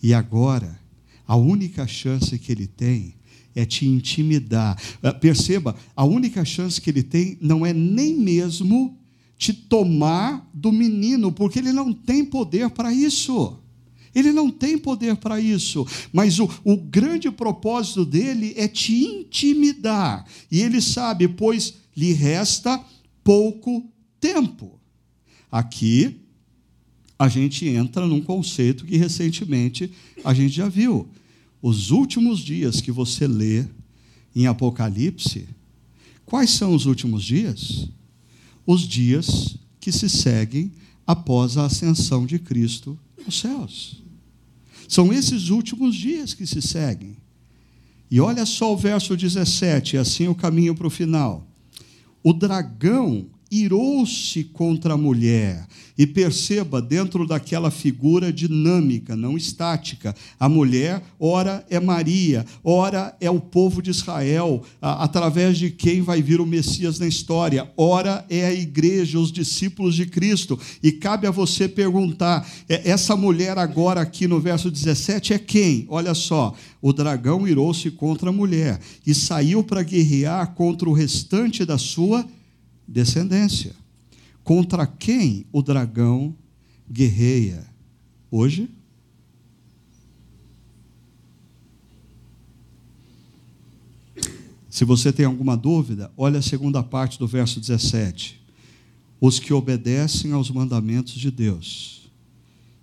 E 0.00 0.14
agora, 0.14 0.78
a 1.26 1.34
única 1.34 1.88
chance 1.88 2.38
que 2.38 2.52
ele 2.52 2.68
tem 2.68 3.17
é 3.58 3.64
te 3.64 3.84
intimidar. 3.84 4.80
Ah, 5.02 5.12
perceba, 5.12 5.74
a 5.96 6.04
única 6.04 6.44
chance 6.44 6.80
que 6.80 6.90
ele 6.90 7.02
tem 7.02 7.36
não 7.40 7.66
é 7.66 7.72
nem 7.72 8.16
mesmo 8.16 8.96
te 9.36 9.52
tomar 9.52 10.48
do 10.54 10.70
menino, 10.70 11.32
porque 11.32 11.58
ele 11.58 11.72
não 11.72 11.92
tem 11.92 12.24
poder 12.24 12.70
para 12.70 12.92
isso. 12.92 13.58
Ele 14.14 14.32
não 14.32 14.48
tem 14.48 14.78
poder 14.78 15.16
para 15.16 15.40
isso, 15.40 15.84
mas 16.12 16.38
o, 16.38 16.48
o 16.64 16.76
grande 16.76 17.30
propósito 17.30 18.04
dele 18.04 18.54
é 18.56 18.68
te 18.68 18.94
intimidar. 19.04 20.24
E 20.50 20.60
ele 20.60 20.80
sabe, 20.80 21.26
pois 21.26 21.74
lhe 21.96 22.12
resta 22.12 22.80
pouco 23.24 23.84
tempo. 24.20 24.78
Aqui, 25.50 26.20
a 27.18 27.28
gente 27.28 27.66
entra 27.66 28.06
num 28.06 28.20
conceito 28.20 28.86
que 28.86 28.96
recentemente 28.96 29.90
a 30.24 30.32
gente 30.32 30.54
já 30.54 30.68
viu 30.68 31.08
os 31.60 31.90
últimos 31.90 32.40
dias 32.40 32.80
que 32.80 32.92
você 32.92 33.26
lê 33.26 33.64
em 34.34 34.46
Apocalipse, 34.46 35.48
quais 36.24 36.50
são 36.50 36.74
os 36.74 36.86
últimos 36.86 37.24
dias? 37.24 37.88
Os 38.66 38.82
dias 38.82 39.56
que 39.80 39.90
se 39.90 40.08
seguem 40.08 40.72
após 41.06 41.56
a 41.56 41.64
ascensão 41.64 42.26
de 42.26 42.38
Cristo 42.38 42.98
aos 43.24 43.40
céus. 43.40 44.02
São 44.86 45.12
esses 45.12 45.48
últimos 45.48 45.94
dias 45.94 46.34
que 46.34 46.46
se 46.46 46.62
seguem. 46.62 47.16
E 48.10 48.20
olha 48.20 48.46
só 48.46 48.72
o 48.72 48.76
verso 48.76 49.16
17, 49.16 49.96
assim 49.96 50.28
o 50.28 50.34
caminho 50.34 50.74
para 50.74 50.86
o 50.86 50.90
final. 50.90 51.46
O 52.22 52.32
dragão 52.32 53.26
irou-se 53.50 54.44
contra 54.44 54.94
a 54.94 54.96
mulher. 54.96 55.66
E 55.96 56.06
perceba, 56.06 56.80
dentro 56.80 57.26
daquela 57.26 57.72
figura 57.72 58.32
dinâmica, 58.32 59.16
não 59.16 59.36
estática, 59.36 60.14
a 60.38 60.48
mulher, 60.48 61.02
ora 61.18 61.66
é 61.68 61.80
Maria, 61.80 62.46
ora 62.62 63.16
é 63.20 63.28
o 63.28 63.40
povo 63.40 63.82
de 63.82 63.90
Israel, 63.90 64.62
a, 64.80 65.02
através 65.02 65.58
de 65.58 65.70
quem 65.70 66.00
vai 66.00 66.22
vir 66.22 66.40
o 66.40 66.46
Messias 66.46 67.00
na 67.00 67.06
história, 67.08 67.68
ora 67.76 68.24
é 68.30 68.46
a 68.46 68.54
igreja, 68.54 69.18
os 69.18 69.32
discípulos 69.32 69.96
de 69.96 70.06
Cristo. 70.06 70.56
E 70.80 70.92
cabe 70.92 71.26
a 71.26 71.32
você 71.32 71.68
perguntar: 71.68 72.48
é, 72.68 72.88
essa 72.88 73.16
mulher 73.16 73.58
agora 73.58 74.00
aqui 74.00 74.28
no 74.28 74.38
verso 74.38 74.70
17 74.70 75.32
é 75.32 75.38
quem? 75.38 75.84
Olha 75.88 76.14
só, 76.14 76.54
o 76.80 76.92
dragão 76.92 77.48
irou-se 77.48 77.90
contra 77.90 78.30
a 78.30 78.32
mulher 78.32 78.78
e 79.04 79.12
saiu 79.12 79.64
para 79.64 79.82
guerrear 79.82 80.54
contra 80.54 80.88
o 80.88 80.92
restante 80.92 81.64
da 81.64 81.76
sua 81.76 82.24
descendência. 82.88 83.76
Contra 84.42 84.86
quem 84.86 85.44
o 85.52 85.60
dragão 85.60 86.34
guerreia 86.90 87.66
hoje? 88.30 88.70
Se 94.70 94.84
você 94.84 95.12
tem 95.12 95.26
alguma 95.26 95.56
dúvida, 95.56 96.10
olha 96.16 96.38
a 96.38 96.42
segunda 96.42 96.82
parte 96.82 97.18
do 97.18 97.26
verso 97.26 97.60
17. 97.60 98.40
Os 99.20 99.38
que 99.38 99.52
obedecem 99.52 100.32
aos 100.32 100.50
mandamentos 100.50 101.14
de 101.14 101.30
Deus 101.30 102.08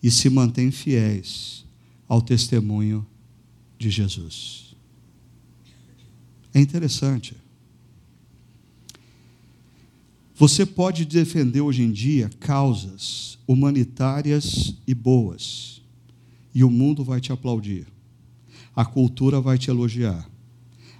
e 0.03 0.11
se 0.11 0.29
mantêm 0.29 0.71
fiéis 0.71 1.65
ao 2.07 2.21
testemunho 2.21 3.05
de 3.79 3.89
Jesus. 3.89 4.75
É 6.53 6.59
interessante. 6.59 7.35
Você 10.37 10.65
pode 10.65 11.05
defender 11.05 11.61
hoje 11.61 11.81
em 11.81 11.91
dia 11.93 12.29
causas 12.41 13.39
humanitárias 13.47 14.75
e 14.85 14.93
boas, 14.93 15.81
e 16.53 16.61
o 16.61 16.69
mundo 16.69 17.05
vai 17.05 17.21
te 17.21 17.31
aplaudir, 17.31 17.87
a 18.75 18.83
cultura 18.83 19.39
vai 19.39 19.57
te 19.57 19.69
elogiar, 19.69 20.29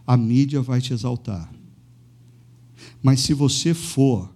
a 0.08 0.16
mídia 0.16 0.62
vai 0.62 0.80
te 0.80 0.94
exaltar. 0.94 1.54
Mas 3.04 3.20
se 3.20 3.34
você 3.34 3.74
for 3.74 4.34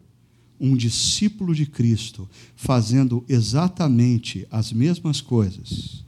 um 0.60 0.76
discípulo 0.76 1.56
de 1.56 1.66
Cristo, 1.66 2.30
fazendo 2.54 3.24
exatamente 3.30 4.46
as 4.52 4.74
mesmas 4.74 5.22
coisas, 5.22 6.04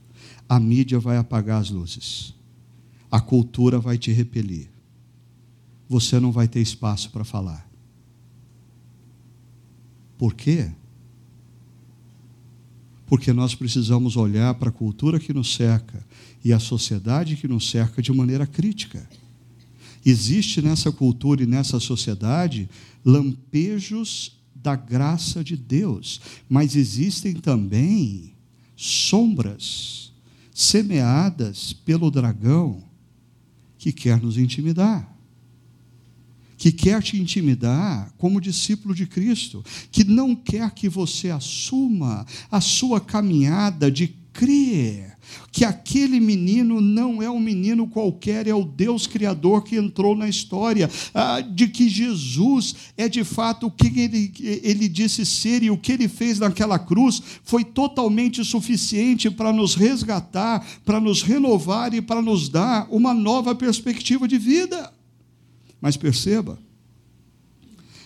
a 0.49 0.59
mídia 0.59 0.99
vai 0.99 1.15
apagar 1.15 1.61
as 1.61 1.69
luzes, 1.69 2.33
a 3.09 3.21
cultura 3.21 3.79
vai 3.79 3.97
te 3.97 4.11
repelir, 4.11 4.69
você 5.87 6.19
não 6.19 6.33
vai 6.33 6.49
ter 6.49 6.59
espaço 6.59 7.09
para 7.09 7.23
falar. 7.23 7.70
Por 10.21 10.35
quê? 10.35 10.69
Porque 13.07 13.33
nós 13.33 13.55
precisamos 13.55 14.15
olhar 14.15 14.53
para 14.53 14.69
a 14.69 14.71
cultura 14.71 15.19
que 15.19 15.33
nos 15.33 15.55
cerca 15.55 16.05
e 16.45 16.53
a 16.53 16.59
sociedade 16.59 17.35
que 17.35 17.47
nos 17.47 17.71
cerca 17.71 18.03
de 18.03 18.13
maneira 18.13 18.45
crítica. 18.45 19.09
Existe 20.05 20.61
nessa 20.61 20.91
cultura 20.91 21.41
e 21.41 21.47
nessa 21.47 21.79
sociedade 21.79 22.69
lampejos 23.03 24.39
da 24.53 24.75
graça 24.75 25.43
de 25.43 25.57
Deus, 25.57 26.21
mas 26.47 26.75
existem 26.75 27.33
também 27.33 28.35
sombras 28.75 30.13
semeadas 30.53 31.73
pelo 31.73 32.11
dragão 32.11 32.83
que 33.75 33.91
quer 33.91 34.21
nos 34.21 34.37
intimidar 34.37 35.10
que 36.61 36.71
quer 36.71 37.01
te 37.01 37.19
intimidar 37.19 38.13
como 38.19 38.39
discípulo 38.39 38.93
de 38.93 39.07
Cristo, 39.07 39.65
que 39.91 40.03
não 40.03 40.35
quer 40.35 40.69
que 40.69 40.87
você 40.87 41.31
assuma 41.31 42.23
a 42.51 42.61
sua 42.61 43.01
caminhada 43.01 43.89
de 43.89 44.09
crer 44.31 45.17
que 45.51 45.65
aquele 45.65 46.19
menino 46.19 46.79
não 46.79 47.21
é 47.21 47.29
um 47.29 47.39
menino 47.39 47.87
qualquer, 47.87 48.47
é 48.47 48.53
o 48.53 48.63
Deus 48.63 49.07
Criador 49.07 49.63
que 49.63 49.75
entrou 49.75 50.15
na 50.15 50.29
história, 50.29 50.89
ah, 51.13 51.41
de 51.41 51.67
que 51.67 51.89
Jesus 51.89 52.75
é 52.95 53.09
de 53.09 53.23
fato 53.23 53.67
o 53.67 53.71
que 53.71 53.99
ele, 53.99 54.31
ele 54.39 54.87
disse 54.87 55.25
ser 55.25 55.63
e 55.63 55.71
o 55.71 55.77
que 55.77 55.93
ele 55.93 56.07
fez 56.07 56.37
naquela 56.37 56.77
cruz 56.77 57.21
foi 57.43 57.63
totalmente 57.63 58.43
suficiente 58.43 59.31
para 59.31 59.51
nos 59.51 59.73
resgatar, 59.73 60.63
para 60.85 60.99
nos 60.99 61.23
renovar 61.23 61.93
e 61.93 62.01
para 62.01 62.21
nos 62.21 62.49
dar 62.49 62.87
uma 62.91 63.13
nova 63.13 63.55
perspectiva 63.55 64.27
de 64.27 64.37
vida. 64.37 64.91
Mas 65.81 65.97
perceba, 65.97 66.59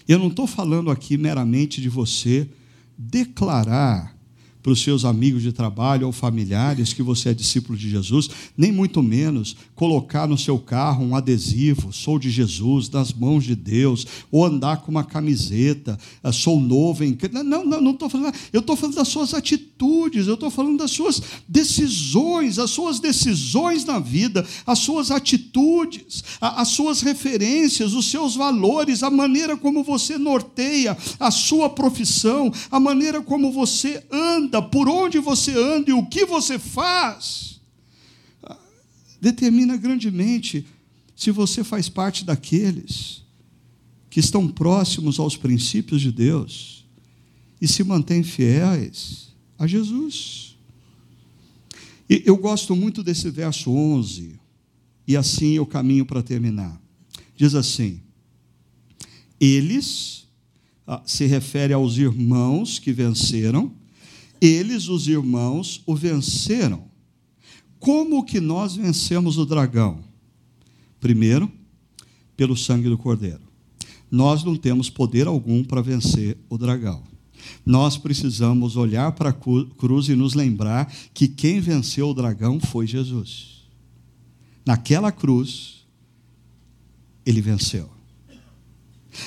eu 0.08 0.18
não 0.18 0.28
estou 0.28 0.48
falando 0.48 0.90
aqui 0.90 1.18
meramente 1.18 1.82
de 1.82 1.90
você 1.90 2.50
declarar 2.98 4.15
para 4.66 4.72
os 4.72 4.82
seus 4.82 5.06
amigos 5.06 5.44
de 5.44 5.52
trabalho 5.52 6.08
ou 6.08 6.12
familiares 6.12 6.92
que 6.92 7.04
você 7.04 7.30
é 7.30 7.34
discípulo 7.36 7.78
de 7.78 7.88
Jesus, 7.88 8.28
nem 8.58 8.72
muito 8.72 9.04
menos 9.04 9.56
colocar 9.76 10.28
no 10.28 10.40
seu 10.40 10.58
carro 10.58 11.06
um 11.06 11.16
adesivo, 11.16 11.94
sou 11.94 12.18
de 12.18 12.32
Jesus, 12.32 12.90
nas 12.90 13.14
mãos 13.14 13.44
de 13.44 13.56
Deus, 13.56 14.08
ou 14.32 14.44
andar 14.44 14.78
com 14.78 14.90
uma 14.90 15.04
camiseta, 15.04 16.00
ah, 16.24 16.32
sou 16.32 16.60
novo 16.60 17.04
em 17.04 17.16
Não, 17.32 17.64
não, 17.64 17.80
não 17.80 17.92
estou 17.92 18.10
falando, 18.10 18.34
eu 18.52 18.62
estou 18.62 18.76
falando 18.76 18.96
das 18.96 19.08
suas 19.08 19.36
atitudes, 19.36 20.26
eu 20.26 20.34
estou 20.34 20.50
falando 20.50 20.80
das 20.80 20.90
suas 20.90 21.22
decisões, 21.48 22.58
as 22.58 22.72
suas 22.72 23.00
decisões 23.00 23.86
na 23.86 24.00
vida, 24.00 24.44
as 24.66 24.80
suas 24.80 25.12
atitudes, 25.12 26.24
as 26.42 26.70
suas 26.70 27.02
referências, 27.02 27.94
os 27.94 28.10
seus 28.10 28.36
valores, 28.36 29.04
a 29.04 29.12
maneira 29.12 29.56
como 29.56 29.84
você 29.84 30.18
norteia 30.18 30.98
a 31.20 31.30
sua 31.30 31.70
profissão, 31.70 32.52
a 32.72 32.80
maneira 32.80 33.22
como 33.22 33.52
você 33.52 34.04
anda 34.12 34.55
anda, 34.56 34.62
por 34.62 34.88
onde 34.88 35.20
você 35.20 35.52
anda 35.52 35.90
e 35.90 35.94
o 35.94 36.06
que 36.06 36.26
você 36.26 36.58
faz, 36.58 37.60
determina 39.20 39.76
grandemente 39.76 40.66
se 41.16 41.32
você 41.32 41.64
faz 41.64 41.90
parte 41.90 42.24
daqueles 42.24 43.24
que 44.10 44.20
estão 44.20 44.48
próximos 44.48 45.20
aos 45.20 45.36
princípios 45.36 46.02
de 46.02 46.12
Deus 46.12 46.86
e 47.62 47.68
se 47.68 47.84
mantêm 47.84 48.24
fiéis 48.24 49.34
a 49.58 49.68
Jesus. 49.68 50.56
E 52.10 52.24
eu 52.26 52.38
gosto 52.38 52.76
muito 52.76 53.04
desse 53.04 53.30
verso 53.30 53.72
11, 53.72 54.40
e 55.08 55.18
assim 55.18 55.54
eu 55.54 55.66
caminho 55.66 56.06
para 56.06 56.22
terminar. 56.22 56.80
Diz 57.36 57.56
assim: 57.56 58.00
Eles, 59.40 60.28
ah, 60.86 61.02
se 61.06 61.26
refere 61.26 61.74
aos 61.74 61.98
irmãos 61.98 62.78
que 62.78 62.94
venceram, 62.94 63.72
eles, 64.46 64.88
os 64.88 65.08
irmãos, 65.08 65.82
o 65.86 65.96
venceram. 65.96 66.86
Como 67.80 68.26
que 68.26 68.40
nós 68.40 68.76
vencemos 68.76 69.38
o 69.38 69.46
dragão? 69.46 70.04
Primeiro, 71.00 71.52
pelo 72.36 72.56
sangue 72.56 72.90
do 72.90 72.98
cordeiro. 72.98 73.42
Nós 74.10 74.44
não 74.44 74.56
temos 74.56 74.90
poder 74.90 75.28
algum 75.28 75.64
para 75.64 75.82
vencer 75.82 76.38
o 76.50 76.58
dragão. 76.58 77.04
Nós 77.66 77.98
precisamos 77.98 78.76
olhar 78.76 79.12
para 79.12 79.30
a 79.30 79.34
cruz 79.34 80.10
e 80.10 80.16
nos 80.16 80.34
lembrar 80.34 80.92
que 81.14 81.28
quem 81.28 81.60
venceu 81.60 82.10
o 82.10 82.14
dragão 82.14 82.60
foi 82.60 82.88
Jesus. 82.88 83.64
Naquela 84.66 85.12
cruz, 85.12 85.86
ele 87.26 87.42
venceu. 87.42 87.95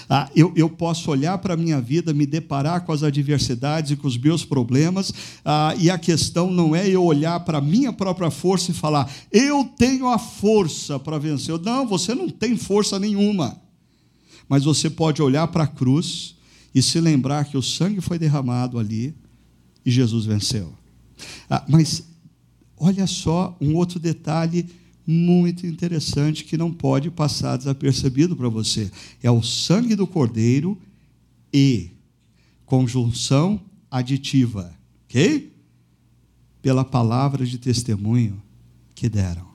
Ah, 0.08 0.28
eu, 0.34 0.52
eu 0.56 0.68
posso 0.68 1.10
olhar 1.10 1.38
para 1.38 1.54
a 1.54 1.56
minha 1.56 1.80
vida, 1.80 2.14
me 2.14 2.26
deparar 2.26 2.84
com 2.84 2.92
as 2.92 3.02
adversidades 3.02 3.90
e 3.90 3.96
com 3.96 4.06
os 4.06 4.16
meus 4.16 4.44
problemas, 4.44 5.12
ah, 5.44 5.74
e 5.78 5.90
a 5.90 5.98
questão 5.98 6.50
não 6.50 6.74
é 6.74 6.88
eu 6.88 7.04
olhar 7.04 7.40
para 7.40 7.58
a 7.58 7.62
minha 7.62 7.92
própria 7.92 8.30
força 8.30 8.70
e 8.70 8.74
falar, 8.74 9.10
eu 9.32 9.64
tenho 9.76 10.08
a 10.08 10.18
força 10.18 10.98
para 10.98 11.18
vencer. 11.18 11.58
Não, 11.60 11.86
você 11.86 12.14
não 12.14 12.28
tem 12.28 12.56
força 12.56 12.98
nenhuma. 12.98 13.60
Mas 14.48 14.64
você 14.64 14.88
pode 14.88 15.20
olhar 15.20 15.46
para 15.48 15.64
a 15.64 15.68
cruz 15.68 16.36
e 16.74 16.82
se 16.82 17.00
lembrar 17.00 17.44
que 17.44 17.56
o 17.56 17.62
sangue 17.62 18.00
foi 18.00 18.18
derramado 18.18 18.78
ali 18.78 19.14
e 19.84 19.90
Jesus 19.90 20.24
venceu. 20.24 20.72
Ah, 21.48 21.64
mas 21.68 22.04
olha 22.76 23.06
só 23.06 23.56
um 23.60 23.74
outro 23.74 23.98
detalhe 23.98 24.68
muito 25.10 25.66
interessante 25.66 26.44
que 26.44 26.58
não 26.58 26.70
pode 26.70 27.10
passar 27.10 27.56
desapercebido 27.56 28.36
para 28.36 28.50
você. 28.50 28.92
É 29.22 29.30
o 29.30 29.42
sangue 29.42 29.94
do 29.94 30.06
cordeiro 30.06 30.76
e 31.50 31.88
conjunção 32.66 33.58
aditiva, 33.90 34.70
ok? 35.06 35.50
Pela 36.60 36.84
palavra 36.84 37.46
de 37.46 37.56
testemunho 37.56 38.42
que 38.94 39.08
deram. 39.08 39.48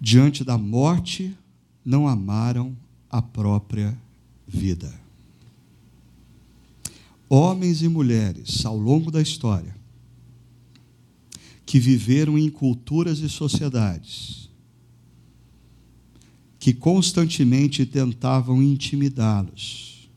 Diante 0.00 0.42
da 0.42 0.58
morte, 0.58 1.36
não 1.84 2.08
amaram 2.08 2.76
a 3.08 3.22
própria 3.22 3.96
vida. 4.44 4.92
Homens 7.28 7.80
e 7.80 7.86
mulheres, 7.86 8.66
ao 8.66 8.76
longo 8.76 9.08
da 9.08 9.22
história, 9.22 9.79
que 11.70 11.78
viveram 11.78 12.36
em 12.36 12.50
culturas 12.50 13.20
e 13.20 13.28
sociedades 13.28 14.50
que 16.58 16.72
constantemente 16.72 17.86
tentavam 17.86 18.60
intimidá-los 18.60 20.10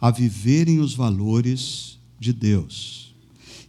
a 0.00 0.10
viverem 0.10 0.80
os 0.80 0.94
valores 0.94 1.98
de 2.18 2.32
Deus, 2.32 3.14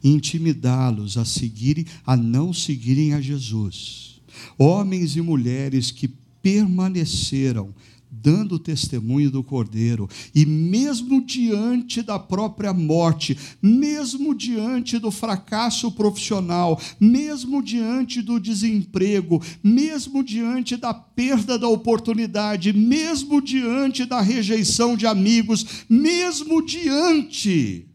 intimidá-los 0.02 1.18
a 1.18 1.26
seguirem, 1.26 1.86
a 2.06 2.16
não 2.16 2.54
seguirem 2.54 3.14
a 3.14 3.20
Jesus. 3.20 4.22
Homens 4.58 5.18
e 5.18 5.22
mulheres 5.22 5.92
que 5.92 6.08
permaneceram 6.42 7.76
dando 8.10 8.58
testemunho 8.58 9.30
do 9.30 9.44
Cordeiro, 9.44 10.10
e 10.34 10.46
mesmo 10.46 11.24
diante 11.24 12.02
da 12.02 12.18
própria 12.18 12.74
morte, 12.74 13.38
mesmo 13.62 14.34
diante 14.34 14.98
do 14.98 15.12
fracasso 15.12 15.92
profissional, 15.92 16.80
mesmo 17.00 17.62
diante 17.62 18.22
do 18.22 18.40
desemprego, 18.40 19.42
mesmo 19.64 20.24
diante 20.24 20.76
da 20.78 20.94
perda 20.94 21.58
da 21.60 21.68
oportunidade, 21.68 22.74
mesmo 22.74 23.42
diante 23.42 24.06
da 24.06 24.22
rejeição 24.22 24.96
de 24.96 25.06
amigos, 25.06 25.86
mesmo 25.90 26.66
diante 26.66 27.88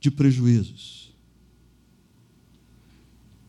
de 0.00 0.10
prejuízos, 0.10 1.14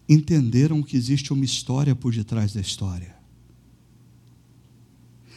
entenderam 0.10 0.84
que 0.84 0.98
existe 0.98 1.32
uma 1.32 1.46
história 1.46 1.96
por 1.96 2.14
detrás 2.14 2.54
da 2.54 2.60
história 2.60 3.21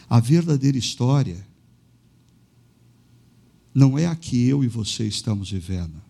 a 0.08 0.20
verdadeira 0.20 0.76
história 0.76 1.46
não 3.74 3.98
é 3.98 4.06
a 4.06 4.14
que 4.14 4.46
eu 4.46 4.62
e 4.62 4.68
você 4.68 5.04
estamos 5.06 5.50
vivendo. 5.50 6.00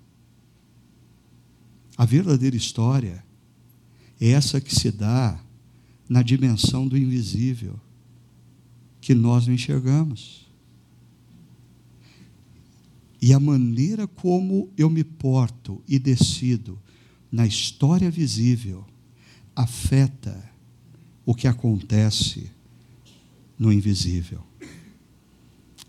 A 1.97 2.05
verdadeira 2.05 2.57
história 2.57 3.24
é 4.20 4.28
essa 4.30 4.61
que 4.61 4.74
se 4.74 4.90
dá 4.90 5.40
na 6.09 6.22
dimensão 6.22 6.86
do 6.86 6.99
invisível, 6.99 7.80
que 9.01 9.14
nós 9.14 9.47
não 9.47 9.55
enxergamos. 9.55 10.47
E 13.22 13.32
a 13.32 13.40
maneira 13.40 14.07
como 14.07 14.70
eu 14.76 14.90
me 14.90 15.03
porto 15.03 15.82
e 15.88 15.99
decido 15.99 16.78
na 17.32 17.47
história 17.47 18.11
visível 18.11 18.84
afeta 19.57 20.51
o 21.24 21.34
que 21.34 21.49
acontece 21.49 22.51
no 23.59 23.72
invisível. 23.72 24.40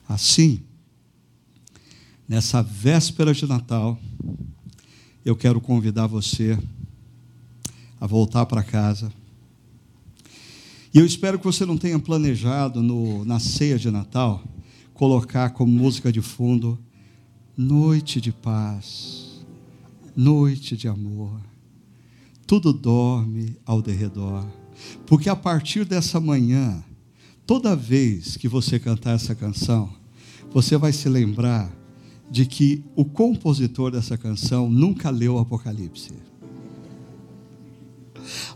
Assim, 0.07 0.61
nessa 2.28 2.61
véspera 2.61 3.34
de 3.34 3.45
Natal, 3.45 3.99
eu 5.24 5.36
quero 5.36 5.59
convidar 5.59 6.07
você 6.07 6.57
a 7.99 8.05
voltar 8.05 8.45
para 8.45 8.63
casa. 8.63 9.11
E 10.93 10.99
eu 10.99 11.05
espero 11.05 11.39
que 11.39 11.45
você 11.45 11.66
não 11.66 11.78
tenha 11.78 11.99
planejado 11.99 12.82
no, 12.82 13.26
na 13.26 13.39
ceia 13.39 13.78
de 13.78 13.89
Natal 13.89 14.43
colocar 14.93 15.49
como 15.49 15.72
música 15.72 16.11
de 16.11 16.22
fundo 16.22 16.80
Noite 17.57 18.20
de 18.20 18.34
paz, 18.34 19.45
noite 20.13 20.76
de 20.76 20.89
amor. 20.89 21.39
Tudo 22.45 22.74
dorme 22.74 23.55
ao 23.66 23.82
derredor. 23.82 24.45
Porque 25.07 25.30
a 25.30 25.38
partir 25.38 25.86
dessa 25.86 26.20
manhã, 26.20 26.84
Toda 27.46 27.76
vez 27.76 28.38
que 28.38 28.48
você 28.48 28.80
cantar 28.80 29.16
essa 29.16 29.36
canção, 29.36 29.93
você 30.52 30.78
vai 30.78 30.91
se 30.91 31.08
lembrar 31.08 31.72
de 32.30 32.46
que 32.46 32.84
o 32.96 33.06
compositor 33.06 33.91
dessa 33.91 34.18
canção 34.18 34.70
nunca 34.70 35.12
leu 35.12 35.36
o 35.36 35.39
Apocalipse. 35.39 36.14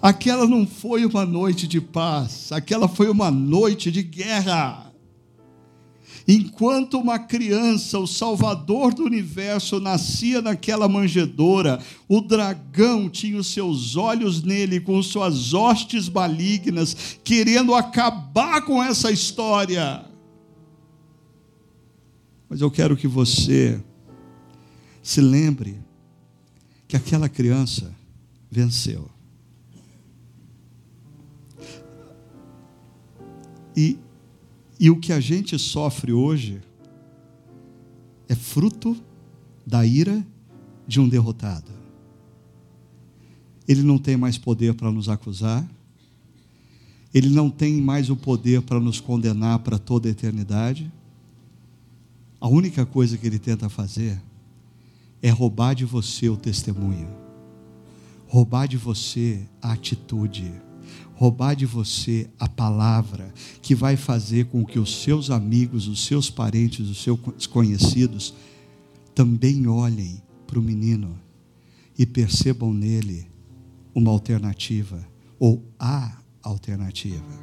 Aquela 0.02 0.48
não 0.48 0.66
foi 0.66 1.06
uma 1.06 1.24
noite 1.24 1.68
de 1.68 1.80
paz, 1.80 2.52
aquela 2.52 2.88
foi 2.88 3.10
uma 3.10 3.30
noite 3.30 3.92
de 3.92 4.02
guerra. 4.02 4.89
Enquanto 6.32 7.00
uma 7.00 7.18
criança, 7.18 7.98
o 7.98 8.06
Salvador 8.06 8.94
do 8.94 9.04
universo, 9.04 9.80
nascia 9.80 10.44
naquela 10.44 10.88
manjedoura, 10.88 11.80
o 12.08 12.22
dragão 12.22 13.10
tinha 13.10 13.40
os 13.40 13.48
seus 13.48 13.96
olhos 13.96 14.44
nele 14.44 14.80
com 14.80 15.02
suas 15.02 15.56
hostes 15.56 16.08
malignas, 16.08 17.18
querendo 17.24 17.74
acabar 17.74 18.62
com 18.62 18.84
essa 18.84 19.12
história. 19.12 20.06
Mas 22.48 22.62
eu 22.62 22.70
quero 22.70 22.96
que 22.96 23.08
você 23.08 23.84
se 25.02 25.22
lembre 25.22 25.80
que 26.88 26.96
aquela 26.96 27.28
criança 27.28 27.92
venceu. 28.52 29.10
E 33.76 33.98
e 34.80 34.90
o 34.90 34.98
que 34.98 35.12
a 35.12 35.20
gente 35.20 35.60
sofre 35.60 36.14
hoje 36.14 36.62
é 38.30 38.36
fruto 38.36 38.96
da 39.68 39.86
ira 39.86 40.26
de 40.88 41.00
um 41.02 41.10
derrotado. 41.10 41.72
Ele 43.68 43.84
não 43.84 43.98
tem 43.98 44.16
mais 44.16 44.38
poder 44.38 44.74
para 44.74 44.90
nos 44.90 45.10
acusar, 45.10 45.68
ele 47.14 47.30
não 47.30 47.50
tem 47.50 47.82
mais 47.82 48.10
o 48.10 48.16
poder 48.16 48.62
para 48.62 48.80
nos 48.80 49.02
condenar 49.02 49.60
para 49.60 49.78
toda 49.78 50.08
a 50.08 50.12
eternidade. 50.12 50.92
A 52.40 52.48
única 52.48 52.86
coisa 52.86 53.18
que 53.18 53.28
ele 53.28 53.38
tenta 53.38 53.68
fazer 53.68 54.22
é 55.22 55.30
roubar 55.30 55.76
de 55.76 55.84
você 55.84 56.30
o 56.30 56.38
testemunho, 56.38 57.10
roubar 58.28 58.68
de 58.68 58.78
você 58.78 59.46
a 59.62 59.74
atitude 59.74 60.52
roubar 61.20 61.54
de 61.54 61.66
você 61.66 62.30
a 62.40 62.48
palavra 62.48 63.34
que 63.62 63.76
vai 63.76 63.98
fazer 63.98 64.46
com 64.46 64.66
que 64.66 64.80
os 64.80 65.04
seus 65.04 65.30
amigos, 65.30 65.86
os 65.86 66.06
seus 66.06 66.30
parentes, 66.30 66.88
os 66.88 67.04
seus 67.04 67.46
conhecidos 67.46 68.34
também 69.14 69.68
olhem 69.68 70.24
para 70.48 70.58
o 70.58 70.62
menino 70.62 71.20
e 71.98 72.06
percebam 72.06 72.74
nele 72.74 73.28
uma 73.94 74.10
alternativa 74.12 75.06
ou 75.38 75.62
a 75.78 76.22
alternativa. 76.42 77.38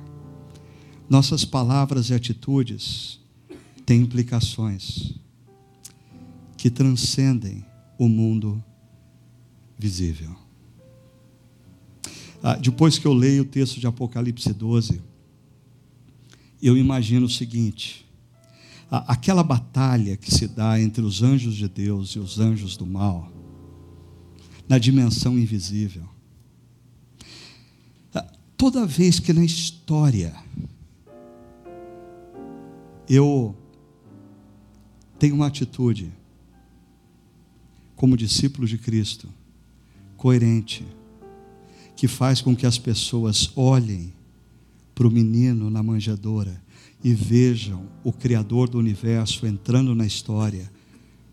Nossas 1.07 1.45
palavras 1.45 2.09
e 2.09 2.15
atitudes 2.15 3.21
têm 3.85 4.01
implicações 4.01 5.21
que 6.57 6.71
transcendem 6.71 7.63
o 7.99 8.09
mundo 8.09 8.65
visível. 9.79 10.46
Ah, 12.49 12.55
depois 12.55 12.97
que 12.97 13.05
eu 13.05 13.13
leio 13.13 13.43
o 13.43 13.45
texto 13.45 13.81
de 13.81 13.89
Apocalipse 13.89 14.53
12, 14.53 15.03
eu 16.63 16.77
imagino 16.77 17.27
o 17.27 17.29
seguinte: 17.29 18.07
aquela 18.89 19.43
batalha 19.43 20.17
que 20.17 20.33
se 20.33 20.47
dá 20.47 20.81
entre 20.81 21.05
os 21.05 21.25
anjos 21.25 21.57
de 21.57 21.69
Deus 21.69 22.11
e 22.11 22.21
os 22.21 22.39
anjos 22.39 22.77
do 22.77 22.87
mal, 22.87 23.33
na 24.69 24.79
dimensão 24.79 25.37
invisível. 25.37 26.09
Ah, 28.15 28.25
toda 28.57 28.87
vez 28.87 29.19
que 29.19 29.33
na 29.33 29.45
história 29.45 30.33
eu 33.09 33.57
tenho 35.19 35.35
uma 35.35 35.49
atitude 35.49 36.13
como 37.97 38.17
discípulo 38.17 38.69
de 38.69 38.79
Cristo, 38.79 39.29
coerente, 40.17 40.87
que 41.97 42.07
faz 42.07 42.43
com 42.43 42.55
que 42.55 42.67
as 42.67 42.79
pessoas 42.79 43.51
olhem 43.57 44.13
para 44.95 45.09
o 45.09 45.11
menino 45.11 45.71
na 45.71 45.83
manjedoura 45.83 46.63
e 47.03 47.15
vejam 47.15 47.89
o 48.05 48.13
Criador 48.13 48.69
do 48.69 48.79
universo 48.79 49.47
entrando 49.47 49.95
na 49.95 50.07
história 50.07 50.71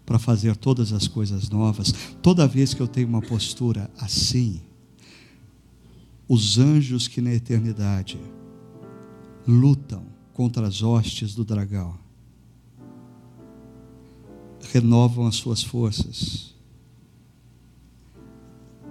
para 0.06 0.18
fazer 0.18 0.56
todas 0.56 0.94
as 0.94 1.08
coisas 1.08 1.50
novas. 1.50 1.94
Toda 2.22 2.48
vez 2.48 2.74
que 2.74 2.82
eu 2.82 2.88
tenho 2.88 3.08
uma 3.08 3.22
postura 3.22 3.92
assim, 3.98 4.62
os 6.28 6.58
anjos 6.58 7.08
que 7.08 7.22
na 7.22 7.34
eternidade 7.34 8.20
lutam 9.46 10.06
contra 10.34 10.68
as 10.68 10.82
hostes 10.82 11.36
do 11.36 11.44
dragão 11.44 12.02
renovam 14.72 15.28
as 15.28 15.36
suas 15.36 15.62
forças, 15.62 16.56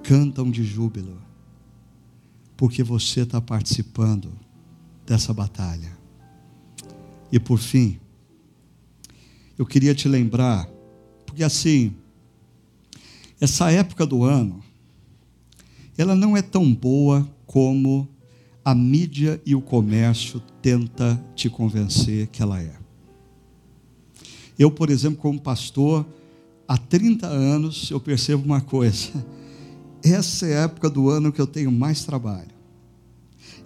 cantam 0.02 0.50
de 0.50 0.62
júbilo 0.62 1.31
porque 2.62 2.84
você 2.84 3.22
está 3.22 3.40
participando 3.40 4.32
dessa 5.04 5.34
batalha. 5.34 5.90
E 7.32 7.40
por 7.40 7.58
fim, 7.58 7.98
eu 9.58 9.66
queria 9.66 9.96
te 9.96 10.06
lembrar, 10.06 10.68
porque 11.26 11.42
assim, 11.42 11.92
essa 13.40 13.72
época 13.72 14.06
do 14.06 14.22
ano, 14.22 14.62
ela 15.98 16.14
não 16.14 16.36
é 16.36 16.40
tão 16.40 16.72
boa 16.72 17.28
como 17.46 18.08
a 18.64 18.76
mídia 18.76 19.42
e 19.44 19.56
o 19.56 19.60
comércio 19.60 20.38
tenta 20.62 21.20
te 21.34 21.50
convencer 21.50 22.28
que 22.28 22.42
ela 22.42 22.62
é. 22.62 22.76
Eu, 24.56 24.70
por 24.70 24.88
exemplo, 24.88 25.18
como 25.18 25.40
pastor, 25.40 26.06
há 26.68 26.78
30 26.78 27.26
anos 27.26 27.90
eu 27.90 27.98
percebo 27.98 28.44
uma 28.44 28.60
coisa. 28.60 29.10
Essa 30.00 30.46
é 30.46 30.58
a 30.58 30.62
época 30.62 30.88
do 30.88 31.10
ano 31.10 31.32
que 31.32 31.40
eu 31.40 31.46
tenho 31.48 31.72
mais 31.72 32.04
trabalho. 32.04 32.51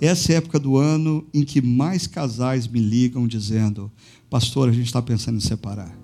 Essa 0.01 0.33
é 0.33 0.35
a 0.35 0.39
época 0.39 0.59
do 0.59 0.77
ano 0.77 1.27
em 1.33 1.43
que 1.43 1.63
mais 1.63 2.07
casais 2.07 2.67
me 2.67 2.81
ligam 2.81 3.27
dizendo: 3.27 3.91
Pastor, 4.29 4.69
a 4.69 4.73
gente 4.73 4.87
está 4.87 5.01
pensando 5.01 5.37
em 5.37 5.41
separar. 5.41 5.97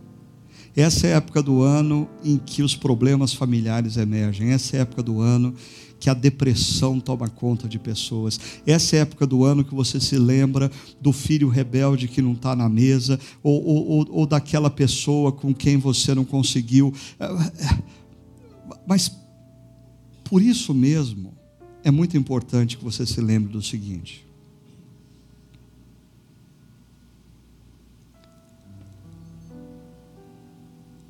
Essa 0.74 1.07
é 1.07 1.12
a 1.12 1.16
época 1.16 1.43
do 1.43 1.61
ano 1.61 2.09
em 2.24 2.38
que 2.38 2.62
os 2.62 2.74
problemas 2.74 3.34
familiares 3.34 3.99
emergem. 3.99 4.51
Essa 4.51 4.76
é 4.76 4.78
a 4.78 4.82
época 4.82 5.03
do 5.03 5.20
ano 5.20 5.55
que 6.01 6.09
a 6.09 6.14
depressão 6.14 6.99
toma 6.99 7.28
conta 7.28 7.68
de 7.68 7.78
pessoas. 7.78 8.40
Essa 8.66 8.97
é 8.97 8.99
a 9.01 9.03
época 9.03 9.26
do 9.26 9.45
ano 9.45 9.62
que 9.62 9.74
você 9.74 10.01
se 10.01 10.16
lembra 10.16 10.70
do 11.01 11.12
filho 11.12 11.49
rebelde 11.49 12.09
que 12.09 12.22
não 12.22 12.32
está 12.32 12.57
na 12.57 12.68
mesa, 12.68 13.20
ou, 13.43 13.62
ou, 13.62 14.07
ou 14.11 14.26
daquela 14.26 14.70
pessoa 14.70 15.30
com 15.30 15.55
quem 15.55 15.76
você 15.76 16.14
não 16.14 16.24
conseguiu. 16.24 16.93
Mas, 18.86 19.14
por 20.24 20.43
isso 20.43 20.74
mesmo, 20.74 21.32
é 21.85 21.91
muito 21.91 22.16
importante 22.16 22.76
que 22.76 22.85
você 22.85 23.05
se 23.05 23.20
lembre 23.20 23.53
do 23.53 23.62
seguinte. 23.62 24.24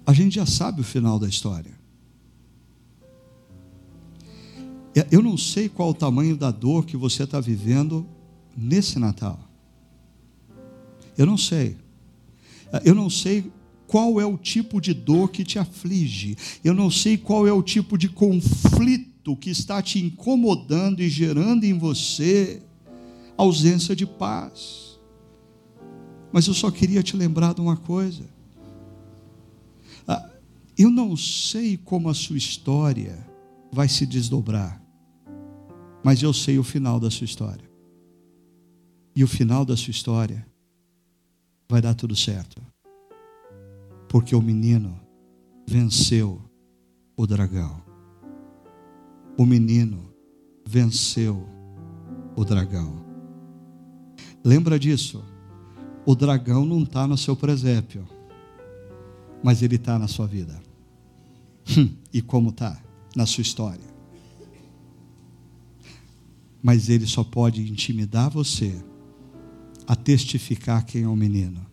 A 0.07 0.13
gente 0.13 0.35
já 0.35 0.47
sabe 0.47 0.81
o 0.81 0.85
final 0.85 1.19
da 1.19 1.29
história. 1.29 1.81
Eu 5.11 5.23
não 5.23 5.39
sei 5.39 5.69
qual 5.69 5.91
o 5.91 5.95
tamanho 5.95 6.37
da 6.37 6.51
dor 6.51 6.85
que 6.85 6.97
você 6.97 7.23
está 7.23 7.41
vivendo 7.41 8.07
nesse 8.57 8.99
Natal. 8.99 9.41
Eu 11.17 11.25
não 11.25 11.39
sei. 11.39 11.77
Eu 12.85 12.95
não 12.95 13.09
sei 13.09 13.51
qual 13.87 14.21
é 14.21 14.27
o 14.27 14.37
tipo 14.37 14.81
de 14.81 14.93
dor 14.93 15.31
que 15.31 15.45
te 15.45 15.59
aflige. 15.59 16.37
Eu 16.65 16.75
não 16.75 16.91
sei 16.91 17.17
qual 17.17 17.47
é 17.47 17.53
o 17.53 17.63
tipo 17.63 17.97
de 17.97 18.09
conflito 18.09 19.12
que 19.37 19.51
está 19.51 19.81
te 19.81 19.99
incomodando 19.99 21.01
e 21.01 21.09
gerando 21.09 21.65
em 21.65 21.79
você 21.79 22.63
ausência 23.37 23.95
de 23.95 24.07
paz. 24.07 25.01
Mas 26.33 26.47
eu 26.47 26.55
só 26.55 26.71
queria 26.71 27.03
te 27.03 27.17
lembrar 27.17 27.55
de 27.55 27.61
uma 27.61 27.77
coisa. 27.77 28.25
Ah, 30.07 30.31
eu 30.77 30.91
não 30.91 31.17
sei 31.17 31.77
como 31.77 32.09
a 32.09 32.15
sua 32.15 32.37
história 32.37 33.27
vai 33.73 33.89
se 33.89 34.05
desdobrar 34.05 34.83
mas 36.03 36.23
eu 36.23 36.33
sei 36.33 36.59
o 36.59 36.65
final 36.65 36.99
da 36.99 37.11
sua 37.11 37.25
história. 37.25 37.71
E 39.15 39.23
o 39.23 39.29
final 39.29 39.65
da 39.65 39.77
sua 39.77 39.91
história 39.91 40.47
vai 41.71 41.81
dar 41.81 41.95
tudo 41.95 42.17
certo. 42.17 42.61
Porque 44.09 44.35
o 44.35 44.43
menino 44.43 44.99
venceu 45.67 46.43
o 47.17 47.27
dragão. 47.27 47.81
O 49.37 49.47
menino 49.47 50.13
venceu 50.67 51.47
o 52.37 52.45
dragão. 52.45 53.05
Lembra 54.45 54.79
disso? 54.79 55.25
O 56.05 56.15
dragão 56.15 56.65
não 56.65 56.83
está 56.83 57.07
no 57.07 57.17
seu 57.17 57.37
presépio, 57.37 58.07
mas 59.43 59.63
ele 59.63 59.77
está 59.77 59.99
na 59.99 60.09
sua 60.09 60.27
vida. 60.27 60.61
Hum, 61.77 61.91
e 62.13 62.21
como 62.21 62.51
está? 62.51 62.81
Na 63.15 63.27
sua 63.27 63.43
história 63.43 63.93
mas 66.63 66.89
ele 66.89 67.07
só 67.07 67.25
pode 67.25 67.61
intimidar 67.61 68.31
você 68.31 68.83
a 69.87 69.97
testificar 69.97 70.87
quem 70.87 71.03
é 71.03 71.09
o 71.09 71.17
menino. 71.17 71.67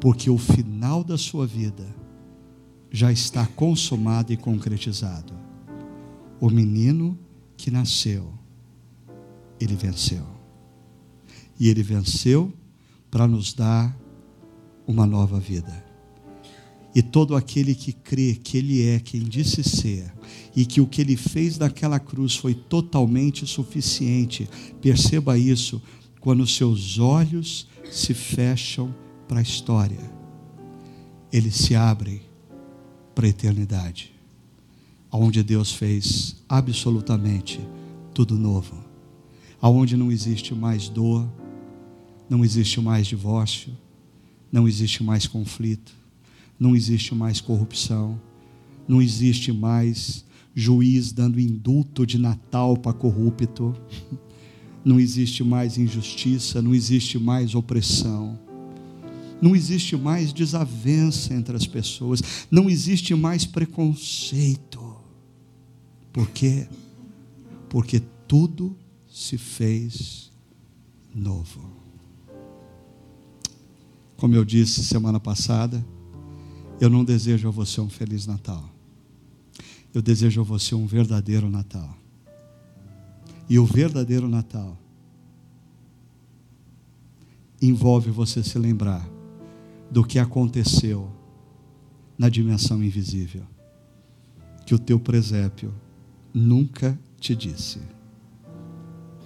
Porque 0.00 0.30
o 0.30 0.38
final 0.38 1.02
da 1.02 1.18
sua 1.18 1.46
vida 1.46 1.84
já 2.90 3.10
está 3.10 3.44
consumado 3.44 4.32
e 4.32 4.36
concretizado. 4.36 5.34
O 6.40 6.50
menino 6.50 7.18
que 7.56 7.70
nasceu, 7.70 8.32
ele 9.60 9.74
venceu. 9.74 10.26
E 11.58 11.68
ele 11.68 11.82
venceu 11.82 12.52
para 13.10 13.26
nos 13.26 13.54
dar 13.54 13.96
uma 14.86 15.06
nova 15.06 15.40
vida. 15.40 15.84
E 16.96 17.02
todo 17.02 17.36
aquele 17.36 17.74
que 17.74 17.92
crê 17.92 18.34
que 18.34 18.56
Ele 18.56 18.88
é 18.88 18.98
quem 18.98 19.20
disse 19.20 19.62
ser, 19.62 20.10
e 20.56 20.64
que 20.64 20.80
o 20.80 20.86
que 20.86 21.02
Ele 21.02 21.14
fez 21.14 21.58
naquela 21.58 22.00
cruz 22.00 22.34
foi 22.34 22.54
totalmente 22.54 23.46
suficiente, 23.46 24.48
perceba 24.80 25.36
isso, 25.36 25.82
quando 26.20 26.46
seus 26.46 26.98
olhos 26.98 27.68
se 27.90 28.14
fecham 28.14 28.94
para 29.28 29.40
a 29.40 29.42
história, 29.42 30.10
eles 31.30 31.54
se 31.54 31.74
abrem 31.74 32.22
para 33.14 33.26
a 33.26 33.28
eternidade, 33.28 34.14
onde 35.10 35.42
Deus 35.42 35.72
fez 35.72 36.36
absolutamente 36.48 37.60
tudo 38.14 38.36
novo, 38.38 38.76
aonde 39.60 39.96
não 39.96 40.10
existe 40.10 40.54
mais 40.54 40.88
dor, 40.88 41.28
não 42.28 42.44
existe 42.44 42.80
mais 42.80 43.06
divórcio, 43.06 43.72
não 44.50 44.66
existe 44.66 45.02
mais 45.02 45.26
conflito 45.26 46.06
não 46.58 46.74
existe 46.74 47.14
mais 47.14 47.40
corrupção, 47.40 48.20
não 48.88 49.00
existe 49.02 49.52
mais 49.52 50.24
juiz 50.54 51.12
dando 51.12 51.38
indulto 51.38 52.06
de 52.06 52.18
Natal 52.18 52.76
para 52.76 52.92
corrupto, 52.92 53.74
não 54.84 54.98
existe 54.98 55.44
mais 55.44 55.76
injustiça, 55.76 56.62
não 56.62 56.74
existe 56.74 57.18
mais 57.18 57.54
opressão, 57.54 58.38
não 59.40 59.54
existe 59.54 59.96
mais 59.96 60.32
desavença 60.32 61.34
entre 61.34 61.54
as 61.54 61.66
pessoas, 61.66 62.22
não 62.50 62.70
existe 62.70 63.14
mais 63.14 63.44
preconceito. 63.44 64.65
Por 66.16 66.30
quê? 66.30 66.66
Porque 67.68 68.00
tudo 68.26 68.74
se 69.06 69.36
fez 69.36 70.32
novo. 71.14 71.60
Como 74.16 74.34
eu 74.34 74.42
disse 74.42 74.82
semana 74.82 75.20
passada, 75.20 75.84
eu 76.80 76.88
não 76.88 77.04
desejo 77.04 77.48
a 77.48 77.50
você 77.50 77.82
um 77.82 77.90
feliz 77.90 78.26
Natal. 78.26 78.64
Eu 79.92 80.00
desejo 80.00 80.40
a 80.40 80.44
você 80.44 80.74
um 80.74 80.86
verdadeiro 80.86 81.50
Natal. 81.50 81.94
E 83.46 83.58
o 83.58 83.66
verdadeiro 83.66 84.26
Natal 84.26 84.78
envolve 87.60 88.10
você 88.10 88.42
se 88.42 88.58
lembrar 88.58 89.06
do 89.90 90.02
que 90.02 90.18
aconteceu 90.18 91.12
na 92.16 92.30
dimensão 92.30 92.82
invisível, 92.82 93.42
que 94.64 94.74
o 94.74 94.78
teu 94.78 94.98
presépio 94.98 95.74
nunca 96.36 96.98
te 97.18 97.34
disse. 97.34 97.80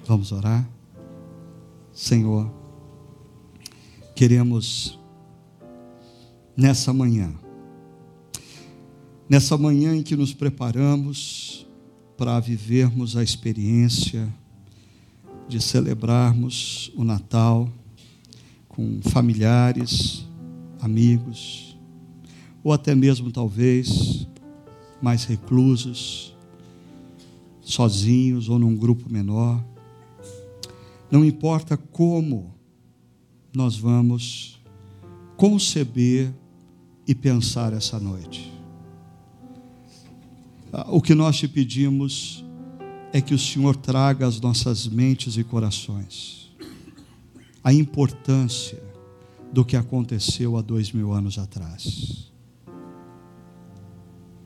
Vamos 0.07 0.31
orar? 0.31 0.71
Senhor, 1.93 2.49
queremos 4.15 4.97
nessa 6.57 6.93
manhã. 6.93 7.35
Nessa 9.29 9.59
manhã 9.59 9.97
em 9.97 10.05
que 10.05 10.15
nos 10.15 10.33
preparamos 10.33 11.67
para 12.17 12.39
vivermos 12.39 13.17
a 13.17 13.25
experiência 13.25 14.33
de 15.49 15.61
celebrarmos 15.61 16.93
o 16.95 17.03
Natal 17.03 17.69
com 18.69 19.01
familiares, 19.03 20.25
amigos, 20.81 21.77
ou 22.63 22.73
até 22.73 22.95
mesmo 22.95 23.33
talvez 23.33 24.29
mais 25.03 25.25
reclusos, 25.25 26.37
sozinhos 27.71 28.49
ou 28.49 28.59
num 28.59 28.77
grupo 28.77 29.11
menor. 29.11 29.64
Não 31.11 31.25
importa 31.25 31.77
como 31.77 32.55
nós 33.55 33.77
vamos 33.77 34.61
conceber 35.37 36.33
e 37.07 37.14
pensar 37.14 37.73
essa 37.73 37.99
noite. 37.99 38.53
O 40.89 41.01
que 41.01 41.14
nós 41.14 41.37
te 41.37 41.49
pedimos 41.49 42.45
é 43.12 43.21
que 43.21 43.35
o 43.35 43.39
Senhor 43.39 43.75
traga 43.75 44.27
às 44.27 44.41
nossas 44.41 44.87
mentes 44.87 45.37
e 45.37 45.43
corações 45.43 46.41
a 47.62 47.73
importância 47.73 48.83
do 49.53 49.64
que 49.64 49.77
aconteceu 49.77 50.57
há 50.57 50.62
dois 50.62 50.93
mil 50.93 51.12
anos 51.12 51.39
atrás. 51.39 52.33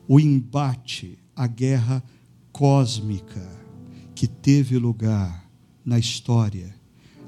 O 0.07 0.19
embate, 0.19 1.17
a 1.35 1.47
guerra 1.47 2.03
cósmica 2.55 3.45
que 4.15 4.25
teve 4.27 4.77
lugar 4.77 5.45
na 5.83 5.99
história, 5.99 6.73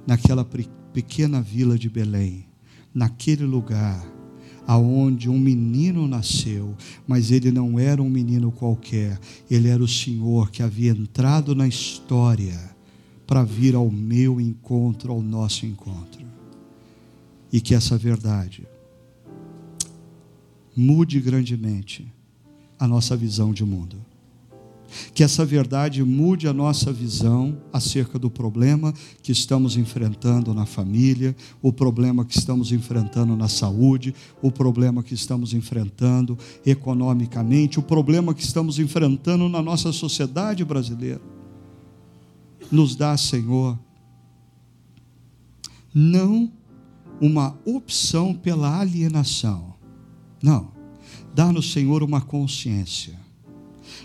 naquela 0.08 0.48
pequena 0.94 1.42
vila 1.42 1.78
de 1.78 1.90
Belém, 1.90 2.46
naquele 2.94 3.44
lugar 3.44 4.10
aonde 4.66 5.30
um 5.30 5.38
menino 5.38 6.08
nasceu, 6.08 6.74
mas 7.06 7.30
ele 7.30 7.52
não 7.52 7.78
era 7.78 8.02
um 8.02 8.10
menino 8.10 8.54
qualquer, 8.54 9.20
ele 9.52 9.68
era 9.68 9.84
o 9.84 9.88
Senhor 9.88 10.50
que 10.50 10.64
havia 10.64 10.92
entrado 10.92 11.54
na 11.54 11.68
história 11.68 12.58
para 13.26 13.44
vir 13.44 13.76
ao 13.76 13.92
meu 13.92 14.40
encontro, 14.40 15.12
ao 15.12 15.22
nosso 15.22 15.66
encontro. 15.66 16.26
E 17.52 17.60
que 17.60 17.76
essa 17.76 17.98
verdade 17.98 18.66
mude 20.74 21.20
grandemente 21.20 22.10
a 22.80 22.88
nossa 22.88 23.14
visão 23.18 23.52
de 23.52 23.66
mundo. 23.66 23.98
Que 25.14 25.24
essa 25.24 25.46
verdade 25.46 26.04
mude 26.04 26.48
a 26.48 26.54
nossa 26.54 26.92
visão 26.92 27.58
acerca 27.72 28.18
do 28.18 28.30
problema 28.30 28.94
que 29.22 29.32
estamos 29.32 29.78
enfrentando 29.78 30.54
na 30.54 30.66
família, 30.66 31.36
o 31.62 31.72
problema 31.72 32.26
que 32.26 32.38
estamos 32.38 32.72
enfrentando 32.72 33.36
na 33.36 33.48
saúde, 33.48 34.14
o 34.42 34.52
problema 34.52 35.04
que 35.04 35.14
estamos 35.14 35.54
enfrentando 35.54 36.38
economicamente, 36.66 37.80
o 37.80 37.84
problema 37.84 38.34
que 38.34 38.44
estamos 38.44 38.80
enfrentando 38.80 39.50
na 39.50 39.62
nossa 39.62 39.92
sociedade 39.92 40.64
brasileira. 40.64 41.22
Nos 42.72 42.96
dá, 42.96 43.16
Senhor, 43.18 43.78
não 45.94 46.52
uma 47.20 47.58
opção 47.66 48.34
pela 48.34 48.80
alienação. 48.80 49.74
Não. 50.42 50.72
Dá-nos, 51.34 51.72
Senhor, 51.72 52.04
uma 52.04 52.22
consciência 52.22 53.27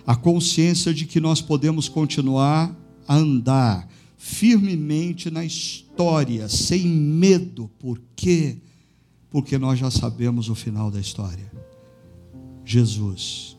a 0.07 0.17
consciência 0.17 0.93
de 0.93 1.07
que 1.07 1.21
nós 1.21 1.41
podemos 1.41 1.89
continuar 1.89 2.75
a 3.07 3.17
andar 3.17 3.89
firmemente 4.17 5.31
na 5.31 5.45
história, 5.45 6.49
sem 6.49 6.87
medo. 6.87 7.71
Por 7.79 8.01
quê? 8.15 8.59
Porque 9.31 9.59
nós 9.59 9.79
já 9.79 9.91
sabemos 9.91 10.49
o 10.49 10.55
final 10.55 10.91
da 10.91 11.01
história. 11.01 11.51
Jesus 12.65 13.57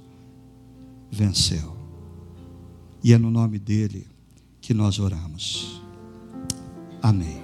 venceu. 1.12 1.78
E 3.04 3.12
é 3.12 3.18
no 3.18 3.30
nome 3.30 3.60
dele 3.60 4.08
que 4.62 4.74
nós 4.74 5.00
oramos. 5.00 5.82
Amém. 7.02 7.43